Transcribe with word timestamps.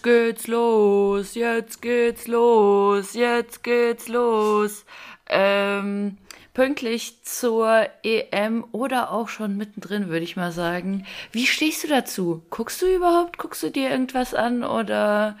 Jetzt 0.00 0.04
geht's 0.04 0.46
los, 0.46 1.34
jetzt 1.34 1.82
geht's 1.82 2.26
los, 2.26 3.12
jetzt 3.12 3.62
geht's 3.62 4.08
los. 4.08 4.86
Ähm, 5.28 6.16
pünktlich 6.54 7.22
zur 7.22 7.86
EM 8.02 8.64
oder 8.72 9.12
auch 9.12 9.28
schon 9.28 9.58
mittendrin, 9.58 10.08
würde 10.08 10.24
ich 10.24 10.36
mal 10.36 10.52
sagen. 10.52 11.04
Wie 11.32 11.44
stehst 11.44 11.84
du 11.84 11.88
dazu? 11.88 12.46
Guckst 12.48 12.80
du 12.80 12.86
überhaupt, 12.86 13.36
guckst 13.36 13.62
du 13.62 13.68
dir 13.68 13.90
irgendwas 13.90 14.32
an 14.32 14.64
oder 14.64 15.36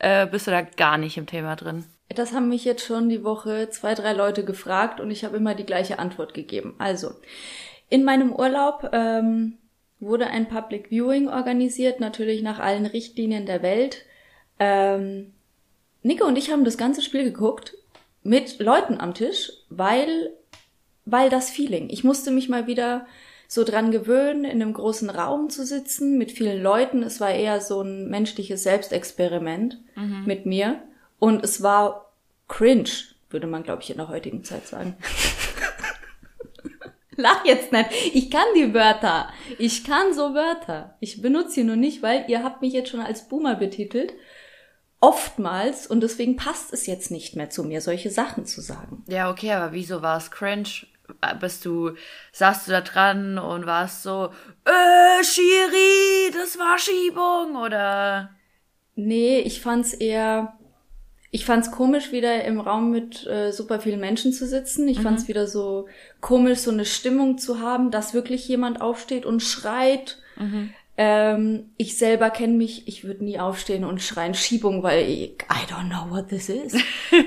äh, 0.00 0.26
bist 0.26 0.48
du 0.48 0.50
da 0.50 0.62
gar 0.62 0.98
nicht 0.98 1.16
im 1.16 1.26
Thema 1.26 1.54
drin? 1.54 1.84
Das 2.08 2.32
haben 2.32 2.48
mich 2.48 2.64
jetzt 2.64 2.84
schon 2.84 3.08
die 3.08 3.22
Woche 3.22 3.70
zwei, 3.70 3.94
drei 3.94 4.12
Leute 4.12 4.44
gefragt 4.44 4.98
und 4.98 5.12
ich 5.12 5.24
habe 5.24 5.36
immer 5.36 5.54
die 5.54 5.66
gleiche 5.66 6.00
Antwort 6.00 6.34
gegeben. 6.34 6.74
Also, 6.78 7.12
in 7.88 8.02
meinem 8.02 8.32
Urlaub 8.32 8.90
ähm, 8.92 9.59
wurde 10.00 10.26
ein 10.26 10.48
Public 10.48 10.88
Viewing 10.88 11.28
organisiert, 11.28 12.00
natürlich 12.00 12.42
nach 12.42 12.58
allen 12.58 12.86
Richtlinien 12.86 13.46
der 13.46 13.62
Welt. 13.62 14.04
Ähm, 14.58 15.32
Nico 16.02 16.26
und 16.26 16.36
ich 16.36 16.50
haben 16.50 16.64
das 16.64 16.78
ganze 16.78 17.02
Spiel 17.02 17.24
geguckt 17.24 17.76
mit 18.22 18.58
Leuten 18.58 18.98
am 18.98 19.14
Tisch, 19.14 19.52
weil, 19.68 20.30
weil 21.04 21.30
das 21.30 21.50
Feeling. 21.50 21.88
Ich 21.90 22.04
musste 22.04 22.30
mich 22.30 22.48
mal 22.48 22.66
wieder 22.66 23.06
so 23.48 23.64
dran 23.64 23.90
gewöhnen, 23.90 24.44
in 24.44 24.62
einem 24.62 24.72
großen 24.72 25.10
Raum 25.10 25.50
zu 25.50 25.66
sitzen 25.66 26.16
mit 26.18 26.30
vielen 26.30 26.62
Leuten. 26.62 27.02
Es 27.02 27.20
war 27.20 27.32
eher 27.32 27.60
so 27.60 27.82
ein 27.82 28.08
menschliches 28.08 28.62
Selbstexperiment 28.62 29.78
mhm. 29.96 30.22
mit 30.24 30.46
mir. 30.46 30.80
Und 31.18 31.42
es 31.42 31.62
war 31.62 32.12
cringe, 32.48 32.90
würde 33.28 33.46
man, 33.46 33.64
glaube 33.64 33.82
ich, 33.82 33.90
in 33.90 33.96
der 33.96 34.08
heutigen 34.08 34.44
Zeit 34.44 34.66
sagen. 34.66 34.96
Lach 37.20 37.44
jetzt 37.44 37.72
nicht. 37.72 37.90
Ich 38.14 38.30
kann 38.30 38.46
die 38.56 38.74
Wörter. 38.74 39.28
Ich 39.58 39.84
kann 39.84 40.14
so 40.14 40.34
Wörter. 40.34 40.96
Ich 41.00 41.22
benutze 41.22 41.52
sie 41.52 41.64
nur 41.64 41.76
nicht, 41.76 42.02
weil 42.02 42.24
ihr 42.28 42.42
habt 42.42 42.62
mich 42.62 42.72
jetzt 42.72 42.90
schon 42.90 43.00
als 43.00 43.28
Boomer 43.28 43.54
betitelt. 43.54 44.12
Oftmals. 45.00 45.86
Und 45.86 46.02
deswegen 46.02 46.36
passt 46.36 46.72
es 46.72 46.86
jetzt 46.86 47.10
nicht 47.10 47.36
mehr 47.36 47.50
zu 47.50 47.64
mir, 47.64 47.80
solche 47.80 48.10
Sachen 48.10 48.46
zu 48.46 48.60
sagen. 48.60 49.04
Ja, 49.08 49.30
okay, 49.30 49.52
aber 49.52 49.72
wieso 49.72 50.02
war 50.02 50.16
es 50.16 50.30
cringe? 50.30 50.86
Bist 51.40 51.64
du, 51.64 51.96
saßt 52.32 52.68
du 52.68 52.72
da 52.72 52.80
dran 52.82 53.38
und 53.38 53.66
warst 53.66 54.04
so, 54.04 54.30
äh, 54.64 55.24
Schiri, 55.24 56.30
das 56.32 56.56
war 56.56 56.78
Schiebung, 56.78 57.56
oder? 57.56 58.30
Nee, 58.94 59.40
ich 59.40 59.60
fand's 59.60 59.92
eher, 59.92 60.59
ich 61.32 61.44
fand's 61.44 61.70
komisch, 61.70 62.10
wieder 62.10 62.44
im 62.44 62.60
Raum 62.60 62.90
mit 62.90 63.26
äh, 63.26 63.52
super 63.52 63.80
vielen 63.80 64.00
Menschen 64.00 64.32
zu 64.32 64.46
sitzen. 64.46 64.88
Ich 64.88 64.98
mhm. 64.98 65.02
fand's 65.02 65.28
wieder 65.28 65.46
so 65.46 65.86
komisch, 66.20 66.58
so 66.58 66.72
eine 66.72 66.84
Stimmung 66.84 67.38
zu 67.38 67.60
haben, 67.60 67.90
dass 67.90 68.14
wirklich 68.14 68.48
jemand 68.48 68.80
aufsteht 68.80 69.24
und 69.24 69.40
schreit. 69.40 70.18
Mhm. 70.36 70.74
Ähm, 70.96 71.70
ich 71.76 71.96
selber 71.96 72.30
kenne 72.30 72.54
mich, 72.54 72.88
ich 72.88 73.04
würde 73.04 73.24
nie 73.24 73.38
aufstehen 73.38 73.84
und 73.84 74.02
schreien 74.02 74.34
Schiebung, 74.34 74.82
weil 74.82 75.08
ich, 75.08 75.42
I 75.42 75.66
don't 75.68 75.88
know 75.88 76.10
what 76.10 76.28
this 76.28 76.48
is. 76.48 76.76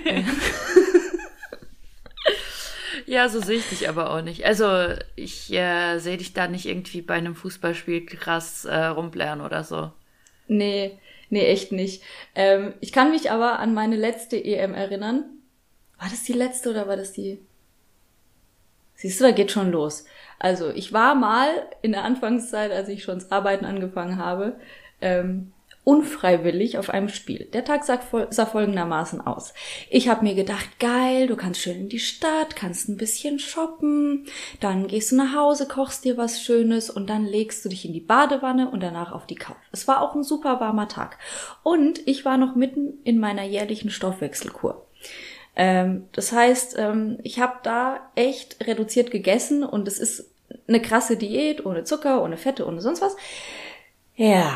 ja, 3.06 3.30
so 3.30 3.40
sehe 3.40 3.58
ich 3.58 3.70
dich 3.70 3.88
aber 3.88 4.12
auch 4.12 4.22
nicht. 4.22 4.46
Also 4.46 4.96
ich 5.16 5.52
äh, 5.54 6.00
sehe 6.00 6.18
dich 6.18 6.34
da 6.34 6.50
nicht 6.50 6.66
irgendwie 6.66 7.02
bei 7.02 7.14
einem 7.14 7.36
Fußballspiel 7.36 8.06
krass 8.06 8.66
äh, 8.66 8.76
rumplären 8.76 9.40
oder 9.40 9.64
so. 9.64 9.94
Nee, 10.48 11.00
Nee, 11.34 11.48
echt 11.48 11.72
nicht. 11.72 12.04
Ähm, 12.36 12.76
ich 12.80 12.92
kann 12.92 13.10
mich 13.10 13.32
aber 13.32 13.58
an 13.58 13.74
meine 13.74 13.96
letzte 13.96 14.38
EM 14.38 14.76
erinnern. 14.76 15.26
War 15.98 16.08
das 16.08 16.22
die 16.22 16.34
letzte 16.34 16.70
oder 16.70 16.88
war 16.88 16.96
das 16.96 17.12
die? 17.12 17.40
Siehst 18.94 19.20
du, 19.20 19.24
da 19.24 19.32
geht 19.32 19.50
schon 19.50 19.72
los. 19.72 20.06
Also 20.38 20.70
ich 20.70 20.94
war 20.94 21.16
mal 21.16 21.50
in 21.82 21.94
der 21.94 22.04
Anfangszeit, 22.04 22.72
als 22.72 22.88
ich 22.88 23.02
schon 23.02 23.18
das 23.18 23.32
Arbeiten 23.32 23.66
angefangen 23.66 24.20
habe, 24.20 24.60
ähm, 25.02 25.54
unfreiwillig 25.84 26.78
auf 26.78 26.90
einem 26.90 27.10
Spiel. 27.10 27.46
Der 27.52 27.66
Tag 27.66 27.84
sah, 27.84 28.00
sah 28.30 28.46
folgendermaßen 28.46 29.20
aus. 29.20 29.54
Ich 29.90 30.08
habe 30.08 30.24
mir 30.24 30.34
gedacht, 30.34 30.80
geil, 30.80 31.28
du 31.28 31.36
kannst 31.36 31.62
schön 31.62 31.78
in 31.78 31.90
die 31.90 32.00
Stadt, 32.00 32.56
kannst 32.56 32.88
ein 32.88 32.98
bisschen 32.98 33.38
shoppen, 33.38 34.26
dann 34.62 34.88
gehst 34.88 35.12
du 35.12 35.18
nach 35.18 35.36
Hause, 35.36 35.68
kochst 35.68 36.06
dir 36.06 36.18
was 36.18 36.42
Schönes 36.42 36.90
und 36.90 37.10
dann 37.10 37.26
legst 37.26 37.66
du 37.66 37.70
dich 37.70 37.86
in 37.86 37.94
die 37.94 38.00
Badewanne 38.00 38.70
und 38.70 38.82
danach 38.82 39.12
auf 39.12 39.28
die 39.28 39.36
Couch. 39.36 39.58
Es 39.72 39.88
war 39.88 40.02
auch 40.02 40.16
ein 40.16 40.24
super 40.24 40.60
warmer 40.62 40.88
Tag. 40.88 41.18
Und 41.64 42.08
ich 42.08 42.24
war 42.24 42.38
noch 42.38 42.56
mitten 42.56 43.00
in 43.04 43.20
meiner 43.20 43.44
jährlichen 43.44 43.90
Stoffwechselkur. 43.90 44.88
Ähm, 45.56 46.08
das 46.14 46.32
heißt, 46.32 46.78
ähm, 46.80 47.20
ich 47.24 47.40
habe 47.40 47.58
da 47.64 48.10
echt 48.16 48.66
reduziert 48.66 49.12
gegessen 49.12 49.64
und 49.64 49.88
es 49.88 50.00
ist 50.00 50.32
eine 50.68 50.82
krasse 50.82 51.18
Diät, 51.18 51.66
ohne 51.66 51.84
Zucker, 51.84 52.24
ohne 52.24 52.38
Fette, 52.38 52.66
ohne 52.66 52.82
sonst 52.82 53.02
was. 53.02 53.16
Ja, 54.16 54.54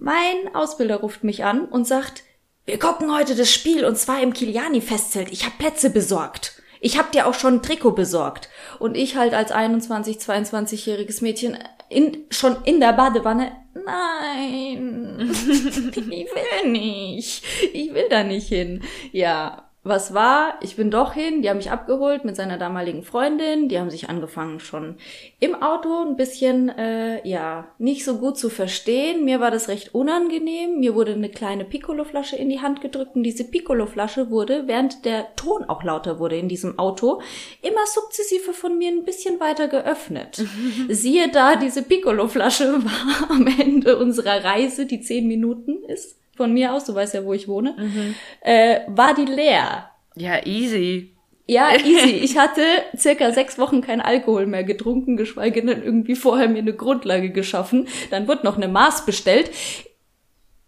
mein 0.00 0.54
Ausbilder 0.54 0.96
ruft 0.96 1.24
mich 1.24 1.44
an 1.44 1.66
und 1.66 1.86
sagt, 1.86 2.24
wir 2.64 2.78
gucken 2.78 3.14
heute 3.14 3.34
das 3.34 3.52
Spiel 3.52 3.84
und 3.84 3.96
zwar 3.96 4.22
im 4.22 4.32
Kiliani-Festzelt. 4.32 5.30
Ich 5.30 5.44
habe 5.44 5.54
Plätze 5.58 5.90
besorgt. 5.90 6.60
Ich 6.80 6.98
hab 6.98 7.12
dir 7.12 7.26
auch 7.26 7.34
schon 7.34 7.56
ein 7.56 7.62
Trikot 7.62 7.92
besorgt. 7.92 8.48
Und 8.78 8.96
ich 8.96 9.16
halt 9.16 9.34
als 9.34 9.52
21, 9.52 10.16
22-jähriges 10.16 11.22
Mädchen 11.22 11.58
in, 11.90 12.24
schon 12.30 12.56
in 12.64 12.80
der 12.80 12.94
Badewanne, 12.94 13.52
nein, 13.74 15.30
ich 15.32 15.96
will 15.96 16.70
nicht. 16.70 17.44
Ich 17.72 17.92
will 17.92 18.08
da 18.08 18.24
nicht 18.24 18.48
hin. 18.48 18.82
Ja, 19.12 19.69
was 19.82 20.12
war, 20.12 20.58
ich 20.60 20.76
bin 20.76 20.90
doch 20.90 21.14
hin, 21.14 21.40
die 21.40 21.48
haben 21.48 21.56
mich 21.56 21.70
abgeholt 21.70 22.26
mit 22.26 22.36
seiner 22.36 22.58
damaligen 22.58 23.02
Freundin, 23.02 23.70
die 23.70 23.78
haben 23.78 23.88
sich 23.88 24.10
angefangen 24.10 24.60
schon 24.60 24.96
im 25.38 25.54
Auto 25.54 26.02
ein 26.02 26.16
bisschen, 26.16 26.68
äh, 26.68 27.26
ja, 27.26 27.68
nicht 27.78 28.04
so 28.04 28.18
gut 28.18 28.36
zu 28.36 28.50
verstehen. 28.50 29.24
Mir 29.24 29.40
war 29.40 29.50
das 29.50 29.68
recht 29.68 29.94
unangenehm. 29.94 30.80
Mir 30.80 30.94
wurde 30.94 31.14
eine 31.14 31.30
kleine 31.30 31.64
Piccolo-Flasche 31.64 32.36
in 32.36 32.50
die 32.50 32.60
Hand 32.60 32.82
gedrückt 32.82 33.16
und 33.16 33.22
diese 33.22 33.44
Piccolo-Flasche 33.44 34.28
wurde, 34.28 34.64
während 34.66 35.06
der 35.06 35.34
Ton 35.34 35.64
auch 35.64 35.82
lauter 35.82 36.18
wurde 36.18 36.36
in 36.36 36.48
diesem 36.48 36.78
Auto, 36.78 37.22
immer 37.62 37.86
sukzessive 37.86 38.52
von 38.52 38.76
mir 38.76 38.90
ein 38.90 39.04
bisschen 39.04 39.40
weiter 39.40 39.68
geöffnet. 39.68 40.44
Siehe 40.88 41.30
da, 41.30 41.56
diese 41.56 41.82
Piccolo-Flasche 41.82 42.84
war 42.84 43.30
am 43.30 43.46
Ende 43.46 43.96
unserer 43.96 44.44
Reise, 44.44 44.84
die 44.84 45.00
zehn 45.00 45.26
Minuten 45.26 45.84
ist, 45.84 46.19
von 46.40 46.54
mir 46.54 46.72
aus, 46.72 46.86
du 46.86 46.94
weißt 46.94 47.12
ja, 47.12 47.26
wo 47.26 47.34
ich 47.34 47.48
wohne, 47.48 47.76
mhm. 47.76 48.14
äh, 48.40 48.80
war 48.86 49.12
die 49.12 49.26
leer. 49.26 49.90
Ja, 50.16 50.46
easy. 50.46 51.14
Ja, 51.46 51.74
easy. 51.84 52.12
Ich 52.12 52.38
hatte 52.38 52.62
circa 52.96 53.30
sechs 53.30 53.58
Wochen 53.58 53.82
kein 53.82 54.00
Alkohol 54.00 54.46
mehr 54.46 54.64
getrunken, 54.64 55.18
geschweige 55.18 55.62
denn 55.62 55.82
irgendwie 55.82 56.14
vorher 56.14 56.48
mir 56.48 56.60
eine 56.60 56.72
Grundlage 56.72 57.28
geschaffen. 57.28 57.88
Dann 58.10 58.26
wird 58.26 58.42
noch 58.42 58.56
eine 58.56 58.68
Maß 58.68 59.04
bestellt. 59.04 59.50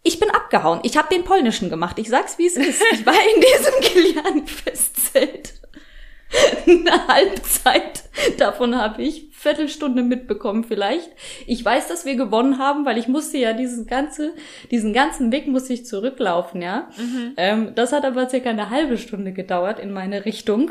Ich 0.02 0.20
bin 0.20 0.28
abgehauen. 0.28 0.80
Ich 0.82 0.98
habe 0.98 1.08
den 1.10 1.24
polnischen 1.24 1.70
gemacht. 1.70 1.98
Ich 1.98 2.10
sag's, 2.10 2.36
wie 2.36 2.48
es 2.48 2.56
ist. 2.56 2.82
Ich 2.92 3.06
war 3.06 3.14
in 3.14 3.40
diesem 3.40 3.80
Kilian-Festzelt. 3.80 5.54
eine 6.66 7.08
Halbzeit. 7.08 8.02
Davon 8.36 8.76
habe 8.76 9.00
ich 9.02 9.31
Viertelstunde 9.42 10.04
mitbekommen 10.04 10.62
vielleicht. 10.62 11.10
Ich 11.48 11.64
weiß, 11.64 11.88
dass 11.88 12.04
wir 12.04 12.14
gewonnen 12.14 12.58
haben, 12.58 12.86
weil 12.86 12.96
ich 12.96 13.08
musste 13.08 13.38
ja 13.38 13.52
diesen 13.52 13.88
ganze, 13.88 14.34
diesen 14.70 14.92
ganzen 14.92 15.32
Weg 15.32 15.48
musste 15.48 15.72
ich 15.72 15.84
zurücklaufen, 15.84 16.62
ja. 16.62 16.88
Mhm. 16.96 17.32
Ähm, 17.36 17.74
das 17.74 17.92
hat 17.92 18.04
aber 18.04 18.28
circa 18.28 18.50
eine 18.50 18.70
halbe 18.70 18.98
Stunde 18.98 19.32
gedauert 19.32 19.80
in 19.80 19.92
meine 19.92 20.24
Richtung. 20.24 20.70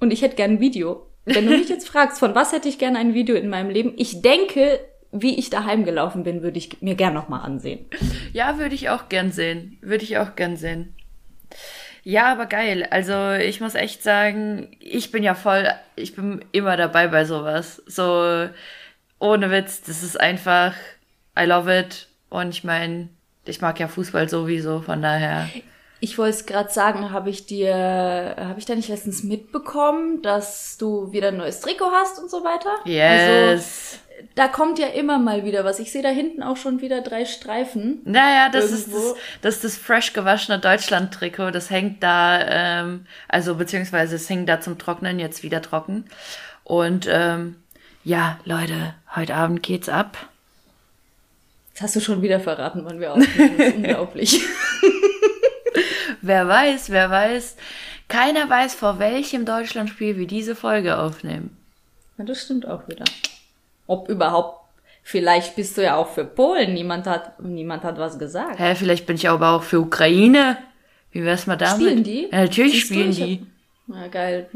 Und 0.00 0.12
ich 0.12 0.22
hätte 0.22 0.36
gern 0.36 0.52
ein 0.52 0.60
Video. 0.60 1.06
Wenn 1.26 1.44
du 1.44 1.58
mich 1.58 1.68
jetzt 1.68 1.86
fragst, 1.86 2.18
von 2.18 2.34
was 2.34 2.52
hätte 2.52 2.70
ich 2.70 2.78
gern 2.78 2.96
ein 2.96 3.12
Video 3.12 3.36
in 3.36 3.50
meinem 3.50 3.68
Leben? 3.68 3.92
Ich 3.98 4.22
denke, 4.22 4.80
wie 5.12 5.38
ich 5.38 5.50
daheim 5.50 5.84
gelaufen 5.84 6.22
bin, 6.22 6.42
würde 6.42 6.56
ich 6.56 6.80
mir 6.80 6.94
gern 6.94 7.12
nochmal 7.12 7.42
ansehen. 7.42 7.84
Ja, 8.32 8.58
würde 8.58 8.74
ich 8.74 8.88
auch 8.88 9.10
gern 9.10 9.30
sehen. 9.30 9.76
Würde 9.82 10.04
ich 10.04 10.16
auch 10.16 10.36
gern 10.36 10.56
sehen. 10.56 10.94
Ja, 12.02 12.32
aber 12.32 12.46
geil. 12.46 12.86
Also 12.90 13.32
ich 13.32 13.60
muss 13.60 13.74
echt 13.74 14.02
sagen, 14.02 14.76
ich 14.80 15.10
bin 15.10 15.22
ja 15.22 15.34
voll, 15.34 15.68
ich 15.96 16.16
bin 16.16 16.44
immer 16.52 16.76
dabei 16.76 17.08
bei 17.08 17.24
sowas. 17.24 17.82
So 17.86 18.48
ohne 19.18 19.50
Witz, 19.50 19.82
das 19.82 20.02
ist 20.02 20.18
einfach, 20.18 20.74
I 21.38 21.44
love 21.44 21.78
it. 21.78 22.08
Und 22.30 22.50
ich 22.50 22.64
meine, 22.64 23.08
ich 23.44 23.60
mag 23.60 23.78
ja 23.80 23.88
Fußball 23.88 24.28
sowieso, 24.28 24.80
von 24.80 25.02
daher. 25.02 25.48
Ich 26.02 26.16
wollte 26.16 26.36
es 26.36 26.46
gerade 26.46 26.70
sagen, 26.70 27.10
habe 27.10 27.28
ich 27.28 27.44
dir, 27.44 27.74
habe 28.38 28.58
ich 28.58 28.64
da 28.64 28.74
nicht 28.74 28.88
letztens 28.88 29.22
mitbekommen, 29.22 30.22
dass 30.22 30.78
du 30.78 31.12
wieder 31.12 31.28
ein 31.28 31.36
neues 31.36 31.60
Trikot 31.60 31.90
hast 31.92 32.18
und 32.18 32.30
so 32.30 32.42
weiter? 32.42 32.70
Yes. 32.86 33.98
Also, 33.98 33.98
da 34.34 34.48
kommt 34.48 34.78
ja 34.78 34.88
immer 34.88 35.18
mal 35.18 35.44
wieder 35.44 35.64
was. 35.64 35.78
Ich 35.78 35.92
sehe 35.92 36.02
da 36.02 36.08
hinten 36.08 36.42
auch 36.42 36.56
schon 36.56 36.80
wieder 36.80 37.00
drei 37.00 37.24
Streifen. 37.24 38.00
Naja, 38.04 38.48
das 38.50 38.70
irgendwo. 38.70 38.96
ist 38.98 39.14
das, 39.14 39.16
das 39.42 39.54
ist 39.56 39.64
das 39.64 39.76
fresh 39.76 40.12
gewaschene 40.12 40.58
Deutschland-Trikot. 40.58 41.50
Das 41.50 41.70
hängt 41.70 42.02
da, 42.02 42.40
ähm, 42.46 43.06
also 43.28 43.54
beziehungsweise 43.54 44.16
es 44.16 44.28
hängt 44.28 44.48
da 44.48 44.60
zum 44.60 44.78
Trocknen 44.78 45.18
jetzt 45.18 45.42
wieder 45.42 45.62
trocken. 45.62 46.04
Und 46.64 47.06
ähm, 47.10 47.56
ja, 48.04 48.38
Leute, 48.44 48.94
heute 49.14 49.34
Abend 49.34 49.62
geht's 49.62 49.88
ab. 49.88 50.16
Jetzt 51.70 51.82
hast 51.82 51.96
du 51.96 52.00
schon 52.00 52.22
wieder 52.22 52.40
verraten, 52.40 52.82
wann 52.84 53.00
wir 53.00 53.12
aufnehmen. 53.12 53.58
Das 53.58 53.66
ist 53.68 53.74
unglaublich. 53.76 54.40
wer 56.20 56.46
weiß, 56.48 56.90
wer 56.90 57.10
weiß. 57.10 57.56
Keiner 58.08 58.48
weiß, 58.50 58.74
vor 58.74 58.98
welchem 58.98 59.44
Deutschlandspiel 59.44 60.16
wir 60.16 60.26
diese 60.26 60.56
Folge 60.56 60.98
aufnehmen. 60.98 61.56
Ja, 62.18 62.24
das 62.24 62.42
stimmt 62.42 62.66
auch 62.66 62.88
wieder 62.88 63.04
ob 63.90 64.08
überhaupt 64.08 64.60
Vielleicht 65.02 65.56
bist 65.56 65.76
du 65.76 65.82
ja 65.82 65.96
auch 65.96 66.08
für 66.08 66.24
Polen. 66.24 66.74
Niemand 66.74 67.06
hat, 67.06 67.40
niemand 67.40 67.84
hat 67.84 67.98
was 67.98 68.18
gesagt. 68.18 68.58
Hä, 68.58 68.74
vielleicht 68.74 69.06
bin 69.06 69.16
ich 69.16 69.28
aber 69.28 69.52
auch 69.52 69.62
für 69.62 69.80
Ukraine. 69.80 70.58
Wie 71.10 71.24
wär's 71.24 71.46
mal 71.46 71.56
damit? 71.56 71.86
Spielen 71.86 72.04
die? 72.04 72.28
Ja, 72.30 72.42
natürlich 72.42 72.72
Siehst 72.72 72.90
du, 72.90 72.94
spielen 72.94 73.10
ich 73.10 73.16
die. 73.16 73.46
Na 73.86 74.06
geil. 74.08 74.48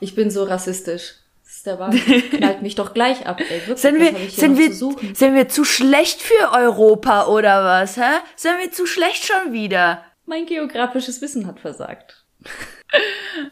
Ich 0.00 0.14
bin 0.14 0.30
so 0.30 0.44
rassistisch. 0.44 1.14
Das 1.44 1.56
ist 1.56 1.66
der 1.66 1.78
Wahnsinn. 1.78 2.30
Knallt 2.30 2.62
mich 2.62 2.74
doch 2.74 2.94
gleich 2.94 3.26
ab, 3.26 3.40
ey. 3.40 3.60
Wirklich, 3.66 3.78
Sind 3.78 4.00
wir, 4.00 4.28
sind, 4.30 4.58
wir, 4.58 4.72
zu 4.72 4.96
sind 5.14 5.34
wir 5.34 5.48
zu 5.48 5.64
schlecht 5.64 6.22
für 6.22 6.50
Europa 6.52 7.26
oder 7.26 7.62
was, 7.62 7.96
hä? 7.96 8.20
Sind 8.34 8.58
wir 8.58 8.72
zu 8.72 8.86
schlecht 8.86 9.24
schon 9.26 9.52
wieder? 9.52 10.02
Mein 10.26 10.46
geografisches 10.46 11.20
Wissen 11.20 11.46
hat 11.46 11.60
versagt. 11.60 12.24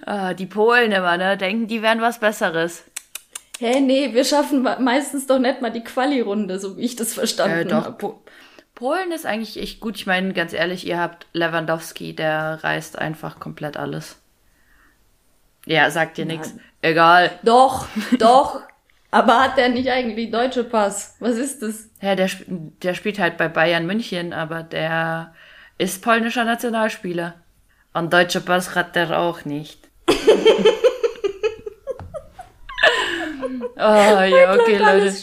Ah, 0.05 0.35
die 0.35 0.45
Polen 0.45 0.93
immer, 0.93 1.17
ne? 1.17 1.39
Denken, 1.39 1.67
die 1.67 1.81
wären 1.81 2.03
was 2.03 2.21
Besseres. 2.21 2.85
Hä, 3.61 3.79
nee, 3.81 4.15
wir 4.15 4.25
schaffen 4.25 4.63
me- 4.63 4.79
meistens 4.81 5.27
doch 5.27 5.39
nicht 5.39 5.61
mal 5.61 5.71
die 5.71 5.85
Quali-Runde, 5.85 6.59
so 6.59 6.79
wie 6.79 6.83
ich 6.83 6.97
das 6.97 7.13
verstanden 7.13 7.59
Äh, 7.59 7.65
doch, 7.67 7.85
hab. 7.85 7.99
po 7.99 8.23
Polen 8.75 9.13
ist 9.13 9.27
eigentlich 9.27 9.59
echt 9.61 9.81
gut. 9.81 9.97
Ich 9.97 10.07
meine, 10.07 10.33
ganz 10.33 10.55
ehrlich, 10.55 10.87
ihr 10.87 10.99
habt 10.99 11.27
Lewandowski, 11.35 12.17
der 12.17 12.61
reißt 12.65 12.99
einfach 12.99 13.39
komplett 13.39 13.77
alles. 13.77 14.17
Ja, 15.67 15.91
sagt 15.91 16.17
dir 16.17 16.25
nichts. 16.25 16.55
Egal. 16.81 17.31
Doch, 17.43 17.87
doch. 18.19 18.61
Aber 19.11 19.41
hat 19.41 19.59
der 19.59 19.69
nicht 19.69 19.91
eigentlich 19.91 20.31
deutsche 20.31 20.65
Pass? 20.65 21.17
Was 21.21 21.37
ist 21.37 21.61
das? 21.63 21.91
Ja, 22.01 22.15
der, 22.15 22.27
sp- 22.33 22.47
der 22.83 22.95
spielt 22.95 23.19
halt 23.19 23.37
bei 23.37 23.49
Bayern 23.49 23.85
München, 23.85 24.33
aber 24.33 24.63
der 24.63 25.35
ist 25.77 26.01
polnischer 26.03 26.45
Nationalspieler. 26.45 27.35
Und 27.93 28.13
deutsche 28.13 28.41
Pass 28.41 28.75
hat 28.77 28.95
der 28.97 29.19
auch 29.19 29.45
nicht. 29.45 29.89
oh 33.77 33.79
ja, 33.79 34.55
okay, 34.55 34.79
Leute. 34.79 35.15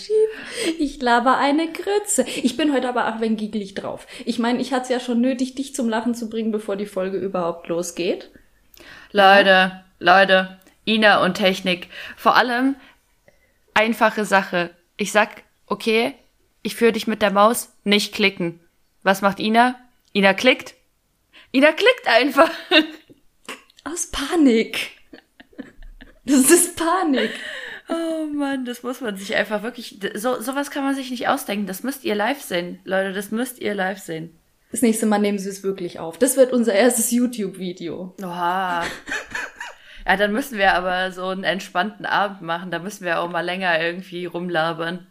Ich 0.80 1.02
laber 1.02 1.38
eine 1.38 1.72
Grütze. 1.72 2.24
Ich 2.24 2.58
bin 2.58 2.74
heute 2.74 2.90
aber 2.90 3.08
auch 3.08 3.22
wenn 3.22 3.38
giggelig 3.38 3.74
drauf. 3.74 4.08
Ich 4.26 4.40
meine, 4.40 4.60
ich 4.60 4.74
hatte 4.74 4.84
es 4.84 4.90
ja 4.90 5.00
schon 5.00 5.22
nötig, 5.22 5.56
dich 5.56 5.76
zum 5.76 5.90
Lachen 5.90 6.16
zu 6.16 6.30
bringen, 6.30 6.52
bevor 6.52 6.76
die 6.76 6.86
Folge 6.86 7.18
überhaupt 7.18 7.68
losgeht. 7.68 8.30
Leute, 9.12 9.84
Leute, 10.00 10.60
Ina 10.86 11.24
und 11.24 11.36
Technik. 11.36 11.88
Vor 12.16 12.36
allem 12.36 12.76
einfache 13.74 14.26
Sache. 14.26 14.72
Ich 14.98 15.12
sag, 15.12 15.44
okay, 15.68 16.14
ich 16.64 16.76
führe 16.76 16.92
dich 16.92 17.08
mit 17.08 17.22
der 17.22 17.32
Maus, 17.32 17.74
nicht 17.84 18.14
klicken. 18.14 18.60
Was 19.04 19.22
macht 19.22 19.40
Ina? 19.40 19.76
Ina 20.14 20.34
klickt. 20.34 20.76
Ina 21.52 21.72
klickt 21.72 22.08
einfach. 22.08 22.50
Aus 23.84 24.08
Panik. 24.12 24.92
Das 26.26 26.52
ist 26.52 26.76
Panik. 26.76 27.32
Oh 27.90 28.26
Mann, 28.34 28.66
das 28.66 28.84
muss 28.84 29.02
man 29.02 29.16
sich 29.16 29.36
einfach 29.36 29.64
wirklich, 29.64 30.00
so, 30.16 30.42
sowas 30.42 30.72
kann 30.72 30.84
man 30.84 30.96
sich 30.96 31.10
nicht 31.10 31.28
ausdenken. 31.28 31.68
Das 31.68 31.84
müsst 31.84 32.04
ihr 32.04 32.16
live 32.16 32.42
sehen. 32.42 32.80
Leute, 32.84 33.14
das 33.14 33.32
müsst 33.32 33.60
ihr 33.60 33.74
live 33.74 34.00
sehen. 34.00 34.38
Das 34.72 34.82
nächste 34.82 35.06
Mal 35.06 35.20
nehmen 35.20 35.40
Sie 35.40 35.50
es 35.50 35.64
wirklich 35.64 36.00
auf. 36.00 36.18
Das 36.18 36.36
wird 36.36 36.52
unser 36.52 36.74
erstes 36.74 37.12
YouTube-Video. 37.12 38.14
Oha. 38.22 38.84
Ja, 40.06 40.16
dann 40.16 40.32
müssen 40.32 40.58
wir 40.58 40.74
aber 40.74 41.12
so 41.12 41.28
einen 41.28 41.44
entspannten 41.44 42.06
Abend 42.06 42.42
machen. 42.42 42.72
Da 42.72 42.80
müssen 42.80 43.06
wir 43.06 43.20
auch 43.20 43.30
mal 43.30 43.46
länger 43.46 43.80
irgendwie 43.82 44.26
rumlabern. 44.26 45.08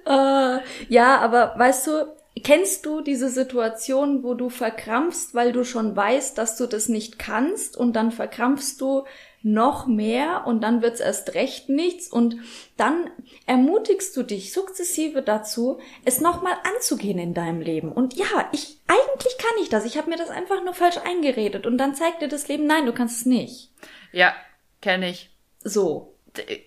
Äh, 0.06 0.60
ja, 0.88 1.18
aber 1.18 1.54
weißt 1.58 1.86
du, 1.86 2.16
kennst 2.42 2.86
du 2.86 3.02
diese 3.02 3.28
Situation, 3.28 4.22
wo 4.22 4.32
du 4.32 4.48
verkrampfst, 4.48 5.34
weil 5.34 5.52
du 5.52 5.64
schon 5.64 5.94
weißt, 5.94 6.38
dass 6.38 6.56
du 6.56 6.66
das 6.66 6.88
nicht 6.88 7.18
kannst 7.18 7.76
und 7.76 7.94
dann 7.94 8.10
verkrampfst 8.10 8.80
du 8.80 9.04
noch 9.42 9.86
mehr 9.86 10.46
und 10.46 10.62
dann 10.62 10.82
wird's 10.82 11.00
erst 11.00 11.34
recht 11.34 11.68
nichts 11.68 12.08
und 12.08 12.36
dann 12.76 13.10
ermutigst 13.46 14.16
du 14.16 14.22
dich 14.22 14.52
sukzessive 14.52 15.22
dazu, 15.22 15.80
es 16.04 16.20
nochmal 16.20 16.54
anzugehen 16.74 17.18
in 17.18 17.34
deinem 17.34 17.60
Leben. 17.60 17.92
Und 17.92 18.14
ja, 18.14 18.48
ich 18.52 18.78
eigentlich 18.88 19.38
kann 19.38 19.62
ich 19.62 19.68
das. 19.68 19.84
Ich 19.84 19.96
habe 19.96 20.10
mir 20.10 20.16
das 20.16 20.30
einfach 20.30 20.64
nur 20.64 20.74
falsch 20.74 20.98
eingeredet 20.98 21.66
und 21.66 21.78
dann 21.78 21.94
zeigt 21.94 22.22
dir 22.22 22.28
das 22.28 22.48
Leben, 22.48 22.66
nein, 22.66 22.86
du 22.86 22.92
kannst 22.92 23.20
es 23.20 23.26
nicht. 23.26 23.70
Ja, 24.12 24.34
kenne 24.80 25.10
ich. 25.10 25.30
So. 25.62 26.14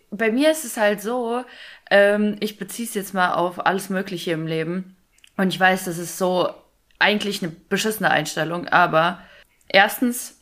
Bei 0.10 0.32
mir 0.32 0.52
ist 0.52 0.66
es 0.66 0.78
halt 0.78 1.02
so, 1.02 1.44
ähm, 1.90 2.38
ich 2.40 2.58
beziehe 2.58 2.88
es 2.88 2.94
jetzt 2.94 3.14
mal 3.14 3.34
auf 3.34 3.66
alles 3.66 3.90
Mögliche 3.90 4.32
im 4.32 4.48
Leben. 4.48 4.98
Und 5.38 5.50
ich 5.50 5.60
weiß, 5.60 5.86
das 5.86 5.98
ist 5.98 6.18
so 6.18 6.50
eigentlich 7.00 7.42
eine 7.42 7.52
beschissene 7.52 8.12
Einstellung, 8.12 8.68
aber 8.68 9.22
erstens, 9.68 10.41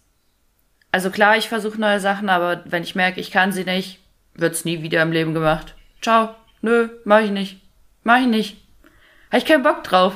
also 0.92 1.10
klar, 1.10 1.38
ich 1.38 1.50
versuche 1.50 1.80
neue 1.80 2.00
Sachen, 2.00 2.30
aber 2.30 2.64
wenn 2.66 2.84
ich 2.84 2.96
merke, 2.96 3.20
ich 3.20 3.32
kann 3.32 3.52
sie 3.52 3.64
nicht, 3.64 4.00
wird's 4.34 4.66
nie 4.66 4.82
wieder 4.82 5.02
im 5.02 5.12
Leben 5.12 5.34
gemacht. 5.34 5.76
Ciao. 6.02 6.36
Nö, 6.62 6.90
mach 7.06 7.22
ich 7.22 7.32
nicht. 7.32 7.62
Mach 8.04 8.20
ich 8.20 8.28
nicht. 8.28 8.58
Habe 9.30 9.38
ich 9.38 9.46
keinen 9.46 9.64
Bock 9.64 9.84
drauf. 9.84 10.14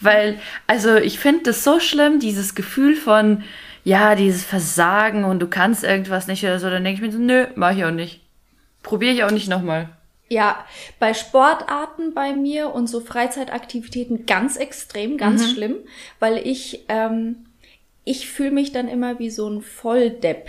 Weil, 0.00 0.38
also 0.66 0.96
ich 0.96 1.18
finde 1.18 1.44
das 1.44 1.64
so 1.64 1.80
schlimm, 1.80 2.20
dieses 2.20 2.54
Gefühl 2.54 2.94
von, 2.94 3.42
ja, 3.84 4.14
dieses 4.14 4.44
Versagen 4.44 5.24
und 5.24 5.40
du 5.40 5.48
kannst 5.48 5.82
irgendwas 5.82 6.28
nicht 6.28 6.44
oder 6.44 6.60
so, 6.60 6.70
dann 6.70 6.84
denke 6.84 7.00
ich 7.00 7.06
mir 7.06 7.12
so, 7.12 7.18
nö, 7.18 7.46
mach 7.56 7.76
ich 7.76 7.84
auch 7.84 7.90
nicht. 7.90 8.22
Probiere 8.82 9.12
ich 9.12 9.24
auch 9.24 9.30
nicht 9.30 9.48
nochmal. 9.48 9.88
Ja, 10.28 10.64
bei 11.00 11.14
Sportarten 11.14 12.14
bei 12.14 12.34
mir 12.34 12.72
und 12.74 12.86
so 12.86 13.00
Freizeitaktivitäten 13.00 14.26
ganz 14.26 14.56
extrem, 14.56 15.16
ganz 15.16 15.50
schlimm, 15.50 15.76
weil 16.20 16.46
ich, 16.46 16.84
ähm, 16.88 17.47
ich 18.08 18.30
fühle 18.30 18.52
mich 18.52 18.72
dann 18.72 18.88
immer 18.88 19.18
wie 19.18 19.28
so 19.28 19.48
ein 19.48 19.60
Volldepp 19.60 20.48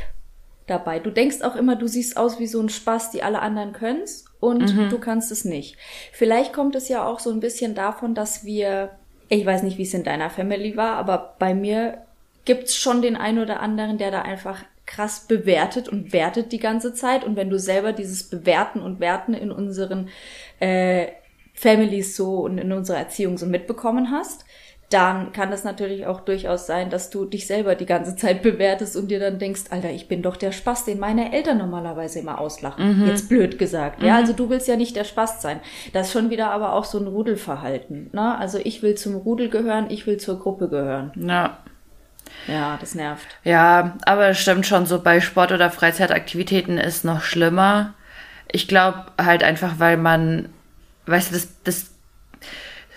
dabei. 0.65 0.99
Du 0.99 1.09
denkst 1.09 1.41
auch 1.41 1.57
immer, 1.57 1.75
du 1.75 1.87
siehst 1.87 2.15
aus 2.15 2.39
wie 2.39 2.47
so 2.47 2.61
ein 2.61 2.69
Spaß, 2.69 3.11
die 3.11 3.21
alle 3.21 3.41
anderen 3.41 3.73
können's 3.73 4.25
und 4.39 4.91
du 4.91 4.97
kannst 4.97 5.29
es 5.31 5.43
nicht. 5.43 5.75
Vielleicht 6.13 6.53
kommt 6.53 6.75
es 6.75 6.87
ja 6.87 7.05
auch 7.05 7.19
so 7.19 7.31
ein 7.31 7.41
bisschen 7.41 7.75
davon, 7.75 8.15
dass 8.15 8.45
wir, 8.45 8.91
ich 9.27 9.45
weiß 9.45 9.63
nicht, 9.63 9.77
wie 9.77 9.83
es 9.83 9.93
in 9.93 10.05
deiner 10.05 10.29
Family 10.29 10.77
war, 10.77 10.95
aber 10.95 11.35
bei 11.37 11.53
mir 11.53 11.97
gibt's 12.45 12.77
schon 12.77 13.01
den 13.01 13.17
einen 13.17 13.39
oder 13.39 13.59
anderen, 13.59 13.97
der 13.97 14.11
da 14.11 14.21
einfach 14.21 14.63
krass 14.85 15.25
bewertet 15.27 15.89
und 15.89 16.13
wertet 16.13 16.53
die 16.53 16.59
ganze 16.59 16.93
Zeit. 16.93 17.25
Und 17.25 17.35
wenn 17.35 17.49
du 17.49 17.59
selber 17.59 17.91
dieses 17.91 18.23
Bewerten 18.23 18.81
und 18.81 19.01
Werten 19.01 19.33
in 19.33 19.51
unseren 19.51 20.07
äh, 20.59 21.07
Families 21.53 22.15
so 22.15 22.39
und 22.39 22.57
in 22.57 22.71
unserer 22.71 22.99
Erziehung 22.99 23.37
so 23.37 23.45
mitbekommen 23.45 24.11
hast, 24.11 24.45
dann 24.89 25.33
kann 25.33 25.53
es 25.53 25.63
natürlich 25.63 26.07
auch 26.07 26.21
durchaus 26.21 26.65
sein, 26.65 26.89
dass 26.89 27.11
du 27.11 27.25
dich 27.25 27.45
selber 27.45 27.75
die 27.75 27.85
ganze 27.85 28.15
Zeit 28.15 28.41
bewertest 28.41 28.95
und 28.95 29.09
dir 29.09 29.19
dann 29.19 29.37
denkst, 29.37 29.65
Alter, 29.69 29.91
ich 29.91 30.07
bin 30.07 30.23
doch 30.23 30.35
der 30.35 30.51
Spaß, 30.51 30.85
den 30.85 30.99
meine 30.99 31.31
Eltern 31.31 31.59
normalerweise 31.59 32.19
immer 32.19 32.39
auslachen. 32.39 33.05
Jetzt 33.05 33.29
blöd 33.29 33.59
gesagt. 33.59 34.01
Ja, 34.01 34.15
also 34.15 34.33
du 34.33 34.49
willst 34.49 34.67
ja 34.67 34.75
nicht 34.75 34.95
der 34.95 35.03
Spaß 35.03 35.43
sein. 35.43 35.59
Das 35.93 36.07
ist 36.07 36.13
schon 36.13 36.31
wieder 36.31 36.49
aber 36.49 36.73
auch 36.73 36.85
so 36.85 36.97
ein 36.97 37.05
Rudelverhalten. 37.05 38.09
Ne? 38.13 38.35
Also 38.37 38.57
ich 38.57 38.81
will 38.81 38.95
zum 38.95 39.15
Rudel 39.15 39.49
gehören, 39.49 39.91
ich 39.91 40.07
will 40.07 40.17
zur 40.17 40.39
Gruppe 40.39 40.69
gehören. 40.69 41.11
Ja. 41.15 41.59
Ja, 42.47 42.77
das 42.79 42.95
nervt. 42.95 43.27
Ja, 43.43 43.97
aber 44.05 44.29
es 44.29 44.39
stimmt 44.39 44.65
schon, 44.65 44.85
so 44.85 45.01
bei 45.01 45.19
Sport- 45.19 45.51
oder 45.51 45.69
Freizeitaktivitäten 45.69 46.77
ist 46.77 47.05
noch 47.05 47.21
schlimmer. 47.21 47.93
Ich 48.51 48.67
glaube 48.67 49.05
halt 49.21 49.43
einfach, 49.43 49.75
weil 49.77 49.97
man, 49.97 50.49
weißt 51.05 51.29
du, 51.29 51.35
das, 51.35 51.49
das 51.63 51.88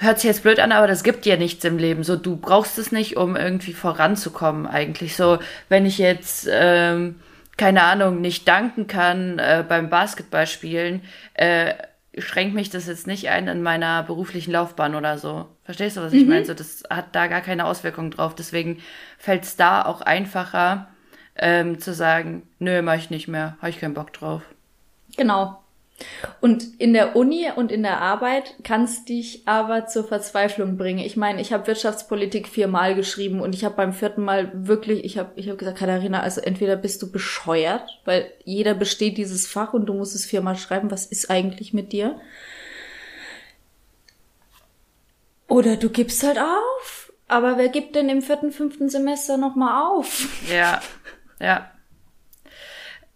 hört 0.02 0.18
sich 0.18 0.28
jetzt 0.28 0.42
blöd 0.42 0.59
an, 0.59 0.73
aber 0.73 0.87
das 0.87 1.04
gibt 1.04 1.25
dir 1.25 1.37
nichts 1.37 1.64
im 1.64 1.78
Leben. 1.78 2.02
So, 2.02 2.16
du 2.16 2.37
brauchst 2.37 2.78
es 2.78 2.92
nicht, 2.92 3.16
um 3.16 3.37
irgendwie 3.37 3.73
voranzukommen 3.73 4.66
eigentlich. 4.66 5.16
So, 5.16 5.38
wenn 5.68 5.87
ich 5.87 5.99
jetzt, 5.99 6.49
ähm, 6.50 7.21
keine 7.56 7.85
Ahnung, 7.85 8.21
nicht 8.21 8.49
danken 8.49 8.87
kann 8.87 9.38
äh, 9.38 9.64
beim 9.66 9.88
Basketballspielen, 9.88 11.02
äh, 11.35 11.75
schränkt 12.18 12.54
mich 12.54 12.68
das 12.68 12.88
jetzt 12.88 13.06
nicht 13.06 13.30
ein 13.30 13.49
in 13.49 13.62
meiner 13.62 14.02
beruflichen 14.02 14.52
Laufbahn 14.52 14.94
oder 14.94 15.18
so. 15.18 15.49
Verstehst 15.64 15.97
du, 15.97 16.02
was 16.02 16.12
ich 16.12 16.26
meine? 16.26 16.44
So, 16.44 16.52
das 16.52 16.82
hat 16.90 17.14
da 17.14 17.28
gar 17.28 17.40
keine 17.40 17.64
Auswirkung 17.64 18.11
drauf. 18.11 18.35
Deswegen 18.35 18.82
fällt 19.18 19.44
es 19.44 19.56
da 19.56 19.85
auch 19.85 20.02
einfacher, 20.02 20.88
ähm, 21.37 21.78
zu 21.78 21.94
sagen, 21.94 22.42
nö, 22.59 22.82
mach 22.82 22.97
ich 22.97 23.09
nicht 23.09 23.28
mehr, 23.28 23.56
habe 23.61 23.71
ich 23.71 23.78
keinen 23.78 23.94
Bock 23.94 24.12
drauf. 24.12 24.42
Genau. 25.16 25.62
Und 26.40 26.80
in 26.80 26.92
der 26.92 27.16
Uni 27.16 27.47
und 27.54 27.73
in 27.73 27.82
der 27.82 28.00
Arbeit 28.00 28.54
kannst 28.64 29.09
dich 29.09 29.42
aber 29.47 29.87
zur 29.87 30.04
Verzweiflung 30.04 30.76
bringen. 30.76 31.00
Ich 31.00 31.16
meine, 31.16 31.40
ich 31.40 31.52
habe 31.52 31.66
Wirtschaftspolitik 31.66 32.49
viermal 32.49 32.94
geschrieben 32.94 33.40
und 33.40 33.54
ich 33.54 33.64
habe 33.64 33.76
beim 33.76 33.92
vierten 33.92 34.23
Mal 34.25 34.50
wirklich, 34.54 35.04
ich 35.04 35.18
habe 35.18 35.32
ich 35.37 35.49
hab 35.49 35.59
gesagt, 35.59 35.78
Katharina, 35.78 36.21
also 36.21 36.40
entweder 36.40 36.76
bist 36.76 37.02
du 37.02 37.11
bescheuert, 37.11 38.00
weil 38.04 38.30
jeder 38.44 38.75
besteht 38.75 39.18
dieses 39.18 39.47
Fach 39.47 39.73
und 39.73 39.87
du 39.87 39.94
musst 39.94 40.14
es 40.14 40.26
viermal 40.26 40.56
schreiben, 40.56 40.90
was 40.90 41.06
ist 41.06 41.30
eigentlich 41.30 41.73
mit 41.73 41.92
dir? 41.92 42.21
Oder 45.49 45.76
du 45.76 45.90
gibst 45.90 46.23
halt 46.23 46.38
auf. 46.38 47.12
Aber 47.28 47.56
wer 47.56 47.68
gibt 47.68 47.94
denn 47.94 48.09
im 48.09 48.23
vierten, 48.23 48.52
fünften 48.52 48.88
Semester 48.88 49.37
nochmal 49.37 49.90
auf? 49.90 50.28
Ja, 50.50 50.80
ja. 51.40 51.71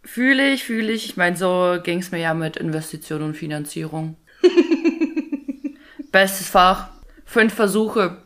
Fühle 0.07 0.51
ich, 0.53 0.65
fühle 0.65 0.93
ich. 0.93 1.05
Ich 1.05 1.17
meine, 1.17 1.37
so 1.37 1.79
ging 1.83 1.99
es 1.99 2.13
mir 2.13 2.21
ja 2.21 2.33
mit 2.33 2.57
Investition 2.57 3.23
und 3.23 3.35
Finanzierung. 3.35 4.17
Bestes 6.13 6.49
Fach. 6.49 6.89
Fünf 7.25 7.53
Versuche. 7.53 8.19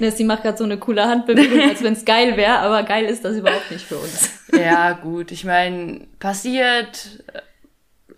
Ne, 0.00 0.10
sie 0.10 0.24
macht 0.24 0.42
gerade 0.42 0.58
so 0.58 0.64
eine 0.64 0.78
coole 0.78 1.06
Handbewegung, 1.06 1.60
als 1.68 1.82
wenn 1.84 1.92
es 1.92 2.04
geil 2.04 2.36
wäre, 2.36 2.58
aber 2.58 2.82
geil 2.82 3.04
ist 3.04 3.24
das 3.24 3.36
überhaupt 3.36 3.70
nicht 3.70 3.86
für 3.86 3.96
uns. 3.96 4.30
Ja, 4.52 4.92
gut. 4.92 5.30
Ich 5.30 5.44
meine, 5.44 6.08
passiert. 6.18 7.24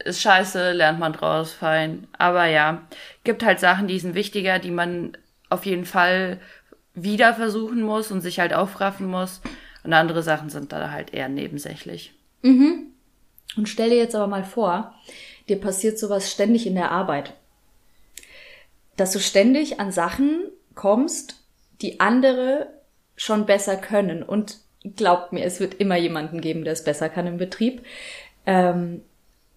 ist 0.03 0.23
scheiße, 0.23 0.73
lernt 0.73 0.99
man 0.99 1.13
draus, 1.13 1.53
fein. 1.53 2.09
Aber 2.17 2.47
ja, 2.47 2.89
gibt 3.23 3.45
halt 3.45 3.61
Sachen, 3.61 3.87
die 3.87 3.99
sind 3.99 4.15
wichtiger, 4.15 4.59
die 4.59 4.71
man 4.71 5.17
auf 5.51 5.67
jeden 5.67 5.85
Fall 5.85 6.41
wieder 6.95 7.35
versuchen 7.35 7.83
muss 7.83 8.11
und 8.11 8.23
sich 8.23 8.41
halt 8.41 8.55
aufraffen 8.55 9.07
muss. 9.07 9.43
Und 9.83 9.93
andere 9.93 10.23
Sachen 10.23 10.49
sind 10.49 10.73
da 10.73 10.91
halt 10.91 11.13
eher 11.13 11.29
nebensächlich. 11.29 12.14
Mhm. 12.45 12.93
Und 13.57 13.69
stell 13.69 13.91
dir 13.91 13.97
jetzt 13.97 14.15
aber 14.15 14.27
mal 14.27 14.45
vor, 14.45 14.95
dir 15.49 15.61
passiert 15.61 15.99
sowas 15.99 16.31
ständig 16.31 16.67
in 16.67 16.75
der 16.75 16.91
Arbeit. 16.91 17.33
Dass 18.97 19.13
du 19.13 19.19
ständig 19.19 19.81
an 19.81 19.91
Sachen 19.91 20.45
kommst, 20.75 21.43
die 21.81 22.01
andere 22.01 22.69
schon 23.17 23.47
besser 23.47 23.77
können. 23.77 24.23
Und 24.23 24.59
glaubt 24.97 25.33
mir, 25.33 25.45
es 25.45 25.59
wird 25.59 25.75
immer 25.75 25.97
jemanden 25.97 26.41
geben, 26.41 26.65
der 26.65 26.75
es 26.75 26.85
besser 26.85 27.09
kann 27.09 27.27
im 27.27 27.39
Betrieb. 27.39 27.83
Ähm, 28.45 29.03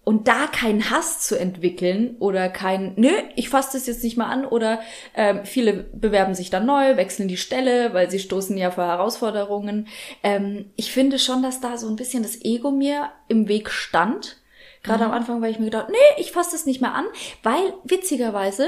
und 0.08 0.26
da 0.26 0.46
keinen 0.46 0.88
Hass 0.88 1.20
zu 1.20 1.38
entwickeln 1.38 2.16
oder 2.18 2.48
kein, 2.48 2.94
nö, 2.96 3.10
ich 3.36 3.50
fasse 3.50 3.76
das 3.76 3.86
jetzt 3.86 4.02
nicht 4.02 4.16
mal 4.16 4.30
an 4.30 4.46
oder 4.46 4.80
ähm, 5.14 5.44
viele 5.44 5.74
bewerben 5.74 6.34
sich 6.34 6.48
dann 6.48 6.64
neu, 6.64 6.96
wechseln 6.96 7.28
die 7.28 7.36
Stelle, 7.36 7.92
weil 7.92 8.10
sie 8.10 8.18
stoßen 8.18 8.56
ja 8.56 8.70
vor 8.70 8.86
Herausforderungen. 8.86 9.86
Ähm, 10.22 10.70
ich 10.76 10.92
finde 10.92 11.18
schon, 11.18 11.42
dass 11.42 11.60
da 11.60 11.76
so 11.76 11.90
ein 11.90 11.96
bisschen 11.96 12.22
das 12.22 12.42
Ego 12.42 12.70
mir 12.70 13.10
im 13.28 13.48
Weg 13.48 13.68
stand. 13.68 14.38
Gerade 14.82 15.04
mhm. 15.04 15.10
am 15.10 15.16
Anfang, 15.18 15.42
weil 15.42 15.50
ich 15.50 15.58
mir 15.58 15.66
gedacht, 15.66 15.88
nee, 15.90 16.22
ich 16.22 16.32
fasse 16.32 16.52
das 16.52 16.64
nicht 16.64 16.80
mehr 16.80 16.94
an, 16.94 17.04
weil 17.42 17.74
witzigerweise, 17.84 18.66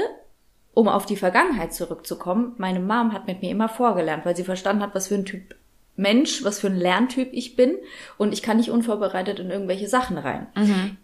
um 0.75 0.87
auf 0.87 1.07
die 1.07 1.17
Vergangenheit 1.17 1.73
zurückzukommen, 1.73 2.53
meine 2.59 2.81
Mom 2.81 3.13
hat 3.13 3.25
mit 3.25 3.41
mir 3.41 3.49
immer 3.49 3.67
vorgelernt, 3.67 4.27
weil 4.27 4.35
sie 4.35 4.43
verstanden 4.43 4.83
hat, 4.83 4.93
was 4.93 5.07
für 5.07 5.15
ein 5.15 5.25
Typ 5.25 5.55
Mensch, 5.95 6.43
was 6.43 6.59
für 6.59 6.67
ein 6.67 6.77
Lerntyp 6.77 7.29
ich 7.31 7.55
bin 7.55 7.77
und 8.19 8.31
ich 8.31 8.43
kann 8.43 8.57
nicht 8.57 8.69
unvorbereitet 8.69 9.39
in 9.39 9.49
irgendwelche 9.49 9.87
Sachen 9.87 10.19
rein. 10.19 10.45
Mhm 10.55 10.97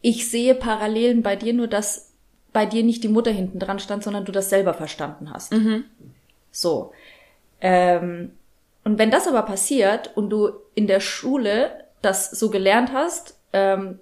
ich 0.00 0.30
sehe 0.30 0.54
Parallelen 0.54 1.22
bei 1.22 1.36
dir, 1.36 1.52
nur 1.52 1.66
dass 1.66 2.12
bei 2.52 2.66
dir 2.66 2.82
nicht 2.82 3.04
die 3.04 3.08
Mutter 3.08 3.30
hinten 3.30 3.58
dran 3.58 3.78
stand, 3.78 4.02
sondern 4.02 4.24
du 4.24 4.32
das 4.32 4.50
selber 4.50 4.74
verstanden 4.74 5.32
hast. 5.32 5.52
Mhm. 5.52 5.84
So. 6.50 6.92
Ähm, 7.60 8.32
und 8.84 8.98
wenn 8.98 9.10
das 9.10 9.28
aber 9.28 9.42
passiert 9.42 10.16
und 10.16 10.30
du 10.30 10.50
in 10.74 10.86
der 10.86 11.00
Schule 11.00 11.84
das 12.00 12.30
so 12.30 12.48
gelernt 12.48 12.92
hast, 12.92 13.38
ähm, 13.52 13.98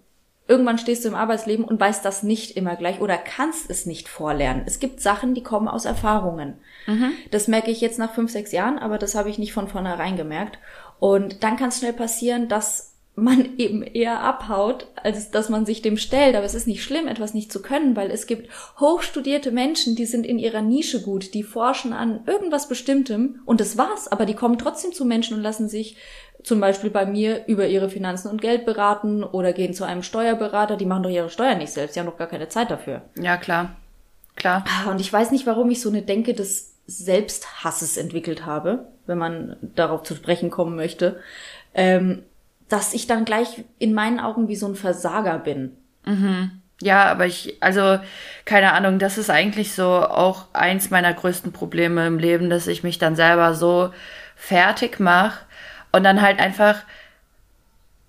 irgendwann 0.49 0.79
stehst 0.79 1.05
du 1.05 1.09
im 1.09 1.15
Arbeitsleben 1.15 1.65
und 1.65 1.81
weißt 1.81 2.05
das 2.05 2.23
nicht 2.23 2.57
immer 2.57 2.77
gleich 2.77 3.01
oder 3.01 3.17
kannst 3.17 3.69
es 3.69 3.87
nicht 3.87 4.09
vorlernen. 4.09 4.63
Es 4.67 4.79
gibt 4.79 5.01
Sachen, 5.01 5.35
die 5.35 5.43
kommen 5.43 5.67
aus 5.69 5.85
Erfahrungen. 5.85 6.55
Mhm. 6.87 7.13
Das 7.31 7.49
merke 7.49 7.71
ich 7.71 7.81
jetzt 7.81 7.99
nach 7.99 8.15
fünf, 8.15 8.31
sechs 8.31 8.53
Jahren, 8.53 8.79
aber 8.79 8.99
das 8.99 9.15
habe 9.15 9.29
ich 9.29 9.39
nicht 9.39 9.53
von 9.53 9.67
vornherein 9.67 10.17
gemerkt. 10.17 10.59
Und 11.01 11.43
dann 11.43 11.57
kann 11.57 11.71
es 11.71 11.79
schnell 11.79 11.93
passieren, 11.93 12.49
dass 12.49 12.96
man 13.17 13.57
eben 13.57 13.83
eher 13.83 14.21
abhaut, 14.21 14.87
als 15.03 15.31
dass 15.31 15.49
man 15.49 15.65
sich 15.65 15.83
dem 15.83 15.97
stellt. 15.97 16.37
Aber 16.37 16.45
es 16.45 16.55
ist 16.55 16.67
nicht 16.67 16.85
schlimm, 16.85 17.09
etwas 17.09 17.35
nicht 17.35 17.51
zu 17.51 17.63
können, 17.63 17.97
weil 17.97 18.11
es 18.11 18.27
gibt 18.27 18.51
hochstudierte 18.79 19.51
Menschen, 19.51 19.97
die 19.97 20.05
sind 20.05 20.27
in 20.27 20.39
ihrer 20.39 20.61
Nische 20.61 21.03
gut, 21.03 21.33
die 21.33 21.43
forschen 21.43 21.93
an 21.93 22.21
irgendwas 22.27 22.69
Bestimmtem 22.69 23.41
und 23.47 23.61
das 23.61 23.79
war's. 23.79 24.07
Aber 24.07 24.27
die 24.27 24.35
kommen 24.35 24.59
trotzdem 24.59 24.93
zu 24.93 25.05
Menschen 25.05 25.37
und 25.37 25.43
lassen 25.43 25.69
sich 25.69 25.97
zum 26.43 26.61
Beispiel 26.61 26.91
bei 26.91 27.07
mir 27.07 27.47
über 27.47 27.67
ihre 27.67 27.89
Finanzen 27.89 28.29
und 28.29 28.41
Geld 28.41 28.67
beraten 28.67 29.25
oder 29.25 29.53
gehen 29.53 29.75
zu 29.75 29.85
einem 29.85 30.03
Steuerberater. 30.03 30.77
Die 30.77 30.87
machen 30.87 31.03
doch 31.03 31.11
ihre 31.11 31.31
Steuern 31.31 31.59
nicht 31.59 31.73
selbst, 31.73 31.97
die 31.97 32.01
haben 32.01 32.07
doch 32.07 32.19
gar 32.19 32.29
keine 32.29 32.49
Zeit 32.49 32.71
dafür. 32.71 33.03
Ja, 33.19 33.37
klar. 33.39 33.77
Klar. 34.37 34.65
Ah, 34.69 34.91
und 34.91 35.01
ich 35.01 35.11
weiß 35.11 35.31
nicht, 35.31 35.47
warum 35.47 35.71
ich 35.71 35.81
so 35.81 35.89
eine 35.89 36.03
Denke 36.03 36.35
des 36.35 36.75
Selbsthasses 36.87 37.97
entwickelt 37.97 38.45
habe, 38.45 38.87
wenn 39.07 39.19
man 39.19 39.57
darauf 39.75 40.03
zu 40.03 40.15
sprechen 40.15 40.51
kommen 40.51 40.77
möchte. 40.77 41.19
Ähm, 41.75 42.23
dass 42.69 42.95
ich 42.95 43.07
dann 43.07 43.25
gleich 43.25 43.65
in 43.79 43.95
meinen 43.95 44.21
Augen 44.21 44.49
wie 44.49 44.57
so 44.57 44.67
ein 44.67 44.75
Versager 44.75 45.39
bin. 45.39 45.77
Mhm. 46.05 46.63
Ja, 46.83 47.05
aber 47.05 47.27
ich, 47.27 47.57
also, 47.61 47.99
keine 48.45 48.73
Ahnung, 48.73 48.99
das 48.99 49.17
ist 49.17 49.31
eigentlich 49.31 49.75
so 49.75 49.87
auch 49.87 50.47
eins 50.53 50.91
meiner 50.91 51.15
größten 51.15 51.53
Probleme 51.53 52.07
im 52.07 52.19
Leben, 52.19 52.51
dass 52.51 52.67
ich 52.67 52.83
mich 52.83 52.99
dann 52.99 53.17
selber 53.17 53.55
so 53.55 53.93
fertig 54.35 55.01
mache 55.01 55.41
und 55.93 56.05
dann 56.05 56.21
halt 56.21 56.39
einfach 56.39 56.83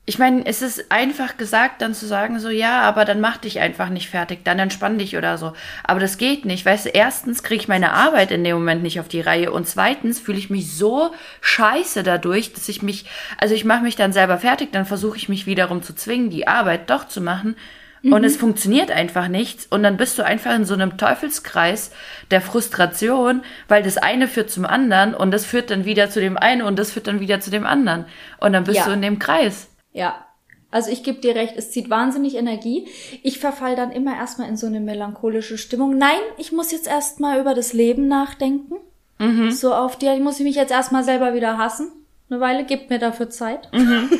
ich 0.09 0.19
meine, 0.19 0.45
es 0.45 0.61
ist 0.61 0.89
einfach 0.89 1.35
gesagt, 1.35 1.81
dann 1.81 1.93
zu 1.93 2.07
sagen, 2.07 2.39
so, 2.39 2.47
ja, 2.47 2.79
aber 2.79 3.03
dann 3.03 3.19
mach 3.19 3.35
dich 3.35 3.59
einfach 3.59 3.89
nicht 3.89 4.09
fertig, 4.09 4.39
dann 4.45 4.57
entspann 4.57 4.97
dich 4.97 5.17
oder 5.17 5.37
so. 5.37 5.51
Aber 5.83 5.99
das 5.99 6.17
geht 6.17 6.45
nicht. 6.45 6.65
Weißt 6.65 6.85
du, 6.85 6.89
erstens 6.91 7.43
kriege 7.43 7.61
ich 7.61 7.67
meine 7.67 7.91
Arbeit 7.91 8.31
in 8.31 8.45
dem 8.45 8.55
Moment 8.55 8.83
nicht 8.83 9.01
auf 9.01 9.09
die 9.09 9.19
Reihe 9.19 9.51
und 9.51 9.67
zweitens 9.67 10.21
fühle 10.21 10.37
ich 10.37 10.49
mich 10.49 10.73
so 10.73 11.11
scheiße 11.41 12.03
dadurch, 12.03 12.53
dass 12.53 12.69
ich 12.69 12.81
mich, 12.81 13.05
also 13.37 13.53
ich 13.53 13.65
mache 13.65 13.83
mich 13.83 13.97
dann 13.97 14.13
selber 14.13 14.37
fertig, 14.37 14.71
dann 14.71 14.85
versuche 14.85 15.17
ich 15.17 15.27
mich 15.27 15.45
wiederum 15.45 15.83
zu 15.83 15.93
zwingen, 15.93 16.29
die 16.29 16.47
Arbeit 16.47 16.89
doch 16.89 17.09
zu 17.09 17.19
machen. 17.19 17.57
Mhm. 18.01 18.13
Und 18.13 18.23
es 18.23 18.37
funktioniert 18.37 18.91
einfach 18.91 19.27
nichts. 19.27 19.65
Und 19.65 19.83
dann 19.83 19.97
bist 19.97 20.17
du 20.17 20.23
einfach 20.23 20.55
in 20.55 20.63
so 20.63 20.73
einem 20.73 20.95
Teufelskreis 20.95 21.91
der 22.31 22.39
Frustration, 22.39 23.41
weil 23.67 23.83
das 23.83 23.97
eine 23.97 24.29
führt 24.29 24.51
zum 24.51 24.65
anderen 24.65 25.13
und 25.13 25.31
das 25.31 25.45
führt 25.45 25.69
dann 25.69 25.83
wieder 25.83 26.09
zu 26.09 26.21
dem 26.21 26.37
einen 26.37 26.61
und 26.61 26.79
das 26.79 26.93
führt 26.93 27.07
dann 27.07 27.19
wieder 27.19 27.41
zu 27.41 27.51
dem 27.51 27.65
anderen. 27.65 28.05
Und 28.37 28.53
dann 28.53 28.63
bist 28.63 28.77
ja. 28.77 28.85
du 28.85 28.91
in 28.91 29.01
dem 29.01 29.19
Kreis. 29.19 29.67
Ja. 29.93 30.25
Also 30.69 30.91
ich 30.91 31.03
gebe 31.03 31.19
dir 31.19 31.35
recht, 31.35 31.53
es 31.55 31.71
zieht 31.71 31.89
wahnsinnig 31.89 32.35
Energie. 32.35 32.87
Ich 33.23 33.39
verfall 33.39 33.75
dann 33.75 33.91
immer 33.91 34.15
erstmal 34.15 34.49
in 34.49 34.57
so 34.57 34.67
eine 34.67 34.81
melancholische 34.81 35.57
Stimmung. 35.57 35.97
Nein, 35.97 36.19
ich 36.37 36.51
muss 36.51 36.71
jetzt 36.71 36.87
erstmal 36.87 37.39
über 37.39 37.53
das 37.53 37.73
Leben 37.73 38.07
nachdenken. 38.07 38.75
Mhm. 39.19 39.51
So 39.51 39.73
auf 39.73 39.97
die, 39.97 40.07
ich 40.07 40.19
muss 40.19 40.39
mich 40.39 40.55
jetzt 40.55 40.71
erstmal 40.71 41.03
selber 41.03 41.33
wieder 41.33 41.57
hassen. 41.57 41.91
Eine 42.29 42.41
Weile, 42.41 42.65
gibt 42.65 42.89
mir 42.89 42.99
dafür 42.99 43.29
Zeit. 43.29 43.71
Mhm. 43.73 44.09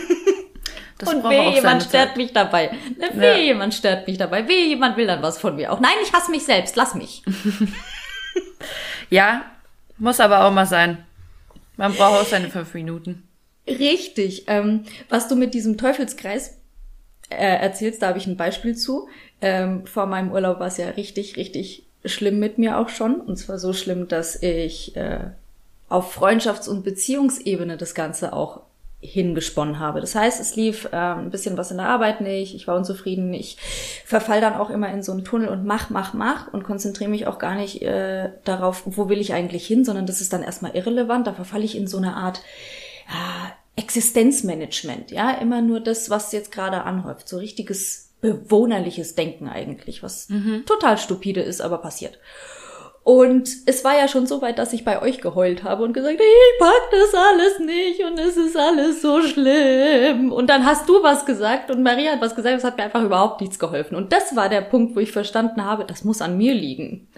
Das 1.00 1.14
und 1.14 1.24
weh, 1.26 1.54
jemand 1.54 1.84
stört 1.84 2.10
Zeit. 2.10 2.18
mich 2.18 2.34
dabei. 2.34 2.72
Ne, 2.98 3.10
weh, 3.14 3.28
ja. 3.28 3.38
jemand 3.38 3.74
stört 3.76 4.08
mich 4.08 4.18
dabei. 4.18 4.48
Weh, 4.48 4.70
jemand 4.70 4.98
will 4.98 5.06
dann 5.06 5.22
was 5.22 5.38
von 5.38 5.56
mir 5.56 5.72
auch. 5.72 5.80
Nein, 5.80 5.92
ich 6.02 6.12
hasse 6.12 6.32
mich 6.32 6.44
selbst. 6.44 6.76
Lass 6.76 6.96
mich. 6.96 7.22
ja, 9.12 9.46
muss 10.00 10.20
aber 10.20 10.44
auch 10.44 10.52
mal 10.52 10.66
sein. 10.66 11.06
Man 11.76 11.94
braucht 11.94 12.22
auch 12.22 12.26
seine 12.26 12.50
fünf 12.50 12.74
Minuten. 12.74 13.27
Richtig. 13.68 14.46
Ähm, 14.48 14.84
was 15.10 15.28
du 15.28 15.36
mit 15.36 15.54
diesem 15.54 15.78
Teufelskreis 15.78 16.58
äh, 17.30 17.36
erzählst, 17.36 18.02
da 18.02 18.08
habe 18.08 18.18
ich 18.18 18.28
ein 18.28 18.38
Beispiel 18.38 18.76
zu. 18.76 19.08
Ähm, 19.42 19.86
vor 19.86 20.06
meinem 20.06 20.32
Urlaub 20.32 20.60
war 20.60 20.68
es 20.68 20.78
ja 20.78 20.90
richtig, 20.90 21.36
richtig 21.38 21.84
schlimm 22.06 22.40
mit 22.40 22.58
mir 22.58 22.78
auch 22.78 22.90
schon. 22.90 23.20
Und 23.20 23.38
zwar 23.38 23.60
so 23.60 23.74
schlimm, 23.74 24.08
dass 24.08 24.42
ich 24.42 24.96
äh, 24.96 25.20
auf 25.90 26.18
Freundschafts- 26.18 26.70
und 26.70 26.84
Beziehungsebene 26.84 27.78
das 27.78 27.94
Ganze 27.96 28.34
auch 28.34 28.62
hingesponnen 29.00 29.80
habe. 29.80 30.02
Das 30.02 30.16
heißt, 30.16 30.42
es 30.42 30.56
lief 30.56 30.86
äh, 30.92 30.96
ein 30.96 31.30
bisschen 31.30 31.56
was 31.56 31.70
in 31.70 31.78
der 31.78 31.88
Arbeit 31.88 32.20
nicht, 32.20 32.56
ich 32.56 32.68
war 32.68 32.76
unzufrieden, 32.76 33.32
ich 33.32 33.58
verfall 34.06 34.42
dann 34.42 34.56
auch 34.56 34.72
immer 34.72 34.90
in 34.90 35.04
so 35.04 35.12
einen 35.12 35.24
Tunnel 35.24 35.50
und 35.50 35.66
mach, 35.66 35.92
mach, 35.92 36.14
mach 36.14 36.52
und 36.52 36.64
konzentriere 36.64 37.10
mich 37.10 37.28
auch 37.28 37.38
gar 37.38 37.54
nicht 37.56 37.84
äh, 37.84 38.32
darauf, 38.44 38.84
wo 38.86 39.08
will 39.08 39.22
ich 39.22 39.34
eigentlich 39.34 39.68
hin, 39.68 39.86
sondern 39.86 40.08
das 40.08 40.20
ist 40.20 40.34
dann 40.34 40.42
erstmal 40.42 40.76
irrelevant, 40.76 41.28
da 41.28 41.34
verfalle 41.34 41.64
ich 41.64 41.78
in 41.78 41.86
so 41.86 41.98
eine 41.98 42.16
Art 42.16 42.42
äh, 43.08 43.47
Existenzmanagement, 43.88 45.12
ja, 45.12 45.32
immer 45.32 45.62
nur 45.62 45.80
das, 45.80 46.10
was 46.10 46.34
jetzt 46.34 46.52
gerade 46.52 46.84
anhäuft, 46.84 47.30
so 47.30 47.38
richtiges 47.38 48.12
bewohnerliches 48.20 49.16
Denken 49.16 49.48
eigentlich, 49.48 50.04
was 50.04 50.28
mhm. 50.28 50.66
total 50.66 50.98
stupide 50.98 51.40
ist, 51.40 51.62
aber 51.62 51.78
passiert. 51.78 52.20
Und 53.06 53.50
es 53.66 53.86
war 53.86 53.98
ja 53.98 54.10
schon 54.10 54.28
so 54.28 54.42
weit, 54.42 54.60
dass 54.60 54.74
ich 54.74 54.84
bei 54.84 55.02
euch 55.02 55.22
geheult 55.22 55.64
habe 55.64 55.86
und 55.86 55.94
gesagt, 55.94 56.20
ich 56.20 56.60
pack 56.60 56.92
das 56.92 57.14
alles 57.14 57.60
nicht 57.60 58.04
und 58.04 58.20
es 58.20 58.36
ist 58.36 58.58
alles 58.58 59.02
so 59.02 59.22
schlimm. 59.22 60.34
Und 60.34 60.50
dann 60.50 60.66
hast 60.66 60.90
du 60.90 61.02
was 61.02 61.26
gesagt 61.26 61.72
und 61.72 61.82
Maria 61.82 62.12
hat 62.12 62.22
was 62.22 62.36
gesagt, 62.36 62.58
es 62.58 62.66
hat 62.66 62.76
mir 62.76 62.84
einfach 62.84 63.04
überhaupt 63.04 63.40
nichts 63.40 63.60
geholfen. 63.60 63.96
Und 63.96 64.12
das 64.12 64.36
war 64.36 64.50
der 64.50 64.60
Punkt, 64.60 64.98
wo 64.98 65.00
ich 65.00 65.14
verstanden 65.14 65.64
habe, 65.64 65.86
das 65.86 66.04
muss 66.04 66.22
an 66.22 66.36
mir 66.36 66.54
liegen. 66.54 67.08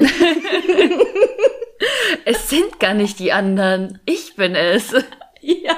es 2.25 2.47
sind 2.47 2.79
gar 2.79 2.93
nicht 2.93 3.17
die 3.17 3.31
anderen, 3.31 3.99
ich 4.05 4.35
bin 4.35 4.53
es. 4.53 4.93
Ja. 5.41 5.77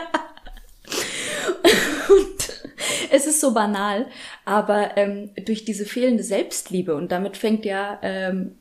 Es 3.11 3.27
ist 3.27 3.41
so 3.41 3.53
banal, 3.53 4.07
aber 4.45 4.97
ähm, 4.97 5.31
durch 5.45 5.65
diese 5.65 5.85
fehlende 5.85 6.23
Selbstliebe, 6.23 6.95
und 6.95 7.11
damit 7.11 7.35
fängt 7.35 7.65
ja 7.65 7.99
ähm, 8.01 8.55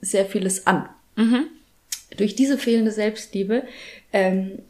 sehr 0.00 0.24
vieles 0.24 0.66
an. 0.66 0.88
Mhm. 1.16 1.46
Durch 2.16 2.34
diese 2.34 2.56
fehlende 2.56 2.92
Selbstliebe 2.92 3.64
ähm, 4.12 4.60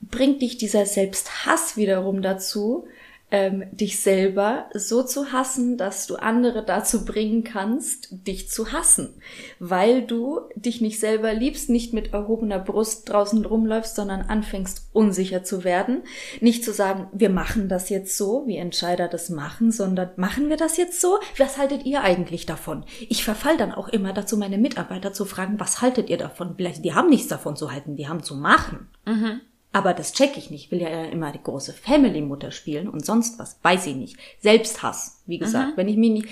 bringt 0.00 0.42
dich 0.42 0.58
dieser 0.58 0.86
Selbsthass 0.86 1.76
wiederum 1.76 2.20
dazu, 2.22 2.86
ähm, 3.30 3.64
dich 3.72 4.00
selber 4.00 4.66
so 4.72 5.02
zu 5.02 5.32
hassen, 5.32 5.76
dass 5.76 6.06
du 6.06 6.16
andere 6.16 6.64
dazu 6.64 7.04
bringen 7.04 7.44
kannst, 7.44 8.08
dich 8.26 8.48
zu 8.48 8.72
hassen, 8.72 9.20
weil 9.58 10.02
du 10.02 10.40
dich 10.54 10.80
nicht 10.80 10.98
selber 10.98 11.34
liebst, 11.34 11.68
nicht 11.68 11.92
mit 11.92 12.14
erhobener 12.14 12.58
Brust 12.58 13.08
draußen 13.08 13.44
rumläufst, 13.44 13.96
sondern 13.96 14.22
anfängst 14.22 14.88
unsicher 14.92 15.44
zu 15.44 15.62
werden, 15.62 16.02
nicht 16.40 16.64
zu 16.64 16.72
sagen, 16.72 17.08
wir 17.12 17.28
machen 17.28 17.68
das 17.68 17.90
jetzt 17.90 18.16
so, 18.16 18.44
wie 18.46 18.56
Entscheider 18.56 19.08
das 19.08 19.28
machen, 19.28 19.72
sondern 19.72 20.10
machen 20.16 20.48
wir 20.48 20.56
das 20.56 20.78
jetzt 20.78 21.00
so? 21.00 21.18
Was 21.36 21.58
haltet 21.58 21.84
ihr 21.84 22.02
eigentlich 22.02 22.46
davon? 22.46 22.84
Ich 23.08 23.24
verfall 23.24 23.58
dann 23.58 23.72
auch 23.72 23.88
immer 23.88 24.14
dazu, 24.14 24.38
meine 24.38 24.58
Mitarbeiter 24.58 25.12
zu 25.12 25.26
fragen, 25.26 25.60
was 25.60 25.82
haltet 25.82 26.08
ihr 26.08 26.18
davon? 26.18 26.54
Vielleicht, 26.56 26.84
die 26.84 26.94
haben 26.94 27.10
nichts 27.10 27.28
davon 27.28 27.56
zu 27.56 27.72
halten, 27.72 27.96
die 27.96 28.08
haben 28.08 28.22
zu 28.22 28.36
machen. 28.36 28.88
Mhm. 29.04 29.40
Aber 29.72 29.92
das 29.92 30.12
check 30.12 30.36
ich 30.36 30.50
nicht. 30.50 30.66
Ich 30.66 30.70
will 30.70 30.80
ja 30.80 31.04
immer 31.04 31.30
die 31.30 31.42
große 31.42 31.72
Family-Mutter 31.72 32.50
spielen 32.50 32.88
und 32.88 33.04
sonst 33.04 33.38
was. 33.38 33.58
Weiß 33.62 33.86
ich 33.86 33.96
nicht. 33.96 34.16
Selbsthass, 34.40 35.22
wie 35.26 35.38
gesagt. 35.38 35.72
Mhm. 35.72 35.76
Wenn 35.76 35.88
ich 35.88 35.96
mich 35.96 36.10
nicht, 36.10 36.28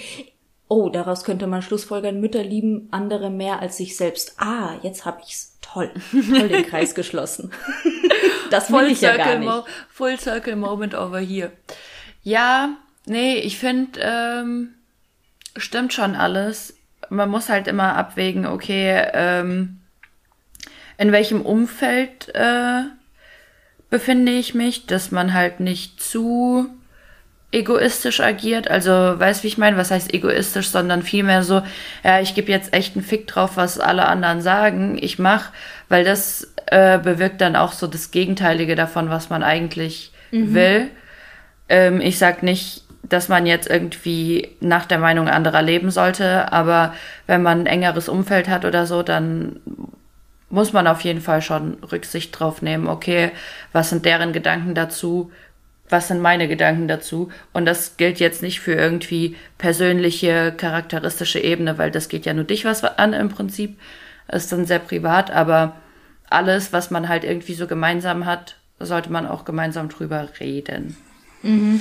oh, 0.68 0.88
daraus 0.88 1.24
könnte 1.24 1.46
man 1.46 1.62
schlussfolgern, 1.62 2.20
Mütter 2.20 2.42
lieben 2.42 2.88
andere 2.90 3.30
mehr 3.30 3.60
als 3.60 3.76
sich 3.76 3.96
selbst. 3.96 4.40
Ah, 4.40 4.76
jetzt 4.82 5.04
hab 5.04 5.22
ich's. 5.22 5.52
Toll. 5.60 5.90
Toll 6.12 6.48
den 6.48 6.64
Kreis 6.64 6.94
geschlossen. 6.94 7.50
das 8.50 8.72
wollte 8.72 8.92
ich 8.92 9.00
ja 9.00 9.16
gar 9.16 9.36
nicht. 9.38 9.64
Full 9.90 10.18
Circle 10.18 10.56
Moment 10.56 10.94
over 10.94 11.18
here. 11.18 11.52
Ja, 12.22 12.76
nee, 13.04 13.34
ich 13.34 13.58
finde, 13.58 14.00
ähm, 14.00 14.74
stimmt 15.56 15.92
schon 15.92 16.14
alles. 16.14 16.78
Man 17.10 17.28
muss 17.28 17.48
halt 17.48 17.68
immer 17.68 17.94
abwägen, 17.96 18.46
okay, 18.46 19.06
ähm, 19.12 19.80
in 20.98 21.12
welchem 21.12 21.42
Umfeld 21.42 22.34
äh, 22.34 22.84
befinde 23.90 24.32
ich 24.32 24.54
mich, 24.54 24.86
dass 24.86 25.10
man 25.10 25.32
halt 25.32 25.60
nicht 25.60 26.02
zu 26.02 26.68
egoistisch 27.52 28.20
agiert. 28.20 28.68
Also, 28.68 28.90
weißt 28.90 29.42
wie 29.42 29.48
ich 29.48 29.58
meine? 29.58 29.76
Was 29.76 29.90
heißt 29.90 30.12
egoistisch, 30.12 30.68
sondern 30.68 31.02
vielmehr 31.02 31.42
so, 31.42 31.62
ja, 32.04 32.20
ich 32.20 32.34
gebe 32.34 32.50
jetzt 32.50 32.72
echt 32.74 32.96
einen 32.96 33.04
Fick 33.04 33.26
drauf, 33.26 33.52
was 33.56 33.78
alle 33.78 34.06
anderen 34.06 34.42
sagen. 34.42 34.98
Ich 35.00 35.18
mach, 35.18 35.50
weil 35.88 36.04
das 36.04 36.52
äh, 36.66 36.98
bewirkt 36.98 37.40
dann 37.40 37.56
auch 37.56 37.72
so 37.72 37.86
das 37.86 38.10
Gegenteilige 38.10 38.74
davon, 38.74 39.10
was 39.10 39.30
man 39.30 39.42
eigentlich 39.42 40.12
mhm. 40.32 40.54
will. 40.54 40.88
Ähm, 41.68 42.00
ich 42.00 42.18
sag 42.18 42.42
nicht, 42.42 42.82
dass 43.02 43.28
man 43.28 43.46
jetzt 43.46 43.70
irgendwie 43.70 44.56
nach 44.60 44.84
der 44.84 44.98
Meinung 44.98 45.28
anderer 45.28 45.62
leben 45.62 45.90
sollte, 45.90 46.52
aber 46.52 46.92
wenn 47.26 47.42
man 47.42 47.60
ein 47.60 47.66
engeres 47.66 48.08
Umfeld 48.08 48.48
hat 48.48 48.64
oder 48.64 48.86
so, 48.86 49.02
dann 49.02 49.60
muss 50.48 50.72
man 50.72 50.86
auf 50.86 51.00
jeden 51.00 51.20
Fall 51.20 51.42
schon 51.42 51.74
Rücksicht 51.82 52.38
drauf 52.38 52.62
nehmen. 52.62 52.86
Okay, 52.86 53.32
was 53.72 53.90
sind 53.90 54.04
deren 54.04 54.32
Gedanken 54.32 54.74
dazu? 54.74 55.32
Was 55.88 56.08
sind 56.08 56.20
meine 56.20 56.48
Gedanken 56.48 56.88
dazu? 56.88 57.30
Und 57.52 57.66
das 57.66 57.96
gilt 57.96 58.18
jetzt 58.18 58.42
nicht 58.42 58.60
für 58.60 58.74
irgendwie 58.74 59.36
persönliche, 59.58 60.52
charakteristische 60.56 61.40
Ebene, 61.40 61.78
weil 61.78 61.90
das 61.90 62.08
geht 62.08 62.26
ja 62.26 62.34
nur 62.34 62.44
dich 62.44 62.64
was 62.64 62.84
an 62.84 63.12
im 63.12 63.28
Prinzip. 63.28 63.78
Ist 64.28 64.50
dann 64.50 64.66
sehr 64.66 64.80
privat, 64.80 65.30
aber 65.30 65.76
alles, 66.28 66.72
was 66.72 66.90
man 66.90 67.08
halt 67.08 67.22
irgendwie 67.22 67.54
so 67.54 67.68
gemeinsam 67.68 68.26
hat, 68.26 68.56
sollte 68.80 69.12
man 69.12 69.26
auch 69.26 69.44
gemeinsam 69.44 69.88
drüber 69.88 70.28
reden. 70.40 70.96
Mhm. 71.42 71.80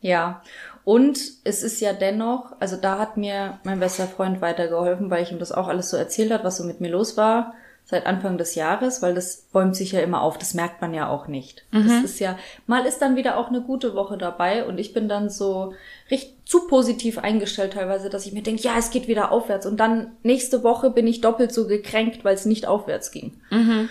Ja. 0.00 0.42
Und 0.84 1.18
es 1.44 1.62
ist 1.62 1.80
ja 1.80 1.92
dennoch, 1.92 2.56
also 2.60 2.76
da 2.76 2.98
hat 2.98 3.16
mir 3.16 3.58
mein 3.64 3.80
bester 3.80 4.06
Freund 4.06 4.40
weitergeholfen, 4.40 5.10
weil 5.10 5.22
ich 5.22 5.32
ihm 5.32 5.38
das 5.38 5.52
auch 5.52 5.68
alles 5.68 5.90
so 5.90 5.96
erzählt 5.96 6.30
hat, 6.32 6.44
was 6.44 6.56
so 6.56 6.64
mit 6.64 6.80
mir 6.80 6.90
los 6.90 7.16
war 7.16 7.54
seit 7.84 8.06
Anfang 8.06 8.38
des 8.38 8.54
Jahres, 8.54 9.02
weil 9.02 9.14
das 9.14 9.48
bäumt 9.52 9.74
sich 9.74 9.92
ja 9.92 10.00
immer 10.00 10.22
auf. 10.22 10.38
Das 10.38 10.54
merkt 10.54 10.80
man 10.80 10.94
ja 10.94 11.08
auch 11.08 11.26
nicht. 11.26 11.64
Mhm. 11.72 11.88
Das 11.88 12.04
ist 12.04 12.20
ja, 12.20 12.38
mal 12.66 12.86
ist 12.86 12.98
dann 12.98 13.16
wieder 13.16 13.36
auch 13.36 13.48
eine 13.48 13.62
gute 13.62 13.94
Woche 13.94 14.16
dabei 14.16 14.64
und 14.64 14.78
ich 14.78 14.92
bin 14.92 15.08
dann 15.08 15.28
so 15.28 15.74
recht 16.10 16.36
zu 16.48 16.66
positiv 16.68 17.18
eingestellt 17.18 17.72
teilweise, 17.72 18.10
dass 18.10 18.26
ich 18.26 18.32
mir 18.32 18.42
denke, 18.42 18.62
ja, 18.62 18.76
es 18.78 18.90
geht 18.90 19.08
wieder 19.08 19.32
aufwärts 19.32 19.66
und 19.66 19.78
dann 19.78 20.12
nächste 20.22 20.62
Woche 20.62 20.90
bin 20.90 21.06
ich 21.06 21.20
doppelt 21.20 21.52
so 21.52 21.66
gekränkt, 21.66 22.24
weil 22.24 22.34
es 22.34 22.46
nicht 22.46 22.66
aufwärts 22.66 23.10
ging. 23.10 23.40
Mhm. 23.50 23.88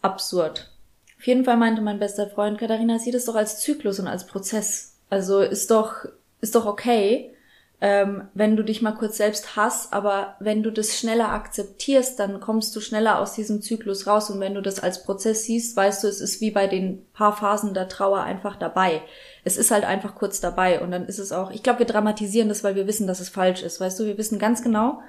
Absurd. 0.00 0.70
Auf 1.18 1.26
jeden 1.26 1.44
Fall 1.44 1.56
meinte 1.56 1.82
mein 1.82 1.98
bester 1.98 2.28
Freund, 2.28 2.58
Katharina, 2.58 2.98
sieh 2.98 3.10
das 3.10 3.26
doch 3.26 3.34
als 3.34 3.60
Zyklus 3.60 3.98
und 3.98 4.06
als 4.06 4.26
Prozess. 4.26 4.96
Also 5.10 5.40
ist 5.40 5.70
doch, 5.70 6.06
ist 6.40 6.54
doch 6.54 6.66
okay 6.66 7.34
ähm, 7.82 8.28
wenn 8.34 8.56
du 8.56 8.62
dich 8.62 8.82
mal 8.82 8.92
kurz 8.92 9.16
selbst 9.16 9.56
hast, 9.56 9.92
aber 9.92 10.36
wenn 10.38 10.62
du 10.62 10.70
das 10.70 10.98
schneller 10.98 11.30
akzeptierst, 11.30 12.18
dann 12.18 12.40
kommst 12.40 12.76
du 12.76 12.80
schneller 12.80 13.18
aus 13.18 13.32
diesem 13.32 13.62
Zyklus 13.62 14.06
raus 14.06 14.28
und 14.28 14.38
wenn 14.40 14.54
du 14.54 14.60
das 14.60 14.80
als 14.80 15.02
Prozess 15.02 15.44
siehst, 15.44 15.76
weißt 15.76 16.04
du, 16.04 16.08
es 16.08 16.20
ist 16.20 16.42
wie 16.42 16.50
bei 16.50 16.66
den 16.66 17.06
paar 17.12 17.34
Phasen 17.34 17.72
der 17.72 17.88
Trauer 17.88 18.20
einfach 18.20 18.56
dabei. 18.56 19.00
Es 19.44 19.56
ist 19.56 19.70
halt 19.70 19.84
einfach 19.84 20.14
kurz 20.14 20.40
dabei 20.40 20.80
und 20.82 20.90
dann 20.90 21.06
ist 21.06 21.18
es 21.18 21.32
auch, 21.32 21.50
ich 21.50 21.62
glaube, 21.62 21.78
wir 21.78 21.86
dramatisieren 21.86 22.50
das, 22.50 22.62
weil 22.62 22.74
wir 22.74 22.86
wissen, 22.86 23.06
dass 23.06 23.20
es 23.20 23.30
falsch 23.30 23.62
ist, 23.62 23.80
weißt 23.80 23.98
du, 23.98 24.04
wir 24.04 24.18
wissen 24.18 24.38
ganz 24.38 24.62
genau, 24.62 25.00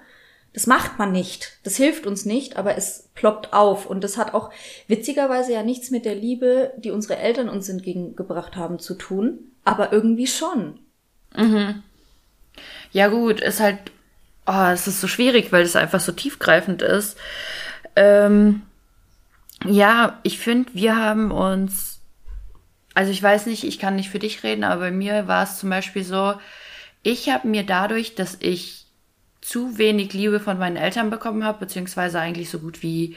das 0.53 0.67
macht 0.67 0.99
man 0.99 1.11
nicht. 1.11 1.59
Das 1.63 1.77
hilft 1.77 2.05
uns 2.05 2.25
nicht, 2.25 2.57
aber 2.57 2.77
es 2.77 3.09
ploppt 3.15 3.53
auf. 3.53 3.85
Und 3.85 4.03
das 4.03 4.17
hat 4.17 4.33
auch 4.33 4.49
witzigerweise 4.87 5.53
ja 5.53 5.63
nichts 5.63 5.91
mit 5.91 6.03
der 6.03 6.15
Liebe, 6.15 6.73
die 6.77 6.91
unsere 6.91 7.17
Eltern 7.17 7.47
uns 7.47 7.69
entgegengebracht 7.69 8.57
haben, 8.57 8.77
zu 8.77 8.95
tun, 8.95 9.51
aber 9.63 9.93
irgendwie 9.93 10.27
schon. 10.27 10.79
Mhm. 11.35 11.83
Ja 12.91 13.07
gut, 13.07 13.39
ist 13.39 13.59
halt, 13.59 13.79
oh, 14.45 14.69
es 14.71 14.87
ist 14.87 15.01
so 15.01 15.07
schwierig, 15.07 15.51
weil 15.51 15.63
es 15.63 15.75
einfach 15.75 15.99
so 15.99 16.11
tiefgreifend 16.11 16.81
ist. 16.81 17.17
Ähm, 17.95 18.63
ja, 19.65 20.19
ich 20.23 20.39
finde, 20.39 20.71
wir 20.73 20.95
haben 20.95 21.31
uns, 21.31 22.01
also 22.93 23.11
ich 23.11 23.21
weiß 23.21 23.45
nicht, 23.45 23.63
ich 23.63 23.79
kann 23.79 23.95
nicht 23.95 24.09
für 24.09 24.19
dich 24.19 24.43
reden, 24.43 24.63
aber 24.63 24.81
bei 24.81 24.91
mir 24.91 25.27
war 25.27 25.43
es 25.43 25.59
zum 25.59 25.69
Beispiel 25.69 26.03
so, 26.03 26.33
ich 27.03 27.29
habe 27.29 27.47
mir 27.47 27.63
dadurch, 27.63 28.15
dass 28.15 28.37
ich 28.39 28.85
zu 29.41 29.77
wenig 29.77 30.13
Liebe 30.13 30.39
von 30.39 30.59
meinen 30.59 30.77
Eltern 30.77 31.09
bekommen 31.09 31.43
habe, 31.43 31.59
beziehungsweise 31.59 32.19
eigentlich 32.19 32.49
so 32.49 32.59
gut 32.59 32.83
wie 32.83 33.15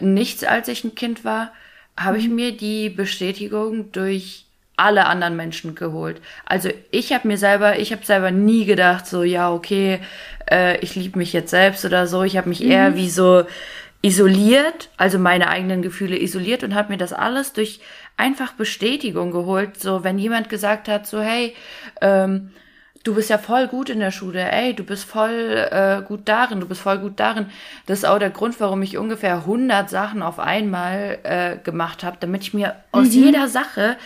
nichts, 0.00 0.44
als 0.44 0.68
ich 0.68 0.84
ein 0.84 0.94
Kind 0.94 1.24
war, 1.24 1.52
habe 1.96 2.18
ich 2.18 2.28
mhm. 2.28 2.34
mir 2.34 2.56
die 2.56 2.90
Bestätigung 2.90 3.92
durch 3.92 4.46
alle 4.78 5.06
anderen 5.06 5.36
Menschen 5.36 5.74
geholt. 5.74 6.20
Also 6.44 6.70
ich 6.90 7.12
habe 7.12 7.28
mir 7.28 7.38
selber, 7.38 7.78
ich 7.78 7.92
habe 7.92 8.04
selber 8.04 8.30
nie 8.30 8.64
gedacht, 8.64 9.06
so 9.06 9.22
ja, 9.22 9.52
okay, 9.52 10.00
äh, 10.50 10.78
ich 10.78 10.94
liebe 10.94 11.18
mich 11.18 11.32
jetzt 11.32 11.50
selbst 11.50 11.84
oder 11.84 12.06
so. 12.06 12.22
Ich 12.22 12.36
habe 12.36 12.48
mich 12.48 12.60
mhm. 12.60 12.70
eher 12.70 12.96
wie 12.96 13.10
so 13.10 13.44
isoliert, 14.02 14.90
also 14.96 15.18
meine 15.18 15.48
eigenen 15.48 15.82
Gefühle 15.82 16.18
isoliert 16.18 16.62
und 16.62 16.74
habe 16.74 16.92
mir 16.92 16.98
das 16.98 17.12
alles 17.12 17.52
durch 17.52 17.80
einfach 18.16 18.52
Bestätigung 18.52 19.32
geholt. 19.32 19.80
So, 19.80 20.04
wenn 20.04 20.18
jemand 20.18 20.48
gesagt 20.48 20.88
hat, 20.88 21.06
so 21.06 21.20
hey, 21.20 21.54
ähm, 22.00 22.50
du 23.04 23.14
bist 23.14 23.30
ja 23.30 23.38
voll 23.38 23.66
gut 23.68 23.90
in 23.90 24.00
der 24.00 24.10
Schule, 24.10 24.50
ey, 24.50 24.74
du 24.74 24.84
bist 24.84 25.04
voll 25.04 25.68
äh, 25.70 26.02
gut 26.06 26.28
darin, 26.28 26.60
du 26.60 26.68
bist 26.68 26.80
voll 26.80 26.98
gut 26.98 27.18
darin. 27.18 27.46
Das 27.86 27.98
ist 27.98 28.04
auch 28.04 28.18
der 28.18 28.30
Grund, 28.30 28.60
warum 28.60 28.82
ich 28.82 28.98
ungefähr 28.98 29.36
100 29.36 29.88
Sachen 29.88 30.22
auf 30.22 30.38
einmal 30.38 31.18
äh, 31.22 31.56
gemacht 31.56 32.04
habe, 32.04 32.18
damit 32.20 32.42
ich 32.42 32.54
mir 32.54 32.68
mhm. 32.68 33.00
aus 33.00 33.14
jeder 33.14 33.48
Sache, 33.48 33.96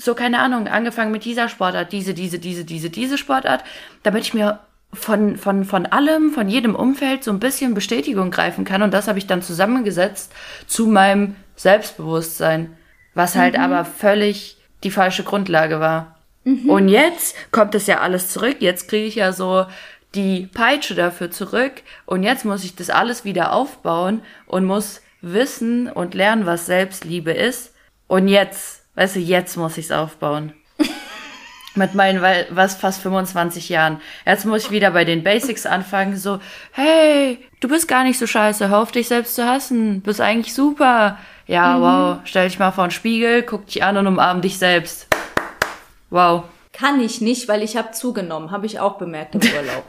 so 0.00 0.14
keine 0.14 0.40
Ahnung, 0.40 0.66
angefangen 0.66 1.12
mit 1.12 1.24
dieser 1.24 1.48
Sportart, 1.48 1.92
diese, 1.92 2.14
diese, 2.14 2.38
diese, 2.38 2.64
diese, 2.64 2.90
diese 2.90 3.18
Sportart, 3.18 3.62
damit 4.02 4.24
ich 4.24 4.34
mir 4.34 4.60
von, 4.92 5.36
von, 5.36 5.64
von 5.64 5.86
allem, 5.86 6.32
von 6.32 6.48
jedem 6.48 6.74
Umfeld 6.74 7.22
so 7.22 7.30
ein 7.30 7.38
bisschen 7.38 7.74
Bestätigung 7.74 8.30
greifen 8.30 8.64
kann. 8.64 8.82
Und 8.82 8.92
das 8.92 9.08
habe 9.08 9.18
ich 9.18 9.26
dann 9.26 9.42
zusammengesetzt 9.42 10.32
zu 10.66 10.86
meinem 10.86 11.36
Selbstbewusstsein, 11.54 12.76
was 13.14 13.36
halt 13.36 13.56
mhm. 13.56 13.62
aber 13.62 13.84
völlig 13.84 14.56
die 14.82 14.90
falsche 14.90 15.22
Grundlage 15.22 15.78
war. 15.80 16.16
Mhm. 16.44 16.68
Und 16.70 16.88
jetzt 16.88 17.36
kommt 17.52 17.74
es 17.74 17.86
ja 17.86 18.00
alles 18.00 18.30
zurück. 18.30 18.56
Jetzt 18.60 18.88
kriege 18.88 19.06
ich 19.06 19.16
ja 19.16 19.32
so 19.32 19.66
die 20.14 20.48
Peitsche 20.52 20.94
dafür 20.94 21.30
zurück. 21.30 21.72
Und 22.06 22.22
jetzt 22.22 22.44
muss 22.44 22.64
ich 22.64 22.74
das 22.74 22.90
alles 22.90 23.24
wieder 23.24 23.52
aufbauen 23.52 24.22
und 24.46 24.64
muss 24.64 25.02
wissen 25.20 25.88
und 25.88 26.14
lernen, 26.14 26.46
was 26.46 26.66
Selbstliebe 26.66 27.32
ist. 27.32 27.74
Und 28.08 28.26
jetzt, 28.26 28.79
weißt 29.00 29.16
du, 29.16 29.20
jetzt 29.20 29.56
muss 29.56 29.78
ich 29.78 29.86
es 29.86 29.92
aufbauen. 29.92 30.52
Mit 31.74 31.94
meinen, 31.94 32.20
was, 32.50 32.74
fast 32.74 33.00
25 33.00 33.70
Jahren. 33.70 33.98
Jetzt 34.26 34.44
muss 34.44 34.64
ich 34.64 34.70
wieder 34.70 34.90
bei 34.90 35.06
den 35.06 35.24
Basics 35.24 35.64
anfangen, 35.64 36.18
so, 36.18 36.38
hey, 36.72 37.38
du 37.60 37.68
bist 37.68 37.88
gar 37.88 38.04
nicht 38.04 38.18
so 38.18 38.26
scheiße, 38.26 38.68
hör 38.68 38.80
auf 38.80 38.92
dich 38.92 39.08
selbst 39.08 39.36
zu 39.36 39.46
hassen, 39.46 40.02
bist 40.02 40.20
eigentlich 40.20 40.52
super. 40.52 41.16
Ja, 41.46 41.78
mhm. 41.78 41.80
wow, 41.80 42.18
stell 42.24 42.48
dich 42.48 42.58
mal 42.58 42.72
vor 42.72 42.88
den 42.88 42.90
Spiegel, 42.90 43.42
guck 43.42 43.64
dich 43.66 43.82
an 43.82 43.96
und 43.96 44.06
umarm 44.06 44.42
dich 44.42 44.58
selbst. 44.58 45.06
Wow. 46.10 46.44
Kann 46.74 47.00
ich 47.00 47.22
nicht, 47.22 47.48
weil 47.48 47.62
ich 47.62 47.78
habe 47.78 47.92
zugenommen, 47.92 48.50
habe 48.50 48.66
ich 48.66 48.80
auch 48.80 48.98
bemerkt 48.98 49.34
im 49.34 49.40
Urlaub. 49.56 49.84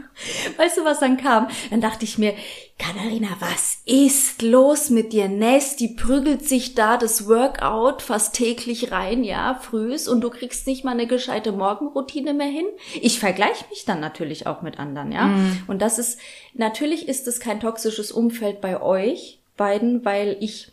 weißt 0.56 0.78
du, 0.78 0.84
was 0.84 1.00
dann 1.00 1.16
kam? 1.16 1.48
Dann 1.70 1.80
dachte 1.80 2.04
ich 2.04 2.18
mir, 2.18 2.34
Katharina, 2.78 3.28
was 3.40 3.78
ist 3.84 4.42
los 4.42 4.90
mit 4.90 5.12
dir? 5.12 5.28
Ness, 5.28 5.76
die 5.76 5.88
prügelt 5.88 6.48
sich 6.48 6.74
da 6.74 6.96
das 6.96 7.28
Workout 7.28 8.02
fast 8.02 8.34
täglich 8.34 8.90
rein, 8.90 9.22
ja, 9.22 9.54
frühs, 9.60 10.08
und 10.08 10.22
du 10.22 10.30
kriegst 10.30 10.66
nicht 10.66 10.84
mal 10.84 10.92
eine 10.92 11.06
gescheite 11.06 11.52
Morgenroutine 11.52 12.34
mehr 12.34 12.48
hin. 12.48 12.66
Ich 13.00 13.18
vergleiche 13.18 13.64
mich 13.70 13.84
dann 13.84 14.00
natürlich 14.00 14.46
auch 14.46 14.62
mit 14.62 14.78
anderen, 14.78 15.12
ja. 15.12 15.26
Mm. 15.26 15.64
Und 15.66 15.82
das 15.82 15.98
ist, 15.98 16.18
natürlich 16.54 17.08
ist 17.08 17.28
es 17.28 17.40
kein 17.40 17.60
toxisches 17.60 18.12
Umfeld 18.12 18.60
bei 18.60 18.80
euch 18.80 19.40
beiden, 19.56 20.04
weil 20.04 20.36
ich 20.40 20.72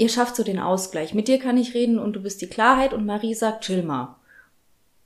ihr 0.00 0.08
schafft 0.08 0.34
so 0.34 0.42
den 0.42 0.58
Ausgleich. 0.58 1.12
Mit 1.12 1.28
dir 1.28 1.38
kann 1.38 1.58
ich 1.58 1.74
reden 1.74 1.98
und 1.98 2.14
du 2.14 2.22
bist 2.22 2.40
die 2.40 2.46
Klarheit 2.46 2.94
und 2.94 3.04
Marie 3.04 3.34
sagt, 3.34 3.64
chill 3.64 3.82
mal. 3.82 4.16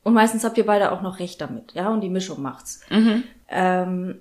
Und 0.05 0.15
meistens 0.15 0.45
habt 0.45 0.57
ihr 0.57 0.67
beide 0.67 0.93
auch 0.93 1.03
noch 1.03 1.19
recht 1.19 1.41
damit, 1.41 1.73
ja, 1.75 1.89
und 1.89 2.01
die 2.01 2.11
Mischung 2.11 2.41
macht's. 2.41 2.81
Mhm. 2.91 3.25
Ähm, 3.49 4.21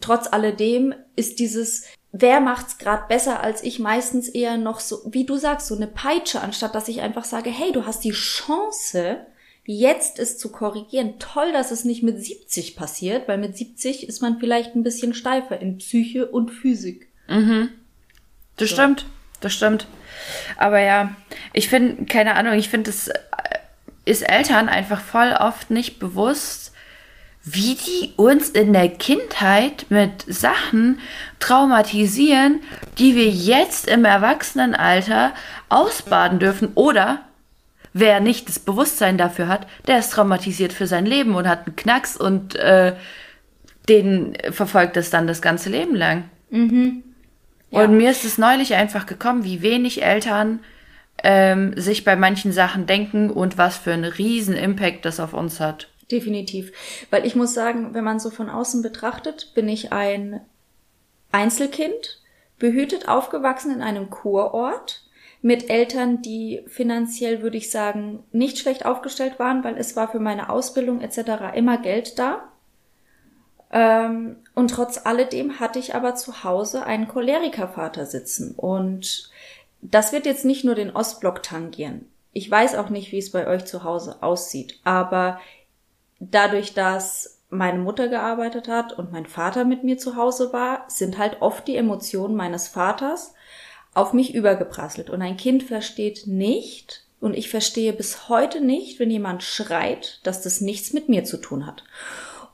trotz 0.00 0.32
alledem 0.32 0.94
ist 1.16 1.38
dieses, 1.38 1.84
wer 2.12 2.40
macht's 2.40 2.78
gerade 2.78 3.04
besser 3.08 3.40
als 3.40 3.62
ich, 3.62 3.78
meistens 3.78 4.28
eher 4.28 4.56
noch 4.56 4.80
so, 4.80 5.00
wie 5.06 5.24
du 5.24 5.36
sagst, 5.36 5.66
so 5.66 5.76
eine 5.76 5.86
Peitsche, 5.86 6.40
anstatt 6.40 6.74
dass 6.74 6.88
ich 6.88 7.00
einfach 7.00 7.24
sage, 7.24 7.50
hey, 7.50 7.72
du 7.72 7.86
hast 7.86 8.04
die 8.04 8.12
Chance, 8.12 9.18
jetzt 9.70 10.18
es 10.18 10.38
zu 10.38 10.50
korrigieren. 10.50 11.18
Toll, 11.18 11.52
dass 11.52 11.70
es 11.70 11.84
nicht 11.84 12.02
mit 12.02 12.24
70 12.24 12.74
passiert, 12.74 13.28
weil 13.28 13.36
mit 13.36 13.56
70 13.56 14.08
ist 14.08 14.22
man 14.22 14.38
vielleicht 14.38 14.74
ein 14.74 14.82
bisschen 14.82 15.12
steifer 15.12 15.60
in 15.60 15.76
Psyche 15.76 16.26
und 16.26 16.50
Physik. 16.50 17.08
Mhm. 17.28 17.68
Das 18.56 18.70
so. 18.70 18.76
stimmt, 18.76 19.04
das 19.40 19.52
stimmt. 19.52 19.86
Aber 20.56 20.80
ja, 20.80 21.14
ich 21.52 21.68
finde, 21.68 22.06
keine 22.06 22.34
Ahnung, 22.34 22.54
ich 22.54 22.70
finde, 22.70 22.88
es 22.88 23.08
äh, 23.08 23.18
ist 24.06 24.22
Eltern 24.22 24.70
einfach 24.70 25.02
voll 25.02 25.36
oft 25.38 25.70
nicht 25.70 25.98
bewusst, 25.98 26.72
wie 27.54 27.76
die 27.76 28.12
uns 28.16 28.50
in 28.50 28.72
der 28.72 28.88
Kindheit 28.88 29.86
mit 29.88 30.24
Sachen 30.26 31.00
traumatisieren, 31.38 32.60
die 32.98 33.14
wir 33.14 33.28
jetzt 33.28 33.88
im 33.88 34.04
Erwachsenenalter 34.04 35.32
ausbaden 35.68 36.38
dürfen. 36.38 36.72
Oder 36.74 37.22
wer 37.92 38.20
nicht 38.20 38.48
das 38.48 38.58
Bewusstsein 38.58 39.18
dafür 39.18 39.48
hat, 39.48 39.66
der 39.86 39.98
ist 39.98 40.10
traumatisiert 40.10 40.72
für 40.72 40.86
sein 40.86 41.06
Leben 41.06 41.34
und 41.34 41.48
hat 41.48 41.66
einen 41.66 41.76
Knacks 41.76 42.16
und 42.16 42.54
äh, 42.56 42.94
den 43.88 44.36
verfolgt 44.50 44.96
es 44.96 45.10
dann 45.10 45.26
das 45.26 45.40
ganze 45.40 45.70
Leben 45.70 45.94
lang. 45.94 46.24
Mhm. 46.50 47.02
Ja. 47.70 47.84
Und 47.84 47.96
mir 47.96 48.10
ist 48.10 48.24
es 48.24 48.38
neulich 48.38 48.74
einfach 48.74 49.06
gekommen, 49.06 49.44
wie 49.44 49.62
wenig 49.62 50.02
Eltern 50.02 50.60
ähm, 51.22 51.78
sich 51.78 52.04
bei 52.04 52.16
manchen 52.16 52.52
Sachen 52.52 52.86
denken 52.86 53.30
und 53.30 53.58
was 53.58 53.76
für 53.76 53.92
einen 53.92 54.04
riesen 54.04 54.54
Impact 54.54 55.04
das 55.04 55.20
auf 55.20 55.32
uns 55.32 55.60
hat. 55.60 55.88
Definitiv. 56.10 56.72
Weil 57.10 57.26
ich 57.26 57.36
muss 57.36 57.54
sagen, 57.54 57.94
wenn 57.94 58.04
man 58.04 58.18
so 58.18 58.30
von 58.30 58.48
außen 58.48 58.82
betrachtet, 58.82 59.52
bin 59.54 59.68
ich 59.68 59.92
ein 59.92 60.40
Einzelkind, 61.32 62.22
behütet 62.58 63.08
aufgewachsen 63.08 63.72
in 63.72 63.82
einem 63.82 64.10
Kurort 64.10 65.04
mit 65.40 65.70
Eltern, 65.70 66.22
die 66.22 66.62
finanziell, 66.66 67.42
würde 67.42 67.58
ich 67.58 67.70
sagen, 67.70 68.24
nicht 68.32 68.58
schlecht 68.58 68.84
aufgestellt 68.86 69.38
waren, 69.38 69.62
weil 69.62 69.76
es 69.76 69.94
war 69.94 70.10
für 70.10 70.18
meine 70.18 70.50
Ausbildung 70.50 71.00
etc. 71.00 71.54
immer 71.54 71.78
Geld 71.78 72.18
da. 72.18 72.48
Ähm, 73.70 74.36
und 74.54 74.70
trotz 74.70 75.04
alledem 75.04 75.60
hatte 75.60 75.78
ich 75.78 75.94
aber 75.94 76.14
zu 76.14 76.42
Hause 76.42 76.86
einen 76.86 77.06
Cholerikervater 77.06 78.06
sitzen. 78.06 78.54
Und 78.56 79.30
das 79.80 80.12
wird 80.12 80.26
jetzt 80.26 80.44
nicht 80.44 80.64
nur 80.64 80.74
den 80.74 80.94
Ostblock 80.94 81.42
tangieren. 81.42 82.10
Ich 82.32 82.50
weiß 82.50 82.74
auch 82.74 82.88
nicht, 82.88 83.12
wie 83.12 83.18
es 83.18 83.30
bei 83.30 83.46
euch 83.46 83.64
zu 83.64 83.84
Hause 83.84 84.22
aussieht. 84.22 84.80
Aber 84.84 85.40
dadurch, 86.20 86.74
dass 86.74 87.40
meine 87.50 87.78
Mutter 87.78 88.08
gearbeitet 88.08 88.68
hat 88.68 88.92
und 88.92 89.12
mein 89.12 89.26
Vater 89.26 89.64
mit 89.64 89.84
mir 89.84 89.98
zu 89.98 90.16
Hause 90.16 90.52
war, 90.52 90.84
sind 90.88 91.18
halt 91.18 91.40
oft 91.40 91.66
die 91.66 91.76
Emotionen 91.76 92.36
meines 92.36 92.68
Vaters 92.68 93.34
auf 93.94 94.12
mich 94.12 94.34
übergeprasselt. 94.34 95.10
Und 95.10 95.22
ein 95.22 95.36
Kind 95.36 95.62
versteht 95.62 96.26
nicht, 96.26 97.04
und 97.20 97.36
ich 97.36 97.48
verstehe 97.48 97.92
bis 97.92 98.28
heute 98.28 98.60
nicht, 98.60 99.00
wenn 99.00 99.10
jemand 99.10 99.42
schreit, 99.42 100.20
dass 100.22 100.42
das 100.42 100.60
nichts 100.60 100.92
mit 100.92 101.08
mir 101.08 101.24
zu 101.24 101.36
tun 101.36 101.66
hat. 101.66 101.82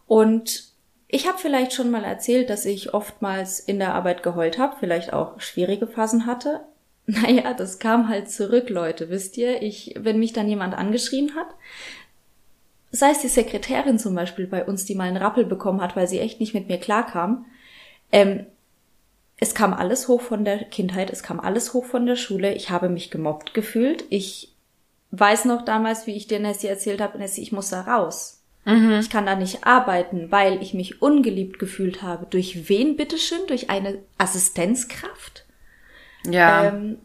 Und 0.07 0.64
ich 1.07 1.27
habe 1.29 1.38
vielleicht 1.38 1.72
schon 1.72 1.90
mal 1.90 2.05
erzählt, 2.05 2.48
dass 2.48 2.64
ich 2.64 2.94
oftmals 2.94 3.61
in 3.61 3.79
der 3.79 3.94
Arbeit 3.94 4.22
geheult 4.22 4.59
habe, 4.59 4.77
vielleicht 4.81 5.12
auch 5.12 5.40
schwierige 5.40 5.87
Phasen 5.87 6.27
hatte. 6.27 6.61
Naja, 7.07 7.53
das 7.53 7.79
kam 7.79 8.09
halt 8.09 8.31
zurück, 8.31 8.70
Leute, 8.70 9.11
wisst 9.11 9.37
ihr? 9.37 9.61
Ich, 9.61 9.94
wenn 9.98 10.18
mich 10.18 10.33
dann 10.33 10.48
jemand 10.48 10.72
angeschrien 10.72 11.35
hat, 11.35 11.48
sei 12.94 13.11
es 13.11 13.20
die 13.20 13.28
Sekretärin 13.28 13.98
zum 13.98 14.14
Beispiel 14.14 14.46
bei 14.46 14.64
uns, 14.64 14.85
die 14.85 14.94
mal 14.94 15.09
einen 15.09 15.16
Rappel 15.16 15.44
bekommen 15.44 15.80
hat, 15.80 15.96
weil 15.96 16.07
sie 16.07 16.20
echt 16.20 16.40
nicht 16.40 16.54
mit 16.54 16.68
mir 16.68 16.78
klarkam, 16.78 17.46
ähm, 18.12 18.46
es 19.37 19.54
kam 19.54 19.74
alles 19.74 20.07
hoch 20.07 20.20
von 20.20 20.44
der 20.44 20.64
Kindheit, 20.64 21.11
es 21.11 21.24
kam 21.24 21.40
alles 21.40 21.74
hoch 21.74 21.85
von 21.85 22.07
der 22.07 22.14
Schule. 22.14 22.54
Ich 22.54 22.70
habe 22.70 22.88
mich 22.88 23.11
gemobbt 23.11 23.52
gefühlt. 23.52 24.04
Ich 24.09 24.52
weiß 25.11 25.46
noch 25.46 25.64
damals, 25.64 26.07
wie 26.07 26.14
ich 26.14 26.28
dir 26.28 26.38
Nessie 26.38 26.68
erzählt 26.68 27.00
habe, 27.00 27.18
Nessie, 27.18 27.42
ich 27.42 27.50
muss 27.50 27.70
da 27.70 27.80
raus. 27.80 28.42
Mhm. 28.64 29.00
Ich 29.00 29.11
kann 29.11 29.26
da 29.26 29.35
nicht 29.35 29.66
arbeiten, 29.66 30.30
weil 30.30 30.62
ich 30.62 30.72
mich 30.72 31.02
ungeliebt 31.02 31.59
gefühlt 31.59 32.00
habe. 32.00 32.26
Durch 32.30 32.68
wen 32.68 32.96
bitteschön? 32.96 33.40
Durch 33.48 33.70
eine 33.70 33.98
Assistenzkraft? 34.18 35.44
Ja. 36.26 36.68
Ähm, 36.68 36.98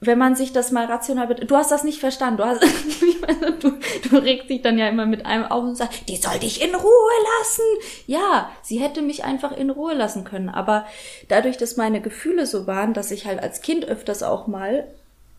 wenn 0.00 0.18
man 0.18 0.36
sich 0.36 0.52
das 0.52 0.72
mal 0.72 0.84
rational 0.84 1.26
bet 1.26 1.50
du 1.50 1.56
hast 1.56 1.70
das 1.70 1.84
nicht 1.84 2.00
verstanden. 2.00 2.36
Du, 2.36 2.44
hast, 2.44 2.62
du, 3.62 3.72
du 4.08 4.16
regst 4.18 4.50
dich 4.50 4.62
dann 4.62 4.78
ja 4.78 4.88
immer 4.88 5.06
mit 5.06 5.24
einem 5.24 5.44
auf 5.44 5.64
und 5.64 5.76
sagst, 5.76 6.08
die 6.08 6.16
soll 6.16 6.38
dich 6.38 6.62
in 6.62 6.74
Ruhe 6.74 7.12
lassen. 7.38 7.62
Ja, 8.06 8.50
sie 8.62 8.78
hätte 8.78 9.00
mich 9.00 9.24
einfach 9.24 9.56
in 9.56 9.70
Ruhe 9.70 9.94
lassen 9.94 10.24
können. 10.24 10.50
Aber 10.50 10.84
dadurch, 11.28 11.56
dass 11.56 11.78
meine 11.78 12.02
Gefühle 12.02 12.46
so 12.46 12.66
waren, 12.66 12.92
dass 12.92 13.10
ich 13.10 13.26
halt 13.26 13.42
als 13.42 13.62
Kind 13.62 13.86
öfters 13.86 14.22
auch 14.22 14.46
mal 14.46 14.86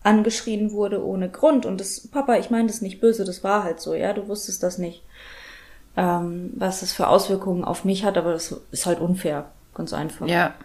angeschrien 0.04 0.72
wurde 0.72 1.06
ohne 1.06 1.30
Grund. 1.30 1.66
Und 1.68 1.80
das, 1.80 2.08
Papa, 2.08 2.38
ich 2.38 2.50
meine 2.50 2.68
das 2.68 2.82
nicht 2.82 3.00
böse, 3.00 3.26
das 3.26 3.44
war 3.44 3.64
halt 3.64 3.80
so, 3.80 3.94
ja, 3.94 4.14
du 4.14 4.28
wusstest 4.28 4.64
das 4.64 4.80
nicht. 4.80 5.04
Ähm, 5.96 6.52
was 6.56 6.80
das 6.80 6.94
für 6.94 7.08
Auswirkungen 7.08 7.64
auf 7.64 7.84
mich 7.84 8.06
hat, 8.06 8.18
aber 8.18 8.34
das 8.34 8.56
ist 8.72 8.86
halt 8.86 9.00
unfair. 9.00 9.52
Ganz 9.76 9.94
einfach. 9.94 10.28
Ja. 10.28 10.56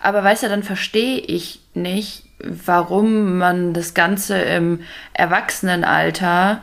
Aber 0.00 0.22
weißt 0.22 0.44
du, 0.44 0.48
dann 0.48 0.62
verstehe 0.62 1.18
ich 1.18 1.60
nicht, 1.74 2.24
warum 2.44 3.38
man 3.38 3.72
das 3.74 3.94
Ganze 3.94 4.38
im 4.38 4.80
Erwachsenenalter 5.14 6.62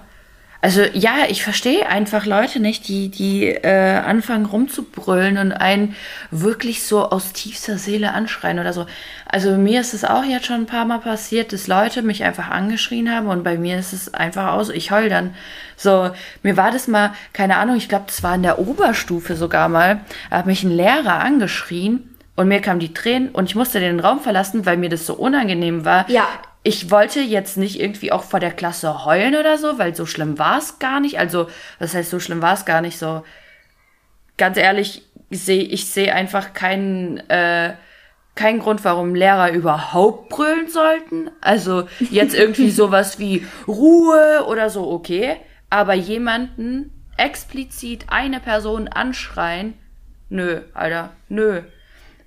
also 0.62 0.82
ja, 0.94 1.20
ich 1.30 1.42
verstehe 1.42 1.88
einfach 1.88 2.26
Leute 2.26 2.60
nicht, 2.60 2.90
die, 2.90 3.08
die 3.08 3.46
äh, 3.46 3.96
anfangen 3.96 4.46
rumzubrüllen 4.46 5.38
und 5.38 5.54
einen 5.54 5.96
wirklich 6.32 6.84
so 6.84 7.10
aus 7.10 7.32
tiefster 7.32 7.78
Seele 7.78 8.12
anschreien 8.12 8.60
oder 8.60 8.74
so. 8.74 8.86
Also 9.26 9.56
mir 9.56 9.80
ist 9.80 9.94
es 9.94 10.04
auch 10.04 10.26
jetzt 10.26 10.48
schon 10.48 10.62
ein 10.62 10.66
paar 10.66 10.84
Mal 10.84 11.00
passiert, 11.00 11.54
dass 11.54 11.68
Leute 11.68 12.02
mich 12.02 12.26
einfach 12.26 12.50
angeschrien 12.50 13.10
haben 13.10 13.28
und 13.28 13.44
bei 13.44 13.58
mir 13.58 13.80
ist 13.80 13.94
es 13.94 14.14
einfach 14.14 14.52
aus, 14.52 14.70
ich 14.70 14.92
heul 14.92 15.08
dann. 15.08 15.34
So, 15.78 16.10
mir 16.44 16.58
war 16.58 16.72
das 16.72 16.90
mal, 16.90 17.14
keine 17.32 17.56
Ahnung, 17.56 17.78
ich 17.78 17.88
glaube, 17.88 18.06
das 18.08 18.22
war 18.22 18.36
in 18.36 18.44
der 18.44 18.60
Oberstufe 18.60 19.38
sogar 19.38 19.70
mal, 19.70 20.02
hat 20.30 20.46
mich 20.46 20.64
ein 20.64 20.76
Lehrer 20.76 21.22
angeschrien 21.22 22.19
und 22.40 22.48
mir 22.48 22.62
kamen 22.62 22.80
die 22.80 22.94
Tränen 22.94 23.32
und 23.32 23.50
ich 23.50 23.56
musste 23.56 23.82
den 23.82 24.00
Raum 24.00 24.22
verlassen, 24.22 24.66
weil 24.66 24.78
mir 24.78 24.88
das 24.88 25.06
so 25.06 25.14
unangenehm 25.14 25.84
war. 25.84 26.10
Ja. 26.10 26.26
Ich 26.64 26.90
wollte 26.90 27.20
jetzt 27.20 27.58
nicht 27.58 27.82
irgendwie 27.82 28.14
auch 28.14 28.24
vor 28.24 28.40
der 28.40 28.52
Klasse 28.52 29.04
heulen 29.04 29.36
oder 29.36 29.58
so, 29.58 29.78
weil 29.78 29.94
so 29.94 30.06
schlimm 30.06 30.40
war 30.40 30.58
es 30.58 30.80
gar 30.80 31.02
nicht. 31.02 31.20
Also, 31.20 31.50
das 31.80 31.94
heißt, 31.94 32.10
so 32.10 32.18
schlimm 32.22 32.42
war 32.42 32.54
es 32.54 32.64
gar 32.64 32.80
nicht 32.80 32.98
so. 32.98 33.26
Ganz 34.38 34.56
ehrlich, 34.56 35.02
ich 35.30 35.44
sehe 35.44 35.64
ich 35.64 35.90
seh 35.90 36.12
einfach 36.12 36.54
keinen, 36.54 37.18
äh, 37.30 37.74
keinen 38.36 38.60
Grund, 38.60 38.86
warum 38.86 39.16
Lehrer 39.16 39.52
überhaupt 39.52 40.30
brüllen 40.30 40.70
sollten. 40.70 41.30
Also 41.42 41.90
jetzt 42.00 42.36
irgendwie 42.36 42.72
sowas 42.72 43.20
wie 43.20 43.46
Ruhe 43.68 44.46
oder 44.48 44.70
so, 44.70 44.90
okay. 44.90 45.36
Aber 45.70 45.94
jemanden 45.94 46.94
explizit 47.18 48.06
eine 48.08 48.40
Person 48.40 48.88
anschreien, 48.88 49.74
nö, 50.30 50.62
Alter, 50.74 51.12
nö. 51.28 51.64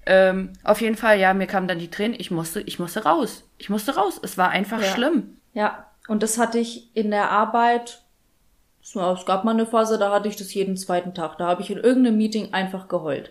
Ähm, 0.05 0.53
auf 0.65 0.81
jeden 0.81 0.97
Fall, 0.97 1.19
ja, 1.19 1.33
mir 1.35 1.47
kamen 1.47 1.69
dann 1.69 1.79
die 1.79 1.91
Tränen. 1.91 2.19
Ich 2.19 2.31
musste, 2.31 2.61
ich 2.61 2.79
musste 2.79 3.05
raus. 3.05 3.45
Ich 3.59 3.71
musste 3.71 3.95
raus. 3.95 4.21
Es 4.23 4.37
war 4.37 4.51
einfach 4.51 4.81
ja. 4.81 4.89
schlimm. 4.89 5.37
Ja, 5.55 5.87
und 6.09 6.23
das 6.23 6.39
hatte 6.39 6.59
ich 6.59 6.95
in 6.95 7.11
der 7.11 7.31
Arbeit. 7.31 8.03
Es 8.83 8.95
gab 9.27 9.45
mal 9.45 9.53
eine 9.53 9.67
Phase, 9.67 9.97
da 9.99 10.11
hatte 10.13 10.29
ich 10.29 10.37
das 10.37 10.53
jeden 10.55 10.77
zweiten 10.77 11.15
Tag. 11.15 11.39
Da 11.39 11.47
habe 11.47 11.63
ich 11.63 11.71
in 11.71 11.79
irgendeinem 11.79 12.17
Meeting 12.17 12.53
einfach 12.53 12.89
geheult. 12.89 13.31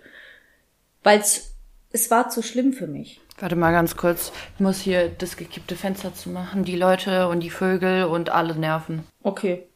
Weil 1.03 1.19
es 1.19 2.09
war 2.09 2.29
zu 2.29 2.41
schlimm 2.41 2.71
für 2.71 2.87
mich. 2.87 3.19
Warte 3.39 3.55
mal 3.55 3.71
ganz 3.71 3.97
kurz. 3.97 4.31
Ich 4.53 4.59
muss 4.61 4.79
hier 4.79 5.09
das 5.09 5.35
gekippte 5.35 5.75
Fenster 5.75 6.13
zu 6.13 6.29
machen. 6.29 6.63
Die 6.63 6.77
Leute 6.77 7.27
und 7.27 7.41
die 7.41 7.49
Vögel 7.49 8.05
und 8.05 8.29
alle 8.29 8.55
nerven. 8.55 9.03
Okay. 9.23 9.67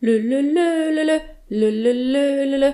lö, 0.00 0.18
lö, 0.18 0.40
lö, 0.40 1.18
lö, 1.48 2.56
lö. 2.56 2.72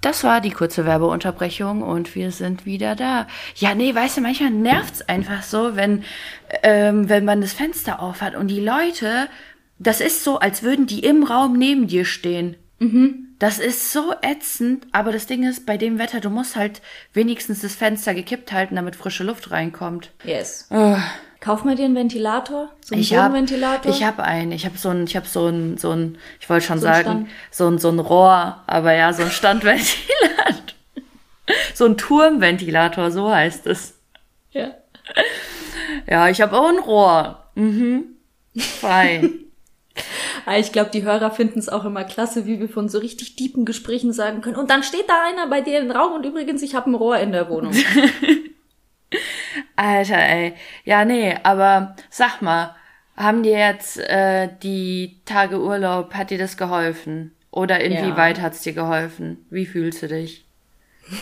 Das 0.00 0.22
war 0.22 0.40
die 0.40 0.50
kurze 0.50 0.86
Werbeunterbrechung 0.86 1.82
und 1.82 2.14
wir 2.14 2.30
sind 2.30 2.66
wieder 2.66 2.94
da. 2.94 3.26
Ja, 3.56 3.74
nee, 3.74 3.92
weißt 3.92 4.18
du, 4.18 4.20
manchmal 4.20 4.50
nervt's 4.50 5.02
einfach 5.02 5.42
so, 5.42 5.74
wenn, 5.74 6.04
ähm, 6.62 7.08
wenn 7.08 7.24
man 7.24 7.40
das 7.40 7.52
Fenster 7.52 8.00
aufhat 8.00 8.36
und 8.36 8.48
die 8.48 8.60
Leute, 8.60 9.28
das 9.78 10.00
ist 10.00 10.22
so, 10.22 10.38
als 10.38 10.62
würden 10.62 10.86
die 10.86 11.00
im 11.00 11.24
Raum 11.24 11.58
neben 11.58 11.88
dir 11.88 12.04
stehen. 12.04 12.56
Mhm. 12.78 13.27
Das 13.38 13.60
ist 13.60 13.92
so 13.92 14.14
ätzend, 14.20 14.86
aber 14.90 15.12
das 15.12 15.26
Ding 15.26 15.48
ist, 15.48 15.64
bei 15.64 15.76
dem 15.76 15.98
Wetter, 15.98 16.20
du 16.20 16.28
musst 16.28 16.56
halt 16.56 16.82
wenigstens 17.12 17.60
das 17.62 17.76
Fenster 17.76 18.14
gekippt 18.14 18.50
halten, 18.50 18.74
damit 18.74 18.96
frische 18.96 19.22
Luft 19.22 19.52
reinkommt. 19.52 20.10
Yes. 20.24 20.66
Oh. 20.70 20.96
Kauf 21.40 21.62
mal 21.62 21.76
dir 21.76 21.84
einen 21.84 21.94
Ventilator, 21.94 22.72
so 22.84 22.94
einen 22.94 23.02
ich 23.02 23.10
Bodenventilator. 23.10 23.92
Hab, 23.92 23.98
ich 23.98 24.04
habe 24.04 24.24
einen, 24.24 24.50
ich 24.50 24.64
habe 24.64 24.76
so 24.76 24.88
ein, 24.88 25.04
ich 25.04 25.14
habe 25.14 25.26
so 25.26 25.46
ein, 25.46 25.78
so 25.78 25.92
ein, 25.92 26.18
ich 26.40 26.50
wollte 26.50 26.66
schon 26.66 26.78
so 26.78 26.86
sagen, 26.86 27.28
so 27.52 27.68
ein, 27.68 27.78
so 27.78 27.90
ein 27.90 28.00
Rohr, 28.00 28.64
aber 28.66 28.92
ja, 28.92 29.12
so 29.12 29.22
ein 29.22 29.30
Standventilator, 29.30 30.74
so 31.74 31.84
ein 31.86 31.96
Turmventilator, 31.96 33.12
so 33.12 33.30
heißt 33.30 33.68
es. 33.68 33.94
Ja. 34.50 34.74
Ja, 36.08 36.28
ich 36.28 36.40
habe 36.40 36.58
auch 36.58 36.68
ein 36.68 36.78
Rohr. 36.78 37.44
Mhm. 37.54 38.16
Fein. 38.56 39.44
Ah, 40.46 40.58
ich 40.58 40.72
glaube, 40.72 40.90
die 40.90 41.02
Hörer 41.02 41.30
finden 41.30 41.58
es 41.58 41.68
auch 41.68 41.84
immer 41.84 42.04
klasse, 42.04 42.46
wie 42.46 42.60
wir 42.60 42.68
von 42.68 42.88
so 42.88 42.98
richtig 42.98 43.36
tiefen 43.36 43.64
Gesprächen 43.64 44.12
sagen 44.12 44.40
können. 44.40 44.56
Und 44.56 44.70
dann 44.70 44.82
steht 44.82 45.08
da 45.08 45.22
einer 45.28 45.48
bei 45.48 45.60
dir 45.60 45.78
im 45.80 45.90
Raum 45.90 46.12
und 46.12 46.26
übrigens, 46.26 46.62
ich 46.62 46.74
habe 46.74 46.90
ein 46.90 46.94
Rohr 46.94 47.18
in 47.18 47.32
der 47.32 47.48
Wohnung. 47.48 47.72
Alter, 49.76 50.18
ey. 50.18 50.54
Ja, 50.84 51.04
nee, 51.04 51.36
aber 51.42 51.96
sag 52.10 52.42
mal, 52.42 52.74
haben 53.16 53.42
dir 53.42 53.58
jetzt 53.58 53.98
äh, 53.98 54.48
die 54.62 55.20
Tage 55.24 55.60
Urlaub, 55.60 56.14
hat 56.14 56.30
dir 56.30 56.38
das 56.38 56.56
geholfen? 56.56 57.34
Oder 57.50 57.80
inwieweit 57.80 58.38
ja. 58.38 58.44
hat's 58.44 58.62
dir 58.62 58.72
geholfen? 58.72 59.44
Wie 59.50 59.66
fühlst 59.66 60.02
du 60.02 60.08
dich? 60.08 60.44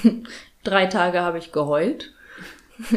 Drei 0.64 0.87
Tage 0.87 1.20
habe 1.20 1.38
ich 1.38 1.52
geheult. 1.52 2.12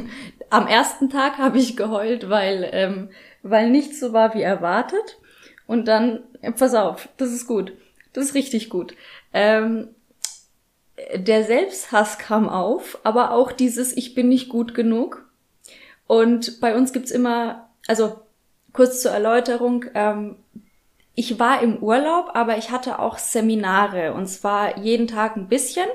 Am 0.49 0.67
ersten 0.67 1.09
Tag 1.09 1.37
habe 1.37 1.57
ich 1.57 1.77
geheult, 1.77 2.29
weil, 2.29 2.67
ähm, 2.71 3.09
weil 3.43 3.69
nichts 3.69 3.99
so 3.99 4.13
war 4.13 4.33
wie 4.33 4.41
erwartet. 4.41 5.17
Und 5.69 5.87
dann, 5.87 6.23
pass 6.57 6.73
auf, 6.73 7.09
das 7.17 7.31
ist 7.31 7.45
gut. 7.45 7.73
Das 8.13 8.25
ist 8.25 8.33
richtig 8.33 8.71
gut. 8.71 8.95
Ähm, 9.33 9.89
der 11.13 11.43
Selbsthass 11.43 12.17
kam 12.17 12.49
auf, 12.49 12.97
aber 13.03 13.29
auch 13.33 13.51
dieses 13.51 13.95
Ich 13.95 14.15
bin 14.15 14.29
nicht 14.29 14.49
gut 14.49 14.73
genug. 14.73 15.29
Und 16.07 16.59
bei 16.59 16.75
uns 16.75 16.91
gibt's 16.91 17.11
immer, 17.11 17.69
also 17.87 18.19
kurz 18.73 19.03
zur 19.03 19.11
Erläuterung, 19.11 19.85
ähm, 19.93 20.37
ich 21.13 21.37
war 21.37 21.61
im 21.61 21.77
Urlaub, 21.83 22.31
aber 22.33 22.57
ich 22.57 22.71
hatte 22.71 22.97
auch 22.97 23.19
Seminare 23.19 24.13
und 24.13 24.25
zwar 24.25 24.79
jeden 24.79 25.05
Tag 25.05 25.35
ein 25.35 25.49
bisschen, 25.49 25.87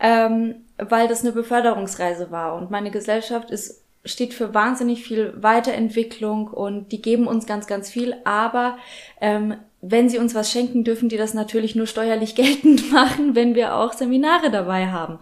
ähm, 0.00 0.64
weil 0.78 1.06
das 1.06 1.20
eine 1.20 1.30
Beförderungsreise 1.30 2.32
war 2.32 2.56
und 2.56 2.72
meine 2.72 2.90
Gesellschaft 2.90 3.52
ist 3.52 3.85
steht 4.06 4.32
für 4.32 4.54
wahnsinnig 4.54 5.02
viel 5.04 5.34
Weiterentwicklung 5.36 6.48
und 6.48 6.92
die 6.92 7.02
geben 7.02 7.26
uns 7.26 7.46
ganz, 7.46 7.66
ganz 7.66 7.90
viel, 7.90 8.14
aber 8.24 8.78
ähm, 9.20 9.56
wenn 9.82 10.08
sie 10.08 10.18
uns 10.18 10.34
was 10.34 10.50
schenken, 10.50 10.84
dürfen 10.84 11.08
die 11.08 11.16
das 11.16 11.34
natürlich 11.34 11.76
nur 11.76 11.86
steuerlich 11.86 12.34
geltend 12.36 12.90
machen, 12.92 13.34
wenn 13.34 13.54
wir 13.54 13.76
auch 13.76 13.92
Seminare 13.92 14.50
dabei 14.50 14.88
haben 14.88 15.18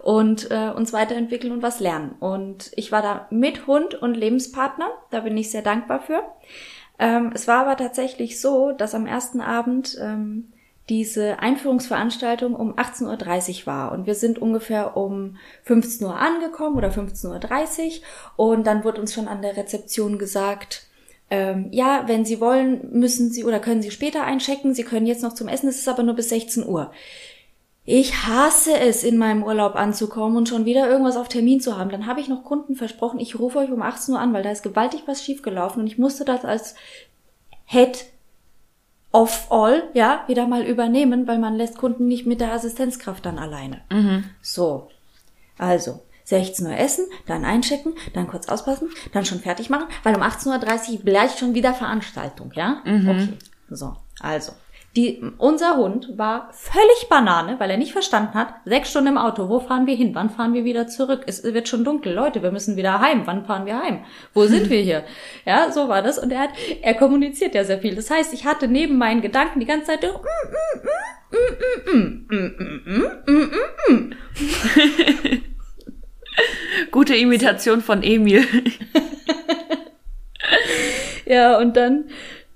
und 0.00 0.50
äh, 0.50 0.70
uns 0.70 0.92
weiterentwickeln 0.92 1.52
und 1.52 1.62
was 1.62 1.80
lernen. 1.80 2.14
Und 2.20 2.70
ich 2.76 2.92
war 2.92 3.02
da 3.02 3.26
mit 3.30 3.66
Hund 3.66 3.94
und 3.94 4.14
Lebenspartner, 4.14 4.88
da 5.10 5.20
bin 5.20 5.36
ich 5.36 5.50
sehr 5.50 5.62
dankbar 5.62 6.00
für. 6.00 6.22
Ähm, 6.98 7.32
es 7.34 7.48
war 7.48 7.66
aber 7.66 7.76
tatsächlich 7.76 8.40
so, 8.40 8.72
dass 8.72 8.94
am 8.94 9.06
ersten 9.06 9.40
Abend 9.40 9.98
ähm, 10.00 10.52
diese 10.88 11.40
Einführungsveranstaltung 11.40 12.54
um 12.54 12.74
18.30 12.74 13.60
Uhr 13.60 13.66
war 13.66 13.92
und 13.92 14.06
wir 14.06 14.14
sind 14.14 14.38
ungefähr 14.38 14.96
um 14.96 15.36
15 15.64 16.06
Uhr 16.06 16.16
angekommen 16.16 16.76
oder 16.76 16.90
15.30 16.90 18.00
Uhr 18.36 18.48
und 18.48 18.66
dann 18.66 18.84
wurde 18.84 19.00
uns 19.00 19.12
schon 19.12 19.26
an 19.26 19.42
der 19.42 19.56
Rezeption 19.56 20.18
gesagt, 20.18 20.86
ähm, 21.28 21.68
ja, 21.72 22.04
wenn 22.06 22.24
Sie 22.24 22.40
wollen, 22.40 22.88
müssen 22.92 23.30
Sie 23.30 23.44
oder 23.44 23.58
können 23.58 23.82
Sie 23.82 23.90
später 23.90 24.22
einchecken, 24.22 24.74
Sie 24.74 24.84
können 24.84 25.06
jetzt 25.06 25.22
noch 25.22 25.34
zum 25.34 25.48
Essen, 25.48 25.68
es 25.68 25.78
ist 25.78 25.88
aber 25.88 26.04
nur 26.04 26.14
bis 26.14 26.28
16 26.28 26.64
Uhr. 26.64 26.92
Ich 27.84 28.26
hasse 28.26 28.76
es, 28.78 29.04
in 29.04 29.16
meinem 29.16 29.44
Urlaub 29.44 29.76
anzukommen 29.76 30.36
und 30.36 30.48
schon 30.48 30.64
wieder 30.64 30.88
irgendwas 30.88 31.16
auf 31.16 31.28
Termin 31.28 31.60
zu 31.60 31.76
haben. 31.78 31.90
Dann 31.90 32.06
habe 32.06 32.20
ich 32.20 32.28
noch 32.28 32.42
Kunden 32.42 32.74
versprochen, 32.74 33.20
ich 33.20 33.38
rufe 33.38 33.58
euch 33.58 33.70
um 33.70 33.82
18 33.82 34.14
Uhr 34.14 34.20
an, 34.20 34.32
weil 34.32 34.42
da 34.42 34.50
ist 34.50 34.64
gewaltig 34.64 35.02
was 35.06 35.24
schiefgelaufen 35.24 35.80
und 35.82 35.86
ich 35.86 35.98
musste 35.98 36.24
das 36.24 36.44
als 36.44 36.74
Head 37.64 38.06
of 39.16 39.50
all, 39.50 39.88
ja, 39.94 40.24
wieder 40.26 40.46
mal 40.46 40.62
übernehmen, 40.62 41.26
weil 41.26 41.38
man 41.38 41.56
lässt 41.56 41.78
Kunden 41.78 42.06
nicht 42.06 42.26
mit 42.26 42.40
der 42.40 42.52
Assistenzkraft 42.52 43.24
dann 43.24 43.38
alleine. 43.38 43.80
Mhm. 43.90 44.24
So. 44.42 44.88
Also, 45.56 46.02
16 46.24 46.66
Uhr 46.66 46.76
essen, 46.76 47.06
dann 47.26 47.44
einchecken, 47.46 47.94
dann 48.12 48.26
kurz 48.26 48.48
auspassen, 48.48 48.90
dann 49.12 49.24
schon 49.24 49.40
fertig 49.40 49.70
machen, 49.70 49.86
weil 50.02 50.14
um 50.14 50.22
18.30 50.22 50.90
Uhr 50.92 50.98
gleich 50.98 51.38
schon 51.38 51.54
wieder 51.54 51.72
Veranstaltung, 51.72 52.52
ja? 52.54 52.82
Mhm. 52.84 53.08
Okay. 53.08 53.28
So. 53.70 53.96
Also. 54.20 54.52
Die, 54.96 55.22
unser 55.36 55.76
Hund 55.76 56.16
war 56.16 56.48
völlig 56.52 57.08
Banane, 57.10 57.60
weil 57.60 57.70
er 57.70 57.76
nicht 57.76 57.92
verstanden 57.92 58.32
hat. 58.32 58.54
Sechs 58.64 58.88
Stunden 58.88 59.10
im 59.10 59.18
Auto. 59.18 59.50
Wo 59.50 59.60
fahren 59.60 59.86
wir 59.86 59.94
hin? 59.94 60.14
Wann 60.14 60.30
fahren 60.30 60.54
wir 60.54 60.64
wieder 60.64 60.88
zurück? 60.88 61.24
Es 61.26 61.44
wird 61.44 61.68
schon 61.68 61.84
dunkel. 61.84 62.14
Leute, 62.14 62.42
wir 62.42 62.50
müssen 62.50 62.76
wieder 62.76 62.98
heim. 62.98 63.26
Wann 63.26 63.44
fahren 63.44 63.66
wir 63.66 63.78
heim? 63.78 64.06
Wo 64.32 64.46
sind 64.46 64.70
wir 64.70 64.80
hier? 64.80 65.04
Ja, 65.44 65.70
so 65.70 65.88
war 65.88 66.00
das. 66.00 66.18
Und 66.18 66.32
er 66.32 66.40
hat, 66.40 66.50
er 66.80 66.94
kommuniziert 66.94 67.54
ja 67.54 67.62
sehr 67.64 67.78
viel. 67.78 67.94
Das 67.94 68.10
heißt, 68.10 68.32
ich 68.32 68.46
hatte 68.46 68.68
neben 68.68 68.96
meinen 68.96 69.20
Gedanken 69.20 69.60
die 69.60 69.66
ganze 69.66 69.88
Zeit, 69.88 70.00
Gute 76.90 77.16
Imitation 77.16 77.82
von 77.82 78.02
Emil. 78.02 78.46
ja, 81.26 81.58
und 81.58 81.76
dann, 81.76 82.04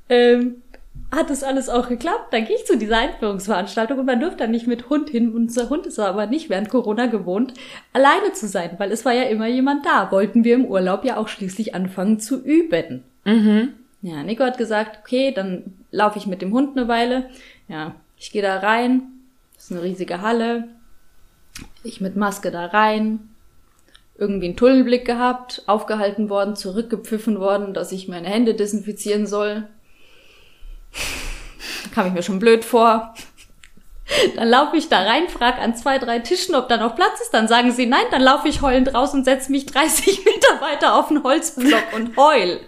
ähm, 0.09 0.63
hat 1.13 1.29
das 1.29 1.43
alles 1.43 1.69
auch 1.69 1.89
geklappt. 1.89 2.33
Dann 2.33 2.45
gehe 2.45 2.57
ich 2.57 2.67
zu 2.67 2.79
dieser 2.79 2.99
Einführungsveranstaltung 2.99 3.99
und 3.99 4.07
man 4.07 4.21
durfte 4.21 4.39
dann 4.39 4.51
nicht 4.53 4.67
mit 4.67 4.89
Hund 4.91 5.11
hin. 5.11 5.35
Unser 5.35 5.69
Hund 5.69 5.87
ist 5.87 5.99
aber 5.99 6.27
nicht 6.27 6.51
während 6.51 6.69
Corona 6.69 7.07
gewohnt, 7.07 7.55
alleine 7.93 8.33
zu 8.33 8.47
sein, 8.47 8.71
weil 8.79 8.93
es 8.93 9.05
war 9.05 9.13
ja 9.13 9.25
immer 9.25 9.49
jemand 9.49 9.85
da. 9.85 10.11
Wollten 10.13 10.45
wir 10.45 10.55
im 10.55 10.67
Urlaub 10.67 11.05
ja 11.05 11.17
auch 11.17 11.29
schließlich 11.29 11.75
anfangen 11.75 12.21
zu 12.21 12.43
üben. 12.43 13.03
Mhm. 13.25 13.75
Ja, 14.03 14.23
Nico 14.23 14.45
hat 14.45 14.57
gesagt, 14.57 15.01
okay, 15.01 15.33
dann 15.33 15.75
laufe 15.91 16.19
ich 16.19 16.27
mit 16.27 16.43
dem 16.43 16.53
Hund 16.53 16.77
eine 16.77 16.89
Weile. 16.89 17.29
Ja, 17.69 17.95
ich 18.17 18.31
gehe 18.31 18.43
da 18.43 18.59
rein. 18.59 19.03
Das 19.55 19.65
ist 19.65 19.73
eine 19.73 19.83
riesige 19.83 20.23
Halle. 20.23 20.69
Ich 21.83 22.01
mit 22.01 22.17
Maske 22.17 22.51
da 22.51 22.67
rein. 22.67 23.29
Irgendwie 24.17 24.47
einen 24.47 24.57
Tunnelblick 24.57 25.05
gehabt, 25.05 25.63
aufgehalten 25.67 26.31
worden, 26.31 26.55
zurückgepfiffen 26.55 27.41
worden, 27.41 27.75
dass 27.75 27.91
ich 27.93 28.07
meine 28.09 28.29
Hände 28.29 28.55
desinfizieren 28.55 29.27
soll. 29.27 29.67
Kam 31.95 32.07
ich 32.07 32.13
mir 32.13 32.23
schon 32.23 32.39
blöd 32.39 32.65
vor. 32.65 33.15
Dann 34.37 34.49
laufe 34.49 34.77
ich 34.77 34.89
da 34.89 35.03
rein, 35.03 35.29
frag 35.29 35.59
an 35.59 35.77
zwei, 35.77 35.99
drei 35.99 36.19
Tischen, 36.19 36.55
ob 36.55 36.69
da 36.69 36.77
noch 36.77 36.97
Platz 36.97 37.21
ist. 37.21 37.33
Dann 37.33 37.49
sagen 37.49 37.71
sie 37.71 37.87
nein, 37.87 38.05
dann 38.11 38.23
laufe 38.23 38.49
ich 38.49 38.61
heulend 38.61 38.93
raus 38.95 39.15
und 39.15 39.25
setze 39.25 39.53
mich 39.53 39.67
30 39.67 40.25
Meter 40.25 40.61
weiter 40.61 40.95
auf 40.97 41.11
einen 41.11 41.23
Holzblock 41.23 41.93
und 41.95 42.17
heul. 42.17 42.61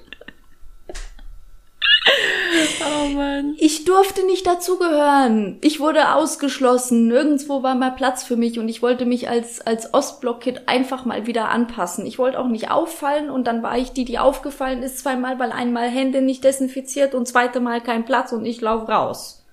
Oh 2.84 3.08
Mann. 3.08 3.54
Ich 3.58 3.84
durfte 3.84 4.24
nicht 4.26 4.46
dazugehören. 4.46 5.58
Ich 5.60 5.80
wurde 5.80 6.14
ausgeschlossen. 6.14 7.08
Nirgendwo 7.08 7.62
war 7.62 7.74
mal 7.74 7.92
Platz 7.92 8.24
für 8.24 8.36
mich 8.36 8.58
und 8.58 8.68
ich 8.68 8.82
wollte 8.82 9.06
mich 9.06 9.28
als, 9.28 9.60
als 9.60 9.94
Ostblock-Kid 9.94 10.62
einfach 10.66 11.04
mal 11.04 11.26
wieder 11.26 11.48
anpassen. 11.48 12.06
Ich 12.06 12.18
wollte 12.18 12.38
auch 12.38 12.48
nicht 12.48 12.70
auffallen 12.70 13.30
und 13.30 13.46
dann 13.46 13.62
war 13.62 13.78
ich 13.78 13.92
die, 13.92 14.04
die 14.04 14.18
aufgefallen 14.18 14.82
ist 14.82 14.98
zweimal, 14.98 15.38
weil 15.38 15.52
einmal 15.52 15.88
Hände 15.88 16.22
nicht 16.22 16.44
desinfiziert 16.44 17.14
und 17.14 17.28
zweite 17.28 17.60
Mal 17.60 17.80
kein 17.80 18.04
Platz 18.04 18.32
und 18.32 18.44
ich 18.44 18.60
lauf 18.60 18.88
raus. 18.88 19.44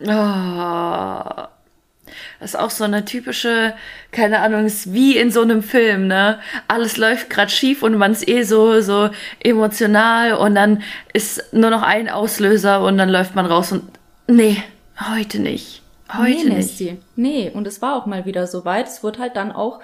Oh. 0.00 1.48
Das 2.40 2.50
ist 2.50 2.56
auch 2.60 2.70
so 2.70 2.84
eine 2.84 3.04
typische, 3.04 3.74
keine 4.12 4.40
Ahnung, 4.40 4.66
ist 4.66 4.92
wie 4.92 5.16
in 5.16 5.30
so 5.30 5.42
einem 5.42 5.62
Film, 5.62 6.06
ne? 6.06 6.38
Alles 6.68 6.96
läuft 6.96 7.30
gerade 7.30 7.50
schief 7.50 7.82
und 7.82 7.96
man 7.96 8.12
ist 8.12 8.28
eh 8.28 8.42
so, 8.42 8.80
so 8.80 9.10
emotional 9.40 10.34
und 10.34 10.54
dann 10.54 10.82
ist 11.12 11.52
nur 11.52 11.70
noch 11.70 11.82
ein 11.82 12.08
Auslöser 12.08 12.82
und 12.82 12.98
dann 12.98 13.08
läuft 13.08 13.34
man 13.34 13.46
raus 13.46 13.72
und 13.72 13.84
nee, 14.26 14.62
heute 15.10 15.40
nicht. 15.40 15.82
Heute 16.12 16.30
nee, 16.30 16.44
nicht. 16.44 16.56
Nessie. 16.56 16.98
Nee, 17.16 17.50
und 17.52 17.66
es 17.66 17.82
war 17.82 17.96
auch 17.96 18.06
mal 18.06 18.24
wieder 18.24 18.46
so 18.46 18.64
weit. 18.64 18.88
Es 18.88 19.02
wurde 19.02 19.18
halt 19.18 19.36
dann 19.36 19.52
auch 19.52 19.80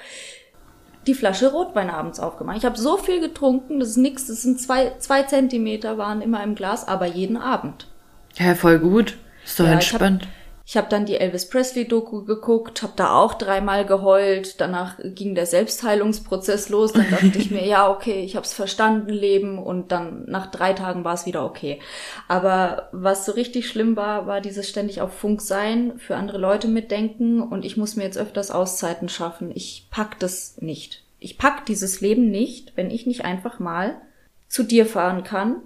die 1.07 1.15
Flasche 1.15 1.53
Rotwein 1.53 1.91
abends 1.91 2.19
aufgemacht. 2.19 2.57
Ich 2.57 2.65
habe 2.65 2.79
so 2.79 2.97
viel 2.97 3.21
getrunken, 3.21 3.79
das 3.79 3.91
ist 3.91 3.97
nix, 3.99 4.27
das 4.27 4.43
sind 4.43 4.61
zwei, 4.61 4.93
zwei 4.99 5.23
Zentimeter 5.25 5.99
waren 5.99 6.23
immer 6.23 6.43
im 6.43 6.55
Glas, 6.55 6.89
aber 6.89 7.07
jeden 7.07 7.37
Abend. 7.37 7.89
Ja, 8.37 8.55
voll 8.55 8.79
gut. 8.79 9.17
Ist 9.45 9.61
doch 9.61 9.67
ja, 9.67 9.73
entspannt. 9.73 10.27
Ich 10.67 10.79
habe 10.79 10.89
dann 10.89 11.05
die 11.05 11.17
Elvis 11.17 11.49
Presley-Doku 11.51 12.25
geguckt, 12.25 12.83
habe 12.83 12.95
da 12.97 13.15
auch 13.15 13.35
dreimal 13.35 13.85
geheult. 13.85 14.61
Danach 14.63 14.99
ging 15.03 15.35
der 15.35 15.45
Selbstheilungsprozess 15.45 16.71
los. 16.71 16.95
Dann 16.95 17.11
dachte 17.11 17.39
ich 17.39 17.51
mir, 17.51 17.65
ja, 17.67 17.91
okay, 17.91 18.25
ich 18.25 18.35
habe 18.35 18.47
es 18.47 18.55
verstanden, 18.55 19.11
Leben. 19.11 19.59
Und 19.59 19.93
dann 19.93 20.25
nach 20.27 20.51
drei 20.51 20.73
Tagen 20.73 21.05
war 21.05 21.15
es 21.15 21.27
wieder 21.27 21.45
okay. 21.45 21.81
Aber 22.29 22.89
was 22.93 23.27
so 23.27 23.33
richtig 23.33 23.69
schlimm 23.69 23.95
war, 23.95 24.27
war 24.27 24.41
dieses 24.41 24.67
ständig 24.67 25.03
auf 25.03 25.13
Funk 25.13 25.43
sein, 25.43 25.99
für 25.99 26.17
andere 26.17 26.39
Leute 26.39 26.67
mitdenken. 26.67 27.43
Und 27.43 27.67
ich 27.67 27.77
muss 27.77 27.97
mir 27.97 28.05
jetzt 28.05 28.19
öfters 28.19 28.51
Auszeiten 28.51 29.11
schaffen. 29.11 29.53
Ich 29.55 29.89
pack 29.91 30.19
das 30.19 30.57
nicht. 30.63 31.03
Ich 31.19 31.37
pack 31.37 31.67
dieses 31.67 32.01
Leben 32.01 32.31
nicht, 32.31 32.75
wenn 32.75 32.91
ich 32.91 33.07
nicht 33.07 33.25
einfach 33.25 33.59
mal 33.59 34.01
zu 34.49 34.63
dir 34.63 34.87
fahren 34.87 35.25
kann 35.25 35.57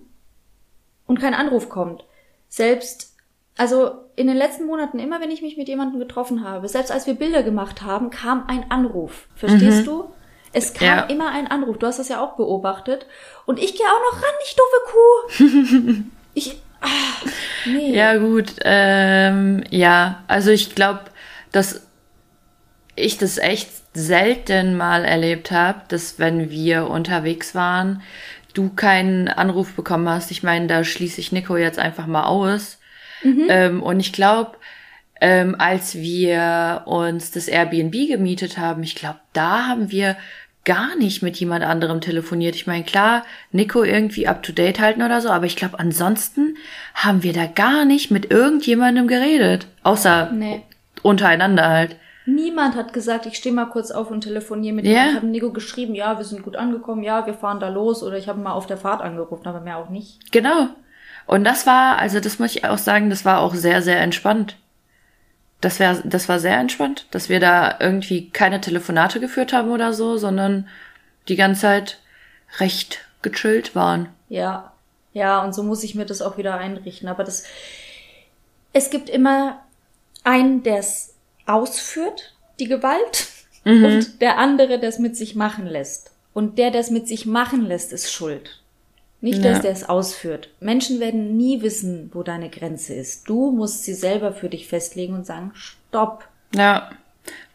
und 1.06 1.20
kein 1.20 1.34
Anruf 1.34 1.68
kommt. 1.68 2.04
Selbst 2.48 3.14
also 3.56 4.07
in 4.18 4.26
den 4.26 4.36
letzten 4.36 4.66
Monaten, 4.66 4.98
immer 4.98 5.20
wenn 5.20 5.30
ich 5.30 5.42
mich 5.42 5.56
mit 5.56 5.68
jemandem 5.68 6.00
getroffen 6.00 6.44
habe, 6.44 6.68
selbst 6.68 6.90
als 6.90 7.06
wir 7.06 7.14
Bilder 7.14 7.44
gemacht 7.44 7.82
haben, 7.82 8.10
kam 8.10 8.44
ein 8.48 8.68
Anruf. 8.68 9.28
Verstehst 9.36 9.82
mhm. 9.82 9.84
du? 9.84 10.04
Es 10.52 10.74
kam 10.74 10.86
ja. 10.86 11.00
immer 11.04 11.30
ein 11.30 11.46
Anruf. 11.46 11.78
Du 11.78 11.86
hast 11.86 12.00
das 12.00 12.08
ja 12.08 12.20
auch 12.20 12.34
beobachtet. 12.36 13.06
Und 13.46 13.60
ich 13.60 13.76
gehe 13.76 13.86
auch 13.86 14.12
noch 14.12 14.22
ran, 14.22 14.34
ich 14.44 14.56
doofe 14.56 15.94
Kuh. 15.94 16.02
ich. 16.34 16.60
Ach, 16.80 17.24
nee. 17.66 17.94
Ja, 17.94 18.16
gut. 18.16 18.54
Ähm, 18.62 19.62
ja, 19.70 20.24
also 20.26 20.50
ich 20.50 20.74
glaube, 20.74 21.02
dass 21.52 21.86
ich 22.96 23.18
das 23.18 23.38
echt 23.38 23.70
selten 23.94 24.76
mal 24.76 25.04
erlebt 25.04 25.52
habe, 25.52 25.82
dass 25.88 26.18
wenn 26.18 26.50
wir 26.50 26.88
unterwegs 26.88 27.54
waren, 27.54 28.02
du 28.54 28.70
keinen 28.70 29.28
Anruf 29.28 29.74
bekommen 29.74 30.08
hast. 30.08 30.32
Ich 30.32 30.42
meine, 30.42 30.66
da 30.66 30.82
schließe 30.82 31.20
ich 31.20 31.30
Nico 31.30 31.56
jetzt 31.56 31.78
einfach 31.78 32.06
mal 32.06 32.24
aus 32.24 32.78
Mhm. 33.22 33.46
Ähm, 33.48 33.82
und 33.82 34.00
ich 34.00 34.12
glaube, 34.12 34.52
ähm, 35.20 35.56
als 35.58 35.96
wir 35.96 36.82
uns 36.86 37.30
das 37.30 37.48
Airbnb 37.48 38.08
gemietet 38.08 38.58
haben, 38.58 38.82
ich 38.82 38.94
glaube, 38.94 39.18
da 39.32 39.66
haben 39.66 39.90
wir 39.90 40.16
gar 40.64 40.96
nicht 40.96 41.22
mit 41.22 41.38
jemand 41.38 41.64
anderem 41.64 42.00
telefoniert. 42.00 42.54
Ich 42.54 42.66
meine, 42.66 42.84
klar, 42.84 43.24
Nico 43.52 43.82
irgendwie 43.82 44.28
up 44.28 44.42
to 44.42 44.52
date 44.52 44.80
halten 44.80 45.02
oder 45.02 45.20
so, 45.22 45.30
aber 45.30 45.46
ich 45.46 45.56
glaube, 45.56 45.78
ansonsten 45.78 46.56
haben 46.94 47.22
wir 47.22 47.32
da 47.32 47.46
gar 47.46 47.86
nicht 47.86 48.10
mit 48.10 48.30
irgendjemandem 48.30 49.08
geredet. 49.08 49.66
Außer 49.82 50.30
nee. 50.30 50.62
untereinander 51.02 51.68
halt. 51.68 51.96
Niemand 52.26 52.76
hat 52.76 52.92
gesagt, 52.92 53.24
ich 53.24 53.38
stehe 53.38 53.54
mal 53.54 53.64
kurz 53.64 53.90
auf 53.90 54.10
und 54.10 54.20
telefoniere 54.20 54.74
mit 54.74 54.84
yeah. 54.84 55.04
ihm. 55.04 55.08
Ich 55.08 55.16
habe 55.16 55.26
Nico 55.28 55.52
geschrieben, 55.52 55.94
ja, 55.94 56.18
wir 56.18 56.24
sind 56.26 56.42
gut 56.42 56.56
angekommen, 56.56 57.02
ja, 57.02 57.24
wir 57.24 57.32
fahren 57.32 57.60
da 57.60 57.70
los 57.70 58.02
oder 58.02 58.18
ich 58.18 58.28
habe 58.28 58.38
mal 58.38 58.52
auf 58.52 58.66
der 58.66 58.76
Fahrt 58.76 59.00
angerufen, 59.00 59.46
aber 59.48 59.60
mehr 59.60 59.78
auch 59.78 59.88
nicht. 59.88 60.30
Genau. 60.30 60.68
Und 61.28 61.44
das 61.44 61.66
war, 61.66 61.98
also 61.98 62.20
das 62.20 62.38
muss 62.38 62.56
ich 62.56 62.64
auch 62.64 62.78
sagen, 62.78 63.10
das 63.10 63.26
war 63.26 63.40
auch 63.40 63.54
sehr, 63.54 63.82
sehr 63.82 64.00
entspannt. 64.00 64.56
Das, 65.60 65.78
wär, 65.78 66.00
das 66.02 66.26
war 66.26 66.40
sehr 66.40 66.56
entspannt, 66.56 67.04
dass 67.10 67.28
wir 67.28 67.38
da 67.38 67.76
irgendwie 67.80 68.30
keine 68.30 68.62
Telefonate 68.62 69.20
geführt 69.20 69.52
haben 69.52 69.70
oder 69.70 69.92
so, 69.92 70.16
sondern 70.16 70.68
die 71.28 71.36
ganze 71.36 71.60
Zeit 71.60 71.98
recht 72.60 73.00
gechillt 73.20 73.74
waren. 73.74 74.08
Ja, 74.30 74.72
ja, 75.12 75.44
und 75.44 75.54
so 75.54 75.62
muss 75.62 75.84
ich 75.84 75.94
mir 75.94 76.06
das 76.06 76.22
auch 76.22 76.38
wieder 76.38 76.54
einrichten. 76.54 77.10
Aber 77.10 77.24
das, 77.24 77.44
es 78.72 78.88
gibt 78.88 79.10
immer 79.10 79.60
einen, 80.24 80.62
der 80.62 80.78
es 80.78 81.12
ausführt, 81.44 82.32
die 82.58 82.68
Gewalt, 82.68 83.26
mhm. 83.64 83.84
und 83.84 84.20
der 84.22 84.38
andere, 84.38 84.78
der 84.78 84.88
es 84.88 84.98
mit 84.98 85.14
sich 85.14 85.34
machen 85.34 85.66
lässt. 85.66 86.10
Und 86.32 86.56
der, 86.56 86.70
der 86.70 86.80
es 86.80 86.90
mit 86.90 87.06
sich 87.06 87.26
machen 87.26 87.66
lässt, 87.66 87.92
ist 87.92 88.10
schuld. 88.10 88.62
Nicht, 89.20 89.44
dass 89.44 89.56
ja. 89.56 89.62
der 89.62 89.72
es 89.72 89.88
ausführt. 89.88 90.50
Menschen 90.60 91.00
werden 91.00 91.36
nie 91.36 91.62
wissen, 91.62 92.10
wo 92.14 92.22
deine 92.22 92.50
Grenze 92.50 92.94
ist. 92.94 93.28
Du 93.28 93.50
musst 93.50 93.84
sie 93.84 93.94
selber 93.94 94.32
für 94.32 94.48
dich 94.48 94.68
festlegen 94.68 95.14
und 95.14 95.26
sagen, 95.26 95.50
stopp. 95.54 96.28
Ja, 96.54 96.90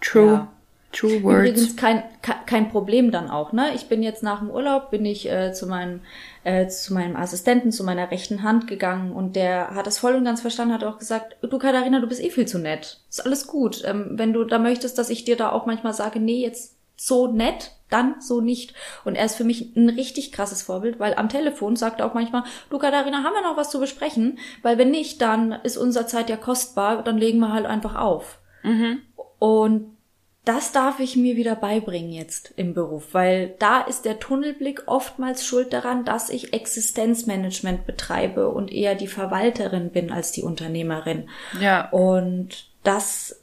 true. 0.01 0.25
Ja. 0.25 0.47
True 0.93 1.23
words. 1.23 1.49
Übrigens 1.49 1.75
kein, 1.75 2.03
kein 2.45 2.69
Problem 2.69 3.09
dann 3.09 3.29
auch, 3.29 3.51
ne? 3.51 3.73
Ich 3.73 3.87
bin 3.87 4.03
jetzt 4.03 4.21
nach 4.21 4.39
dem 4.39 4.51
Urlaub, 4.51 4.91
bin 4.91 5.03
ich 5.05 5.27
äh, 5.27 5.51
zu 5.51 5.65
meinem, 5.65 6.01
äh, 6.43 6.67
zu 6.67 6.93
meinem 6.93 7.15
Assistenten, 7.15 7.71
zu 7.71 7.83
meiner 7.83 8.11
rechten 8.11 8.43
Hand 8.43 8.67
gegangen 8.67 9.11
und 9.11 9.35
der 9.35 9.71
hat 9.73 9.87
das 9.87 9.97
voll 9.97 10.13
und 10.13 10.23
ganz 10.23 10.41
verstanden, 10.41 10.73
hat 10.73 10.83
auch 10.83 10.99
gesagt, 10.99 11.35
du 11.41 11.57
Katharina, 11.57 11.99
du 11.99 12.07
bist 12.07 12.21
eh 12.21 12.29
viel 12.29 12.47
zu 12.47 12.59
nett. 12.59 12.99
Ist 13.09 13.25
alles 13.25 13.47
gut. 13.47 13.81
Ähm, 13.85 14.11
wenn 14.11 14.33
du 14.33 14.43
da 14.43 14.59
möchtest, 14.59 14.99
dass 14.99 15.09
ich 15.09 15.25
dir 15.25 15.35
da 15.35 15.51
auch 15.51 15.65
manchmal 15.65 15.95
sage, 15.95 16.19
nee, 16.19 16.43
jetzt 16.43 16.75
so 17.05 17.27
nett, 17.27 17.71
dann 17.89 18.21
so 18.21 18.39
nicht. 18.39 18.73
Und 19.03 19.15
er 19.15 19.25
ist 19.25 19.35
für 19.35 19.43
mich 19.43 19.75
ein 19.75 19.89
richtig 19.89 20.31
krasses 20.31 20.63
Vorbild, 20.63 20.99
weil 20.99 21.13
am 21.15 21.27
Telefon 21.27 21.75
sagt 21.75 21.99
er 21.99 22.05
auch 22.05 22.13
manchmal, 22.13 22.43
du 22.69 22.77
Katharina, 22.77 23.23
haben 23.23 23.33
wir 23.33 23.41
noch 23.41 23.57
was 23.57 23.69
zu 23.69 23.79
besprechen? 23.79 24.39
Weil 24.61 24.77
wenn 24.77 24.89
nicht, 24.89 25.21
dann 25.21 25.51
ist 25.51 25.77
unsere 25.77 26.05
Zeit 26.07 26.29
ja 26.29 26.37
kostbar, 26.37 27.03
dann 27.03 27.17
legen 27.17 27.39
wir 27.39 27.51
halt 27.51 27.65
einfach 27.65 27.95
auf. 27.95 28.39
Mhm. 28.63 29.01
Und 29.37 29.97
das 30.45 30.71
darf 30.71 31.01
ich 31.01 31.17
mir 31.17 31.35
wieder 31.35 31.55
beibringen 31.55 32.11
jetzt 32.11 32.53
im 32.55 32.73
Beruf, 32.73 33.13
weil 33.13 33.55
da 33.59 33.81
ist 33.81 34.05
der 34.05 34.19
Tunnelblick 34.19 34.83
oftmals 34.87 35.45
schuld 35.45 35.73
daran, 35.73 36.05
dass 36.05 36.29
ich 36.29 36.53
Existenzmanagement 36.53 37.85
betreibe 37.85 38.49
und 38.49 38.71
eher 38.71 38.95
die 38.95 39.07
Verwalterin 39.07 39.89
bin 39.89 40.11
als 40.11 40.31
die 40.31 40.43
Unternehmerin. 40.43 41.29
Ja. 41.59 41.89
Und 41.89 42.69
das, 42.83 43.41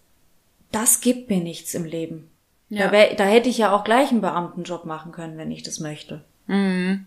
das 0.72 1.02
gibt 1.02 1.28
mir 1.28 1.40
nichts 1.40 1.74
im 1.74 1.84
Leben. 1.84 2.30
Ja. 2.70 2.86
Da, 2.86 2.92
wär, 2.92 3.14
da 3.14 3.24
hätte 3.24 3.48
ich 3.48 3.58
ja 3.58 3.72
auch 3.72 3.84
gleich 3.84 4.10
einen 4.10 4.20
Beamtenjob 4.20 4.84
machen 4.86 5.12
können, 5.12 5.36
wenn 5.36 5.50
ich 5.50 5.62
das 5.62 5.80
möchte. 5.80 6.22
Mhm. 6.46 7.06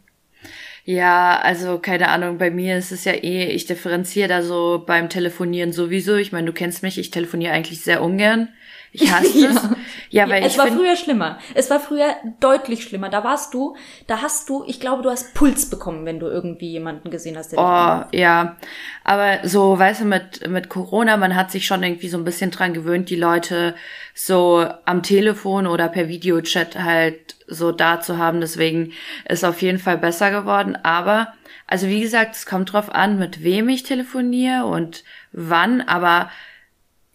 Ja, 0.86 1.40
also 1.42 1.80
keine 1.80 2.10
Ahnung, 2.10 2.38
bei 2.38 2.52
mir 2.52 2.78
ist 2.78 2.92
es 2.92 3.06
ja 3.06 3.14
eh, 3.14 3.46
ich 3.46 3.66
differenziere 3.66 4.28
da 4.28 4.44
so 4.44 4.84
beim 4.86 5.08
Telefonieren 5.08 5.72
sowieso. 5.72 6.18
Ich 6.18 6.34
meine, 6.34 6.48
du 6.48 6.54
kennst 6.54 6.84
mich, 6.84 6.98
ich 6.98 7.10
telefoniere 7.10 7.54
eigentlich 7.54 7.82
sehr 7.82 8.04
ungern. 8.04 8.50
Ich 8.94 9.12
hasse 9.12 9.40
ja. 9.40 9.50
es. 9.50 9.70
Ja, 10.10 10.30
weil 10.30 10.42
ja, 10.42 10.48
es 10.48 10.58
war 10.58 10.68
früher 10.68 10.96
schlimmer. 10.96 11.40
Es 11.56 11.70
war 11.72 11.80
früher 11.80 12.16
deutlich 12.40 12.84
schlimmer. 12.84 13.10
Da 13.10 13.24
warst 13.24 13.54
du, 13.54 13.76
da 14.06 14.22
hast 14.22 14.48
du, 14.48 14.64
ich 14.68 14.80
glaube, 14.80 15.02
du 15.02 15.10
hast 15.10 15.34
Puls 15.34 15.70
bekommen, 15.70 16.06
wenn 16.06 16.20
du 16.20 16.28
irgendwie 16.28 16.70
jemanden 16.70 17.10
gesehen 17.10 17.36
hast. 17.36 17.52
Der 17.52 17.60
oh, 17.60 18.16
ja. 18.16 18.56
Aber 19.04 19.40
so, 19.44 19.78
weißt 19.78 20.02
du, 20.02 20.06
mit, 20.06 20.48
mit 20.48 20.70
Corona, 20.70 21.18
man 21.18 21.36
hat 21.36 21.50
sich 21.50 21.66
schon 21.66 21.82
irgendwie 21.82 22.08
so 22.08 22.18
ein 22.18 22.24
bisschen 22.24 22.52
dran 22.52 22.74
gewöhnt, 22.74 23.10
die 23.10 23.16
Leute 23.16 23.74
so 24.14 24.66
am 24.86 25.02
Telefon 25.02 25.66
oder 25.66 25.90
per 25.90 26.08
Videochat 26.08 26.76
halt 26.76 27.36
so 27.48 27.72
da 27.72 28.00
zu 28.00 28.20
haben. 28.20 28.40
Deswegen 28.40 28.94
ist 29.28 29.44
auf 29.44 29.64
jeden 29.64 29.80
Fall 29.80 29.98
besser 29.98 30.30
geworden. 30.30 30.78
Aber, 30.84 31.34
also 31.66 31.88
wie 31.88 32.02
gesagt, 32.02 32.36
es 32.36 32.46
kommt 32.46 32.74
drauf 32.74 32.94
an, 32.94 33.18
mit 33.18 33.44
wem 33.44 33.68
ich 33.70 33.82
telefoniere 33.82 34.66
und 34.66 35.04
wann, 35.32 35.82
aber 35.82 36.30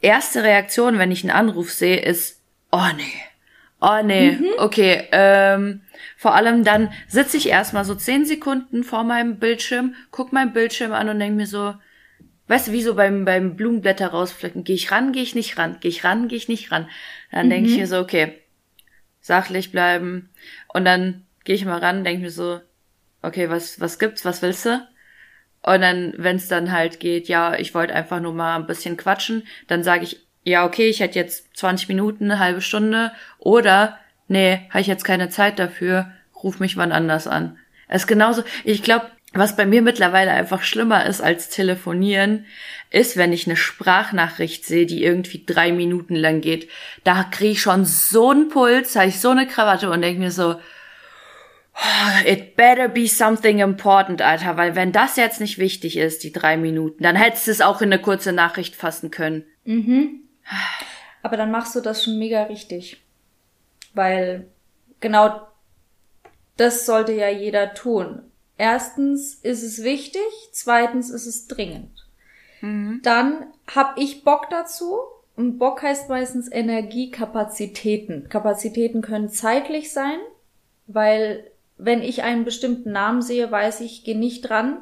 erste 0.01 0.43
Reaktion, 0.43 0.99
wenn 0.99 1.11
ich 1.11 1.25
einen 1.25 1.37
Anruf 1.37 1.73
sehe, 1.73 2.01
ist, 2.01 2.41
oh 2.71 2.87
nee, 2.97 3.03
oh 3.81 4.03
nee, 4.05 4.33
mhm. 4.33 4.47
okay. 4.59 5.09
Ähm, 5.13 5.83
vor 6.17 6.35
allem 6.35 6.65
dann 6.65 6.93
sitze 7.09 7.37
ich 7.37 7.49
erstmal 7.49 7.85
so 7.85 7.95
zehn 7.95 8.25
Sekunden 8.25 8.85
vor 8.85 9.05
meinem 9.05 9.39
Bildschirm, 9.39 9.95
guck 10.11 10.33
meinen 10.33 10.53
Bildschirm 10.53 10.93
an 10.93 11.09
und 11.09 11.19
denke 11.19 11.37
mir 11.37 11.47
so, 11.47 11.75
weißt 12.49 12.69
du, 12.69 12.73
wie 12.73 12.83
so 12.83 12.95
beim, 12.95 13.25
beim 13.25 13.57
Blumenblätter 13.57 14.09
rauspflücken, 14.09 14.65
gehe 14.65 14.77
ich 14.77 14.91
ran, 14.91 15.13
gehe 15.13 15.23
ich 15.23 15.35
nicht 15.35 15.59
ran, 15.59 15.79
gehe 15.81 15.91
ich 15.91 16.05
ran, 16.05 16.29
gehe 16.29 16.39
ich 16.39 16.49
nicht 16.49 16.73
ran. 16.73 16.89
Dann 17.31 17.47
mhm. 17.47 17.51
denke 17.51 17.71
ich 17.71 17.77
mir 17.77 17.87
so, 17.87 17.99
okay, 17.99 18.39
sachlich 19.21 19.71
bleiben. 19.71 20.31
Und 20.73 20.85
dann 20.85 21.27
gehe 21.45 21.55
ich 21.55 21.65
mal 21.65 21.79
ran, 21.79 22.05
denke 22.05 22.23
mir 22.23 22.31
so, 22.31 22.61
okay, 23.23 23.51
was, 23.51 23.81
was 23.81 23.99
gibt's, 23.99 24.25
was 24.25 24.43
willst 24.43 24.67
du? 24.67 24.81
Und 25.63 25.81
dann, 25.81 26.15
wenn 26.17 26.37
es 26.37 26.49
dann 26.49 26.73
halt 26.73 27.01
geht, 27.01 27.29
ja, 27.29 27.55
ich 27.55 27.75
wollte 27.75 27.95
einfach 27.95 28.21
nur 28.21 28.33
mal 28.33 28.57
ein 28.57 28.67
bisschen 28.67 28.97
quatschen, 28.97 29.47
dann 29.67 29.83
sage 29.83 30.05
ich, 30.05 30.21
ja, 30.45 30.65
okay, 30.65 30.89
ich 30.89 31.01
hätte 31.01 31.19
jetzt 31.19 31.57
20 31.57 31.89
Minuten, 31.89 32.25
eine 32.31 32.39
halbe 32.39 32.63
Stunde 32.63 33.13
oder 33.39 33.99
nee, 34.29 34.61
habe 34.71 34.81
ich 34.81 34.87
jetzt 34.87 35.05
keine 35.05 35.29
Zeit 35.29 35.59
dafür, 35.59 36.13
ruf 36.43 36.61
mich 36.61 36.77
wann 36.77 36.93
anders 36.93 37.27
an. 37.27 37.59
Es 37.89 38.03
ist 38.03 38.07
genauso, 38.07 38.43
ich 38.65 38.83
glaube, 38.83 39.07
was 39.35 39.57
bei 39.57 39.67
mir 39.67 39.83
mittlerweile 39.83 40.31
einfach 40.31 40.63
schlimmer 40.63 41.05
ist 41.05 41.21
als 41.21 41.51
telefonieren, 41.51 42.47
ist, 42.91 43.17
wenn 43.17 43.33
ich 43.33 43.47
eine 43.47 43.57
Sprachnachricht 43.57 44.65
sehe, 44.65 44.87
die 44.87 45.05
irgendwie 45.05 45.45
drei 45.45 45.71
Minuten 45.73 46.17
lang 46.17 46.41
geht. 46.41 46.71
Da 47.05 47.25
kriege 47.25 47.53
ich 47.53 47.61
schon 47.61 47.85
so 47.85 48.31
einen 48.31 48.49
Puls, 48.49 48.97
habe 48.97 49.09
ich 49.09 49.21
so 49.21 49.31
eine 49.31 49.47
Krawatte 49.47 49.91
und 49.91 50.01
denke 50.01 50.21
mir 50.21 50.31
so, 50.31 50.57
It 52.25 52.57
better 52.57 52.89
be 52.89 53.07
something 53.07 53.61
important, 53.61 54.21
Alter, 54.21 54.57
weil 54.57 54.75
wenn 54.75 54.93
das 54.93 55.17
jetzt 55.17 55.41
nicht 55.41 55.59
wichtig 55.59 55.97
ist, 55.97 56.25
die 56.25 56.33
drei 56.33 56.57
Minuten, 56.57 57.03
dann 57.03 57.17
hättest 57.17 57.47
du 57.47 57.51
es 57.53 57.61
auch 57.61 57.81
in 57.81 57.93
eine 57.93 58.03
kurze 58.03 58.33
Nachricht 58.33 58.75
fassen 58.75 59.11
können. 59.11 59.45
Mhm. 59.65 60.23
Aber 61.23 61.37
dann 61.37 61.51
machst 61.51 61.77
du 61.77 61.81
das 61.81 62.03
schon 62.03 62.19
mega 62.19 62.45
richtig. 62.45 63.03
Weil 63.95 64.49
genau 65.01 65.47
das 66.57 66.85
sollte 66.85 67.13
ja 67.13 67.29
jeder 67.29 67.75
tun. 67.75 68.23
Erstens 68.57 69.35
ist 69.35 69.63
es 69.63 69.85
wichtig, 69.85 70.23
zweitens 70.51 71.11
ist 71.11 71.27
es 71.27 71.47
dringend. 71.47 72.07
Mhm. 72.61 73.01
Dann 73.05 73.47
hab 73.73 73.97
ich 73.99 74.25
Bock 74.25 74.51
dazu. 74.51 74.99
Und 75.37 75.59
Bock 75.59 75.83
heißt 75.83 76.09
meistens 76.09 76.51
Energiekapazitäten. 76.51 78.29
Kapazitäten 78.29 79.03
können 79.03 79.29
zeitlich 79.29 79.93
sein, 79.93 80.19
weil 80.89 81.49
wenn 81.79 82.03
ich 82.03 82.25
einen 82.25 82.45
bestimmten 82.45 82.93
Namen 82.93 83.23
sehe, 83.23 83.51
weiß 83.51 83.81
ich, 83.81 84.05
gehe 84.05 84.19
nicht 84.19 84.43
dran, 84.43 84.79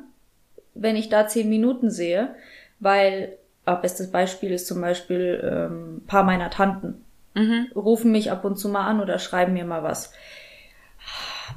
wenn 0.75 0.97
ich 0.97 1.09
da 1.09 1.29
zehn 1.29 1.49
Minuten 1.49 1.91
sehe, 1.91 2.35
weil, 2.81 3.37
äh, 3.67 3.77
bestes 3.77 4.11
Beispiel 4.11 4.51
ist 4.53 4.67
zum 4.67 4.81
Beispiel 4.81 5.41
ähm, 5.45 6.03
paar 6.07 6.25
meiner 6.25 6.51
Tanten. 6.51 7.05
Mhm. 7.35 7.69
Rufen 7.75 8.13
mich 8.13 8.31
ab 8.31 8.45
und 8.45 8.57
zu 8.57 8.69
mal 8.69 8.87
an 8.87 9.01
oder 9.01 9.19
schreiben 9.19 9.53
mir 9.53 9.67
mal 9.67 9.83
was. 9.83 10.13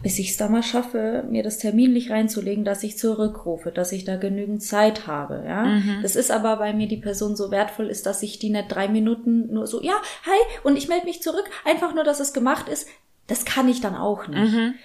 Bis 0.03 0.19
ich 0.19 0.31
es 0.31 0.37
da 0.37 0.49
mal 0.49 0.61
schaffe, 0.61 1.23
mir 1.29 1.41
das 1.41 1.57
terminlich 1.57 2.11
reinzulegen, 2.11 2.63
dass 2.63 2.83
ich 2.83 2.97
zurückrufe, 2.97 3.71
dass 3.71 3.91
ich 3.91 4.05
da 4.05 4.17
genügend 4.17 4.61
Zeit 4.61 5.07
habe. 5.07 5.43
Ja, 5.47 5.63
mhm. 5.63 5.99
das 6.01 6.15
ist 6.15 6.31
aber, 6.31 6.59
weil 6.59 6.73
mir 6.73 6.87
die 6.87 6.97
Person 6.97 7.35
so 7.35 7.49
wertvoll 7.49 7.87
ist, 7.87 8.05
dass 8.05 8.21
ich 8.21 8.39
die 8.39 8.49
nicht 8.49 8.67
drei 8.69 8.87
Minuten 8.87 9.51
nur 9.51 9.67
so, 9.67 9.81
ja, 9.81 9.95
hi, 10.25 10.59
und 10.63 10.77
ich 10.77 10.89
melde 10.89 11.05
mich 11.05 11.23
zurück, 11.23 11.49
einfach 11.65 11.95
nur, 11.95 12.03
dass 12.03 12.19
es 12.19 12.33
gemacht 12.33 12.69
ist. 12.69 12.87
Das 13.27 13.45
kann 13.45 13.67
ich 13.67 13.81
dann 13.81 13.95
auch 13.95 14.27
nicht. 14.27 14.53
Mhm. 14.53 14.75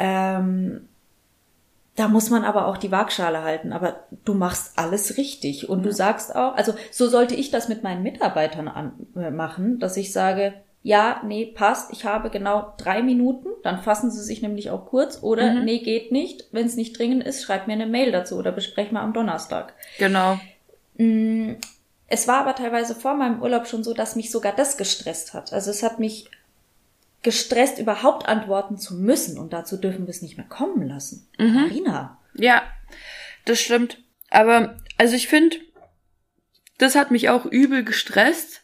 Ähm, 0.00 0.88
da 1.94 2.08
muss 2.08 2.30
man 2.30 2.44
aber 2.44 2.66
auch 2.66 2.78
die 2.78 2.90
Waagschale 2.90 3.42
halten. 3.42 3.72
Aber 3.74 4.04
du 4.24 4.32
machst 4.32 4.78
alles 4.78 5.18
richtig. 5.18 5.68
Und 5.68 5.84
du 5.84 5.92
sagst 5.92 6.34
auch, 6.34 6.56
also 6.56 6.72
so 6.90 7.08
sollte 7.08 7.34
ich 7.34 7.50
das 7.50 7.68
mit 7.68 7.82
meinen 7.82 8.02
Mitarbeitern 8.02 8.68
an, 8.68 8.92
äh, 9.14 9.30
machen, 9.30 9.78
dass 9.78 9.98
ich 9.98 10.10
sage, 10.10 10.54
ja, 10.82 11.20
nee, 11.26 11.44
passt, 11.44 11.92
ich 11.92 12.06
habe 12.06 12.30
genau 12.30 12.72
drei 12.78 13.02
Minuten, 13.02 13.48
dann 13.62 13.82
fassen 13.82 14.10
sie 14.10 14.22
sich 14.22 14.40
nämlich 14.40 14.70
auch 14.70 14.86
kurz 14.86 15.22
oder 15.22 15.52
mhm. 15.52 15.64
nee, 15.66 15.80
geht 15.80 16.10
nicht. 16.10 16.46
Wenn 16.52 16.64
es 16.64 16.76
nicht 16.76 16.98
dringend 16.98 17.22
ist, 17.22 17.42
schreib 17.42 17.66
mir 17.66 17.74
eine 17.74 17.86
Mail 17.86 18.12
dazu 18.12 18.36
oder 18.36 18.50
besprechen 18.50 18.94
wir 18.94 19.02
am 19.02 19.12
Donnerstag. 19.12 19.74
Genau. 19.98 20.40
Mm, 20.96 21.56
es 22.06 22.26
war 22.26 22.38
aber 22.40 22.54
teilweise 22.54 22.94
vor 22.94 23.12
meinem 23.12 23.42
Urlaub 23.42 23.66
schon 23.66 23.84
so, 23.84 23.92
dass 23.92 24.16
mich 24.16 24.30
sogar 24.30 24.54
das 24.54 24.78
gestresst 24.78 25.34
hat. 25.34 25.52
Also 25.52 25.70
es 25.70 25.82
hat 25.82 25.98
mich 25.98 26.30
gestresst, 27.22 27.78
überhaupt 27.78 28.28
antworten 28.28 28.78
zu 28.78 28.94
müssen. 28.94 29.38
Und 29.38 29.52
dazu 29.52 29.76
dürfen 29.76 30.06
wir 30.06 30.10
es 30.10 30.22
nicht 30.22 30.36
mehr 30.36 30.46
kommen 30.46 30.86
lassen. 30.86 31.28
Mhm. 31.38 31.54
Marina. 31.54 32.18
Ja, 32.34 32.62
das 33.44 33.60
stimmt. 33.60 33.98
Aber, 34.30 34.76
also 34.96 35.14
ich 35.14 35.28
finde, 35.28 35.56
das 36.78 36.94
hat 36.94 37.10
mich 37.10 37.28
auch 37.28 37.44
übel 37.44 37.84
gestresst. 37.84 38.62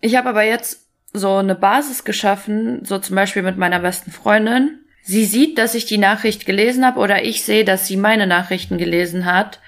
Ich 0.00 0.16
habe 0.16 0.28
aber 0.30 0.42
jetzt 0.42 0.86
so 1.12 1.36
eine 1.36 1.54
Basis 1.54 2.04
geschaffen, 2.04 2.84
so 2.84 2.98
zum 2.98 3.16
Beispiel 3.16 3.42
mit 3.42 3.56
meiner 3.56 3.80
besten 3.80 4.10
Freundin. 4.10 4.80
Sie 5.02 5.24
sieht, 5.24 5.58
dass 5.58 5.74
ich 5.74 5.86
die 5.86 5.98
Nachricht 5.98 6.46
gelesen 6.46 6.84
habe 6.84 7.00
oder 7.00 7.24
ich 7.24 7.42
sehe, 7.44 7.64
dass 7.64 7.86
sie 7.86 7.96
meine 7.96 8.26
Nachrichten 8.26 8.78
gelesen 8.78 9.24
hat. 9.24 9.60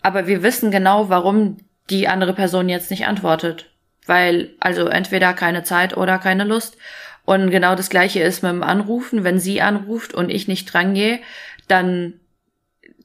Aber 0.00 0.26
wir 0.26 0.42
wissen 0.42 0.70
genau, 0.70 1.08
warum 1.08 1.58
die 1.90 2.08
andere 2.08 2.34
Person 2.34 2.68
jetzt 2.68 2.90
nicht 2.90 3.06
antwortet. 3.06 3.70
Weil, 4.08 4.50
also 4.58 4.86
entweder 4.86 5.32
keine 5.34 5.62
Zeit 5.62 5.96
oder 5.96 6.18
keine 6.18 6.44
Lust. 6.44 6.76
Und 7.24 7.50
genau 7.50 7.74
das 7.74 7.90
gleiche 7.90 8.20
ist 8.20 8.42
mit 8.42 8.50
dem 8.50 8.62
Anrufen. 8.62 9.22
Wenn 9.22 9.38
sie 9.38 9.60
anruft 9.60 10.14
und 10.14 10.30
ich 10.30 10.48
nicht 10.48 10.72
drangehe, 10.72 11.20
dann 11.68 12.14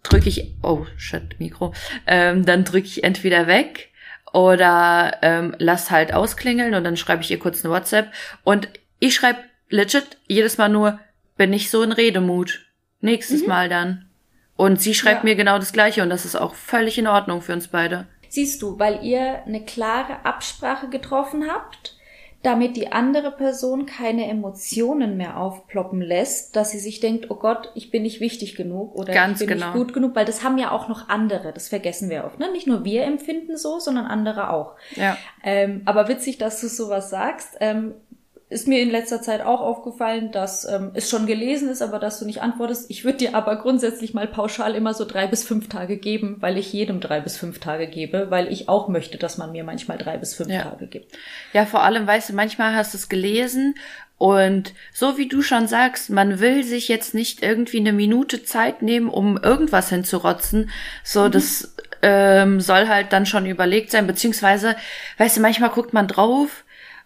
drücke 0.01 0.29
ich, 0.29 0.53
oh 0.61 0.85
shit, 0.97 1.39
Mikro, 1.39 1.73
ähm, 2.07 2.45
dann 2.45 2.63
drücke 2.63 2.87
ich 2.87 3.03
entweder 3.03 3.47
weg 3.47 3.89
oder 4.31 5.17
ähm, 5.21 5.55
lass 5.59 5.91
halt 5.91 6.13
ausklingeln 6.13 6.73
und 6.73 6.83
dann 6.83 6.97
schreibe 6.97 7.21
ich 7.21 7.31
ihr 7.31 7.39
kurz 7.39 7.63
eine 7.63 7.73
WhatsApp. 7.73 8.11
Und 8.43 8.67
ich 8.99 9.15
schreibe 9.15 9.39
legit 9.69 10.17
jedes 10.27 10.57
Mal 10.57 10.69
nur, 10.69 10.99
bin 11.37 11.53
ich 11.53 11.69
so 11.69 11.83
in 11.83 11.91
Redemut. 11.91 12.65
Nächstes 13.01 13.41
mhm. 13.41 13.47
Mal 13.47 13.69
dann. 13.69 14.05
Und 14.55 14.81
sie 14.81 14.93
schreibt 14.93 15.23
ja. 15.23 15.29
mir 15.29 15.35
genau 15.35 15.59
das 15.59 15.73
Gleiche 15.73 16.03
und 16.03 16.09
das 16.09 16.25
ist 16.25 16.35
auch 16.35 16.55
völlig 16.55 16.97
in 16.97 17.07
Ordnung 17.07 17.41
für 17.41 17.53
uns 17.53 17.67
beide. 17.67 18.07
Siehst 18.33 18.63
du, 18.63 18.79
weil 18.79 19.05
ihr 19.05 19.43
eine 19.45 19.63
klare 19.63 20.25
Absprache 20.25 20.89
getroffen 20.89 21.51
habt, 21.51 21.95
damit 22.41 22.75
die 22.75 22.91
andere 22.91 23.29
Person 23.29 23.85
keine 23.85 24.27
Emotionen 24.27 25.17
mehr 25.17 25.37
aufploppen 25.37 26.01
lässt, 26.01 26.55
dass 26.55 26.71
sie 26.71 26.79
sich 26.79 26.99
denkt, 26.99 27.29
oh 27.29 27.35
Gott, 27.35 27.71
ich 27.75 27.91
bin 27.91 28.01
nicht 28.01 28.21
wichtig 28.21 28.55
genug 28.55 28.95
oder 28.95 29.13
Ganz 29.13 29.39
ich 29.39 29.47
bin 29.47 29.59
genau. 29.59 29.67
nicht 29.67 29.77
gut 29.77 29.93
genug, 29.93 30.15
weil 30.15 30.25
das 30.25 30.43
haben 30.43 30.57
ja 30.57 30.71
auch 30.71 30.87
noch 30.87 31.09
andere, 31.09 31.53
das 31.53 31.69
vergessen 31.69 32.09
wir 32.09 32.25
oft. 32.25 32.39
Ne? 32.39 32.51
Nicht 32.51 32.65
nur 32.65 32.83
wir 32.83 33.03
empfinden 33.03 33.55
so, 33.55 33.77
sondern 33.77 34.05
andere 34.05 34.49
auch. 34.49 34.77
Ja. 34.95 35.15
Ähm, 35.43 35.83
aber 35.85 36.07
witzig, 36.07 36.39
dass 36.39 36.59
du 36.59 36.69
sowas 36.69 37.11
sagst. 37.11 37.57
Ähm, 37.59 37.93
ist 38.53 38.67
mir 38.67 38.81
in 38.81 38.89
letzter 38.89 39.21
Zeit 39.21 39.41
auch 39.41 39.59
aufgefallen, 39.59 40.31
dass 40.31 40.63
ähm, 40.65 40.91
es 40.93 41.09
schon 41.09 41.25
gelesen 41.25 41.67
ist, 41.69 41.81
aber 41.81 41.99
dass 41.99 42.19
du 42.19 42.25
nicht 42.25 42.41
antwortest. 42.41 42.89
Ich 42.89 43.03
würde 43.03 43.17
dir 43.17 43.35
aber 43.35 43.57
grundsätzlich 43.57 44.13
mal 44.13 44.27
pauschal 44.27 44.75
immer 44.75 44.93
so 44.93 45.05
drei 45.05 45.27
bis 45.27 45.43
fünf 45.43 45.67
Tage 45.67 45.97
geben, 45.97 46.37
weil 46.39 46.57
ich 46.57 46.71
jedem 46.71 46.99
drei 47.01 47.19
bis 47.19 47.37
fünf 47.37 47.59
Tage 47.59 47.87
gebe, 47.87 48.29
weil 48.29 48.51
ich 48.51 48.69
auch 48.69 48.87
möchte, 48.87 49.17
dass 49.17 49.37
man 49.37 49.51
mir 49.51 49.63
manchmal 49.63 49.97
drei 49.97 50.17
bis 50.17 50.35
fünf 50.35 50.49
Ja. 50.49 50.61
Tage 50.63 50.87
gibt. 50.87 51.11
Ja, 51.51 51.65
vor 51.65 51.83
allem, 51.83 52.07
weißt 52.07 52.29
du, 52.29 52.33
manchmal 52.33 52.75
hast 52.75 52.93
du 52.93 52.97
es 52.97 53.09
gelesen 53.09 53.75
und 54.17 54.73
so 54.93 55.17
wie 55.17 55.27
du 55.27 55.41
schon 55.41 55.67
sagst, 55.67 56.09
man 56.09 56.39
will 56.39 56.63
sich 56.63 56.87
jetzt 56.87 57.13
nicht 57.13 57.43
irgendwie 57.43 57.79
eine 57.79 57.91
Minute 57.91 58.43
Zeit 58.43 58.81
nehmen, 58.81 59.09
um 59.09 59.37
irgendwas 59.37 59.89
hinzurotzen. 59.89 60.69
So, 61.03 61.27
das 61.27 61.75
ähm, 62.01 62.61
soll 62.61 62.87
halt 62.87 63.11
dann 63.11 63.25
schon 63.25 63.45
überlegt 63.45 63.91
sein, 63.91 64.07
beziehungsweise, 64.07 64.75
weißt 65.17 65.37
du, 65.37 65.41
manchmal 65.41 65.71
guckt 65.71 65.93
man 65.93 66.07
drauf 66.07 66.63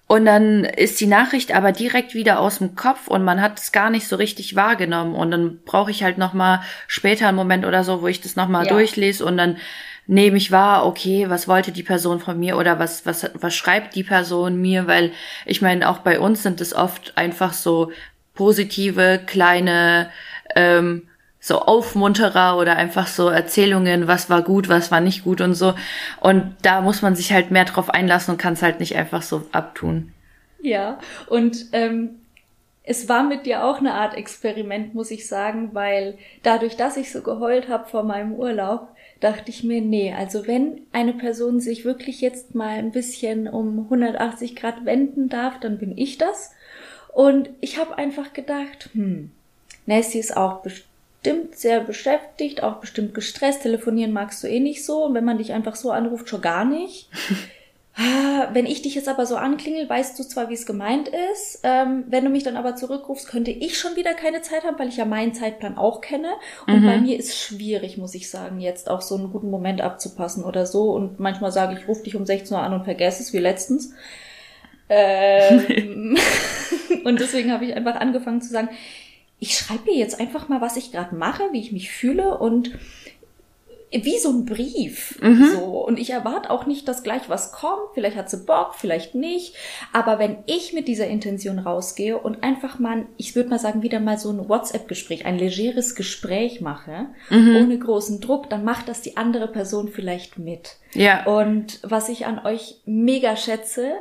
und 0.08 0.26
dann 0.26 0.64
ist 0.64 1.02
die 1.02 1.06
Nachricht 1.06 1.54
aber 1.54 1.74
direkt 1.74 2.14
wieder 2.14 2.40
aus 2.40 2.60
dem 2.60 2.76
Kopf 2.76 3.08
und 3.08 3.26
man 3.26 3.42
hat 3.42 3.60
es 3.60 3.74
gar 3.74 3.90
nicht 3.90 4.08
so 4.08 4.16
richtig 4.16 4.56
wahrgenommen. 4.56 5.14
Und 5.16 5.32
dann 5.32 5.60
brauche 5.66 5.92
ich 5.92 6.02
halt 6.04 6.18
noch 6.18 6.34
mal 6.34 6.62
später 6.88 7.28
einen 7.28 7.36
Moment 7.36 7.66
oder 7.66 7.84
so, 7.84 8.02
wo 8.02 8.08
ich 8.08 8.22
das 8.22 8.38
noch 8.38 8.48
mal 8.48 8.66
Ja. 8.66 8.74
durchlese 8.74 9.26
und 9.26 9.36
dann 9.36 9.58
nehme 10.10 10.38
ich 10.38 10.52
wahr, 10.52 10.86
okay, 10.86 11.30
was 11.30 11.50
wollte 11.50 11.74
die 11.74 11.84
Person 11.84 12.22
von 12.22 12.40
mir 12.40 12.56
oder 12.58 12.80
was, 12.80 13.06
was, 13.06 13.30
was 13.34 13.54
schreibt 13.54 13.96
die 13.96 14.06
Person 14.06 14.62
mir? 14.62 14.88
Weil 14.88 15.12
ich 15.46 15.62
meine, 15.62 15.90
auch 15.90 15.98
bei 15.98 16.22
uns 16.22 16.42
sind 16.42 16.62
es 16.62 16.74
oft 16.74 17.18
einfach 17.18 17.52
so 17.52 17.92
positive, 18.34 19.20
kleine, 19.26 20.10
ähm, 20.56 21.10
so 21.48 21.60
Aufmunterer 21.62 22.58
oder 22.58 22.76
einfach 22.76 23.08
so 23.08 23.30
Erzählungen, 23.30 24.06
was 24.06 24.30
war 24.30 24.42
gut, 24.42 24.68
was 24.68 24.92
war 24.92 25.00
nicht 25.00 25.24
gut 25.24 25.40
und 25.40 25.54
so. 25.54 25.76
Und 26.20 26.58
da 26.62 26.82
muss 26.82 27.02
man 27.02 27.16
sich 27.16 27.32
halt 27.32 27.52
mehr 27.52 27.64
drauf 27.64 27.90
einlassen 27.90 28.34
und 28.34 28.38
kann 28.38 28.54
es 28.54 28.62
halt 28.62 28.82
nicht 28.82 28.98
einfach 28.98 29.22
so 29.22 29.44
abtun. 29.54 30.12
Ja, 30.62 31.00
und 31.28 31.68
ähm, 31.72 32.20
es 32.84 33.08
war 33.08 33.24
mit 33.24 33.46
dir 33.46 33.64
auch 33.64 33.78
eine 33.78 33.94
Art 33.94 34.18
Experiment, 34.18 34.94
muss 34.94 35.10
ich 35.10 35.26
sagen, 35.26 35.70
weil 35.72 36.18
dadurch, 36.44 36.76
dass 36.76 36.98
ich 36.98 37.14
so 37.14 37.22
geheult 37.22 37.70
habe 37.70 37.88
vor 37.88 38.04
meinem 38.04 38.34
Urlaub, 38.34 38.90
dachte 39.22 39.50
ich 39.50 39.64
mir, 39.64 39.80
nee, 39.80 40.14
also 40.14 40.48
wenn 40.48 40.82
eine 40.92 41.14
Person 41.14 41.62
sich 41.62 41.86
wirklich 41.86 42.20
jetzt 42.20 42.56
mal 42.56 42.78
ein 42.78 42.92
bisschen 42.92 43.48
um 43.48 43.86
180 43.86 44.54
Grad 44.58 44.84
wenden 44.84 45.30
darf, 45.30 45.62
dann 45.62 45.78
bin 45.78 45.98
ich 45.98 46.18
das. 46.18 46.52
Und 47.14 47.50
ich 47.62 47.80
habe 47.80 47.98
einfach 47.98 48.34
gedacht, 48.34 48.90
hm, 48.92 49.32
Nessie 49.86 50.20
ist 50.20 50.36
auch 50.36 50.62
bestimmt 50.62 50.97
sehr 51.54 51.82
beschäftigt, 51.82 52.64
auch 52.64 52.76
bestimmt 52.76 53.14
gestresst. 53.14 53.64
Telefonieren 53.64 54.14
magst 54.14 54.44
du 54.44 54.48
eh 54.48 54.60
nicht 54.60 54.86
so. 54.86 55.06
Und 55.06 55.14
wenn 55.14 55.26
man 55.26 55.38
dich 55.38 55.52
einfach 55.54 55.76
so 55.76 55.92
anruft, 55.92 56.30
schon 56.30 56.42
gar 56.42 56.66
nicht. 56.66 57.10
Ah, 58.00 58.50
Wenn 58.54 58.68
ich 58.68 58.84
dich 58.84 58.94
jetzt 58.94 59.08
aber 59.08 59.26
so 59.26 59.38
anklingel, 59.38 59.90
weißt 59.90 60.20
du 60.20 60.24
zwar, 60.24 60.50
wie 60.50 60.54
es 60.54 60.68
gemeint 60.68 61.10
ist. 61.34 61.62
Ähm, 61.64 62.04
wenn 62.08 62.24
du 62.24 62.30
mich 62.30 62.44
dann 62.44 62.56
aber 62.56 62.76
zurückrufst, 62.76 63.28
könnte 63.28 63.50
ich 63.50 63.80
schon 63.80 63.96
wieder 63.96 64.14
keine 64.14 64.44
Zeit 64.44 64.64
haben, 64.66 64.78
weil 64.78 64.90
ich 64.90 64.98
ja 64.98 65.06
meinen 65.06 65.34
Zeitplan 65.34 65.80
auch 65.80 66.00
kenne. 66.00 66.30
Und 66.68 66.82
Mhm. 66.82 66.86
bei 66.86 67.00
mir 67.00 67.18
ist 67.18 67.36
schwierig, 67.36 67.98
muss 67.98 68.14
ich 68.14 68.30
sagen, 68.30 68.60
jetzt 68.60 68.88
auch 68.88 69.02
so 69.02 69.16
einen 69.16 69.32
guten 69.32 69.50
Moment 69.50 69.82
abzupassen 69.82 70.44
oder 70.44 70.68
so. 70.68 70.92
Und 70.92 71.20
manchmal 71.20 71.52
sage 71.52 71.74
ich, 71.76 71.88
ruf 71.88 72.04
dich 72.04 72.16
um 72.16 72.28
16 72.28 72.56
Uhr 72.56 72.62
an 72.62 72.74
und 72.74 72.84
vergesse 72.84 73.24
es, 73.24 73.34
wie 73.34 73.40
letztens. 73.40 73.94
Ähm, 74.90 76.18
und 77.04 77.20
deswegen 77.20 77.52
habe 77.52 77.66
ich 77.66 77.76
einfach 77.76 77.96
angefangen 77.98 78.42
zu 78.42 78.50
sagen, 78.50 78.70
ich 79.40 79.58
schreibe 79.58 79.92
mir 79.92 79.98
jetzt 79.98 80.20
einfach 80.20 80.50
mal, 80.50 80.62
was 80.62 80.78
ich 80.78 80.92
gerade 80.92 81.16
mache, 81.16 81.44
wie 81.52 81.60
ich 81.60 81.72
mich 81.72 81.92
fühle 81.92 82.38
und 82.38 82.72
wie 83.90 84.18
so 84.18 84.30
ein 84.30 84.46
Brief. 84.46 85.18
So. 85.54 85.86
Und 85.86 85.98
ich 85.98 86.10
erwarte 86.10 86.50
auch 86.50 86.66
nicht, 86.66 86.90
dass 86.90 87.04
gleich 87.04 87.30
was 87.30 87.54
kommt. 87.54 87.94
Vielleicht 87.94 88.18
hat 88.18 88.30
sie 88.30 88.44
Bock, 88.46 88.76
vielleicht 88.76 89.16
nicht. 89.16 89.56
Aber 89.94 90.20
wenn 90.20 90.40
ich 90.46 90.74
mit 90.74 90.90
dieser 90.90 91.08
Intention 91.08 91.58
rausgehe 91.58 92.18
und 92.18 92.44
einfach 92.44 92.80
mal, 92.80 93.06
ich 93.16 93.36
würde 93.36 93.50
mal 93.50 93.60
sagen, 93.60 93.84
wieder 93.84 94.02
mal 94.02 94.18
so 94.18 94.30
ein 94.30 94.50
WhatsApp-Gespräch, 94.50 95.26
ein 95.26 95.38
legeres 95.38 95.96
Gespräch 95.96 96.60
mache, 96.60 97.08
ohne 97.32 97.80
großen 97.80 98.20
Druck, 98.20 98.50
dann 98.50 98.66
macht 98.66 98.90
das 98.90 99.02
die 99.02 99.16
andere 99.16 99.48
Person 99.48 99.88
vielleicht 99.88 100.38
mit. 100.38 100.76
Ja. 100.94 101.26
Und 101.26 101.80
was 101.82 102.10
ich 102.10 102.26
an 102.26 102.46
euch 102.46 102.82
mega 102.86 103.38
schätze, 103.38 103.94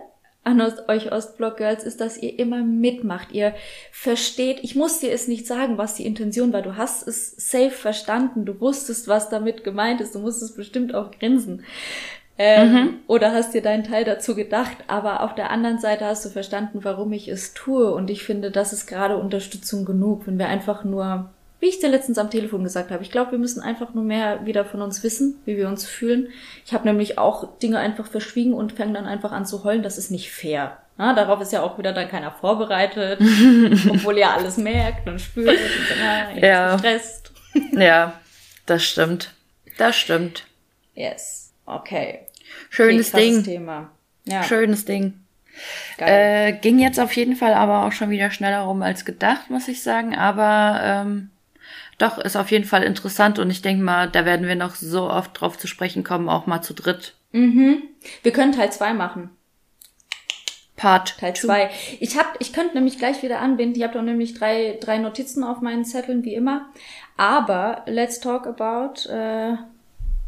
an 0.46 0.62
euch 0.86 1.10
Ostblock 1.10 1.56
Girls, 1.56 1.82
ist, 1.82 2.00
dass 2.00 2.16
ihr 2.16 2.38
immer 2.38 2.62
mitmacht. 2.62 3.32
Ihr 3.32 3.52
versteht, 3.90 4.60
ich 4.62 4.76
muss 4.76 5.00
dir 5.00 5.10
es 5.12 5.26
nicht 5.26 5.46
sagen, 5.46 5.76
was 5.76 5.94
die 5.94 6.06
Intention 6.06 6.52
war. 6.52 6.62
Du 6.62 6.76
hast 6.76 7.06
es 7.08 7.34
safe 7.36 7.70
verstanden. 7.72 8.44
Du 8.44 8.60
wusstest, 8.60 9.08
was 9.08 9.28
damit 9.28 9.64
gemeint 9.64 10.00
ist. 10.00 10.14
Du 10.14 10.20
musstest 10.20 10.56
bestimmt 10.56 10.94
auch 10.94 11.10
grinsen. 11.10 11.64
Ähm, 12.38 13.00
Oder 13.08 13.32
hast 13.32 13.54
dir 13.54 13.62
deinen 13.62 13.82
Teil 13.82 14.04
dazu 14.04 14.36
gedacht. 14.36 14.76
Aber 14.86 15.22
auf 15.22 15.34
der 15.34 15.50
anderen 15.50 15.80
Seite 15.80 16.04
hast 16.04 16.24
du 16.24 16.28
verstanden, 16.28 16.80
warum 16.82 17.12
ich 17.12 17.26
es 17.26 17.52
tue. 17.52 17.92
Und 17.92 18.08
ich 18.08 18.22
finde, 18.22 18.52
das 18.52 18.72
ist 18.72 18.86
gerade 18.86 19.16
Unterstützung 19.16 19.84
genug, 19.84 20.26
wenn 20.26 20.38
wir 20.38 20.46
einfach 20.46 20.84
nur 20.84 21.30
wie 21.60 21.66
ich 21.66 21.78
dir 21.80 21.88
letztens 21.88 22.18
am 22.18 22.30
Telefon 22.30 22.62
gesagt 22.64 22.90
habe, 22.90 23.02
ich 23.02 23.10
glaube, 23.10 23.32
wir 23.32 23.38
müssen 23.38 23.60
einfach 23.62 23.94
nur 23.94 24.04
mehr 24.04 24.44
wieder 24.46 24.64
von 24.64 24.82
uns 24.82 25.02
wissen, 25.02 25.40
wie 25.44 25.56
wir 25.56 25.68
uns 25.68 25.86
fühlen. 25.86 26.28
Ich 26.66 26.74
habe 26.74 26.86
nämlich 26.86 27.18
auch 27.18 27.58
Dinge 27.58 27.78
einfach 27.78 28.06
verschwiegen 28.06 28.52
und 28.54 28.72
fange 28.72 28.92
dann 28.92 29.06
einfach 29.06 29.32
an 29.32 29.46
zu 29.46 29.64
heulen. 29.64 29.82
Das 29.82 29.96
ist 29.98 30.10
nicht 30.10 30.30
fair. 30.30 30.76
Na, 30.98 31.14
darauf 31.14 31.40
ist 31.40 31.52
ja 31.52 31.62
auch 31.62 31.78
wieder 31.78 31.92
dann 31.92 32.08
keiner 32.08 32.30
vorbereitet, 32.30 33.20
obwohl 33.90 34.16
ihr 34.18 34.30
alles 34.30 34.56
merkt 34.56 35.06
und 35.08 35.20
spürt 35.20 35.48
und 35.58 36.36
ihr 36.36 36.42
Ja. 36.48 36.74
ist 36.74 36.82
gestresst. 36.82 37.32
Ja, 37.72 38.12
das 38.66 38.84
stimmt. 38.84 39.32
Das 39.78 39.96
stimmt. 39.96 40.44
Yes. 40.94 41.52
Okay. 41.64 42.20
Schönes 42.70 43.10
krasses 43.10 43.26
Ding. 43.26 43.44
Thema. 43.44 43.90
Ja, 44.24 44.42
Schönes 44.42 44.84
Ding. 44.84 45.14
geil. 45.98 46.48
Äh, 46.48 46.52
ging 46.60 46.78
jetzt 46.78 47.00
auf 47.00 47.14
jeden 47.16 47.34
Fall 47.36 47.54
aber 47.54 47.84
auch 47.86 47.92
schon 47.92 48.10
wieder 48.10 48.30
schneller 48.30 48.60
rum 48.60 48.82
als 48.82 49.04
gedacht, 49.06 49.48
muss 49.50 49.68
ich 49.68 49.82
sagen. 49.82 50.14
Aber 50.14 50.80
ähm, 50.82 51.30
doch, 51.98 52.18
ist 52.18 52.36
auf 52.36 52.50
jeden 52.50 52.64
Fall 52.64 52.82
interessant 52.82 53.38
und 53.38 53.50
ich 53.50 53.62
denke 53.62 53.82
mal, 53.82 54.08
da 54.10 54.24
werden 54.24 54.46
wir 54.46 54.56
noch 54.56 54.74
so 54.74 55.10
oft 55.10 55.40
drauf 55.40 55.58
zu 55.58 55.66
sprechen 55.66 56.04
kommen, 56.04 56.28
auch 56.28 56.46
mal 56.46 56.62
zu 56.62 56.74
dritt. 56.74 57.14
mhm. 57.32 57.82
Wir 58.22 58.32
können 58.32 58.52
Teil 58.52 58.72
zwei 58.72 58.92
machen. 58.92 59.30
Part 60.76 61.18
Teil 61.18 61.32
two. 61.32 61.46
2. 61.46 61.70
Ich 62.00 62.18
hab, 62.18 62.36
ich 62.38 62.52
könnte 62.52 62.74
nämlich 62.74 62.98
gleich 62.98 63.22
wieder 63.22 63.40
anbinden. 63.40 63.76
Ich 63.76 63.82
habe 63.82 63.94
doch 63.94 64.02
nämlich 64.02 64.34
drei, 64.34 64.76
drei 64.78 64.98
Notizen 64.98 65.42
auf 65.42 65.62
meinen 65.62 65.86
Zetteln, 65.86 66.22
wie 66.22 66.34
immer. 66.34 66.66
Aber 67.16 67.82
let's 67.86 68.20
talk 68.20 68.46
about 68.46 69.08
äh, 69.08 69.56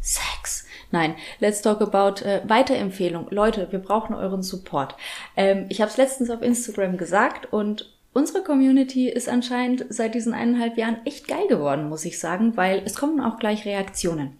Sex. 0.01 0.65
Nein, 0.91 1.13
let's 1.39 1.61
talk 1.61 1.81
about 1.81 2.25
äh, 2.25 2.41
Weiterempfehlung. 2.47 3.27
Leute, 3.29 3.67
wir 3.71 3.77
brauchen 3.77 4.15
euren 4.15 4.41
Support. 4.41 4.95
Ähm, 5.37 5.67
ich 5.69 5.81
habe 5.81 5.91
es 5.91 5.97
letztens 5.97 6.31
auf 6.31 6.41
Instagram 6.41 6.97
gesagt 6.97 7.53
und 7.53 7.91
unsere 8.13 8.43
Community 8.43 9.09
ist 9.09 9.29
anscheinend 9.29 9.85
seit 9.89 10.15
diesen 10.15 10.33
eineinhalb 10.33 10.77
Jahren 10.77 10.97
echt 11.05 11.27
geil 11.27 11.47
geworden, 11.47 11.89
muss 11.89 12.05
ich 12.05 12.19
sagen, 12.19 12.57
weil 12.57 12.81
es 12.85 12.95
kommen 12.95 13.21
auch 13.21 13.39
gleich 13.39 13.65
Reaktionen. 13.65 14.37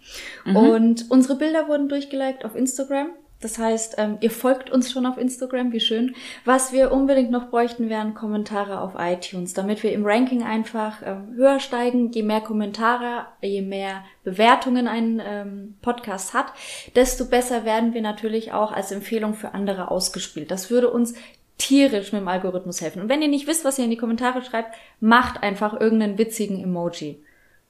Und 0.56 1.10
unsere 1.10 1.36
Bilder 1.36 1.68
wurden 1.68 1.90
durchgeliked 1.90 2.46
auf 2.46 2.56
Instagram. 2.56 3.12
Das 3.42 3.58
heißt, 3.58 3.96
ähm, 4.00 4.18
ihr 4.20 4.32
folgt 4.32 4.70
uns 4.70 4.92
schon 4.92 5.06
auf 5.06 5.18
Instagram, 5.18 5.72
wie 5.72 5.80
schön. 5.80 6.14
Was 6.44 6.74
wir 6.74 6.92
unbedingt 6.92 7.32
noch 7.32 7.50
bräuchten, 7.50 7.88
wären 7.88 8.14
Kommentare 8.14 8.82
auf 8.82 8.96
iTunes, 8.98 9.54
damit 9.54 9.82
wir 9.82 9.94
im 9.94 10.06
Ranking 10.06 10.44
einfach 10.44 11.02
ähm, 11.06 11.36
höher 11.36 11.62
steigen. 11.62 12.12
Je 12.12 12.24
mehr 12.24 12.42
Kommentare, 12.42 13.28
je 13.42 13.62
mehr 13.62 14.04
Bewertungen 14.26 14.90
ein 14.90 15.22
ähm, 15.26 15.76
Podcast 15.82 16.34
hat, 16.34 16.48
desto 16.96 17.26
besser 17.26 17.64
werden 17.64 17.94
wir 17.94 18.02
natürlich 18.02 18.52
auch 18.52 18.74
als 18.74 18.92
Empfehlung 18.92 19.34
für 19.34 19.54
andere 19.54 19.90
ausgespielt. 19.90 20.52
Das 20.52 20.70
würde 20.70 20.90
uns 20.90 21.14
tierisch 21.60 22.12
mit 22.12 22.22
dem 22.22 22.28
Algorithmus 22.28 22.82
helfen. 22.82 23.02
Und 23.04 23.10
wenn 23.10 23.22
ihr 23.22 23.28
nicht 23.28 23.46
wisst, 23.46 23.64
was 23.64 23.78
ihr 23.78 23.84
in 23.84 23.92
die 23.92 23.98
Kommentare 23.98 24.42
schreibt, 24.42 24.76
macht 25.00 25.44
einfach 25.44 25.80
irgendeinen 25.80 26.18
witzigen 26.18 26.64
Emoji. 26.64 27.22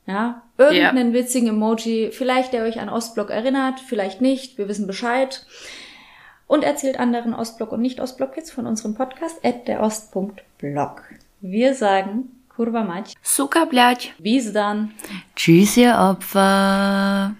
Ja, 0.05 0.41
irgendeinen 0.57 1.13
yeah. 1.13 1.21
witzigen 1.21 1.49
Emoji, 1.49 2.11
vielleicht 2.11 2.53
der 2.53 2.63
euch 2.63 2.79
an 2.79 2.89
Ostblock 2.89 3.29
erinnert, 3.29 3.79
vielleicht 3.79 4.21
nicht, 4.21 4.57
wir 4.57 4.67
wissen 4.67 4.87
Bescheid. 4.87 5.45
Und 6.47 6.63
erzählt 6.63 6.99
anderen 6.99 7.35
Ostblock 7.35 7.71
und 7.71 7.81
Nicht-Ostblock-Kids 7.81 8.49
von 8.49 8.65
unserem 8.65 8.95
Podcast 8.95 9.43
at 9.45 9.67
der 9.67 9.81
Ost.blog. 9.81 11.03
Wir 11.41 11.75
sagen 11.75 12.31
Kurva 12.59 12.83
mać. 12.83 13.13
Suka 13.21 13.65
blać. 13.65 14.13
Bis 14.19 14.51
dann. 14.51 14.91
Tschüss, 15.35 15.77
ihr 15.77 15.95
Opfer. 15.97 17.35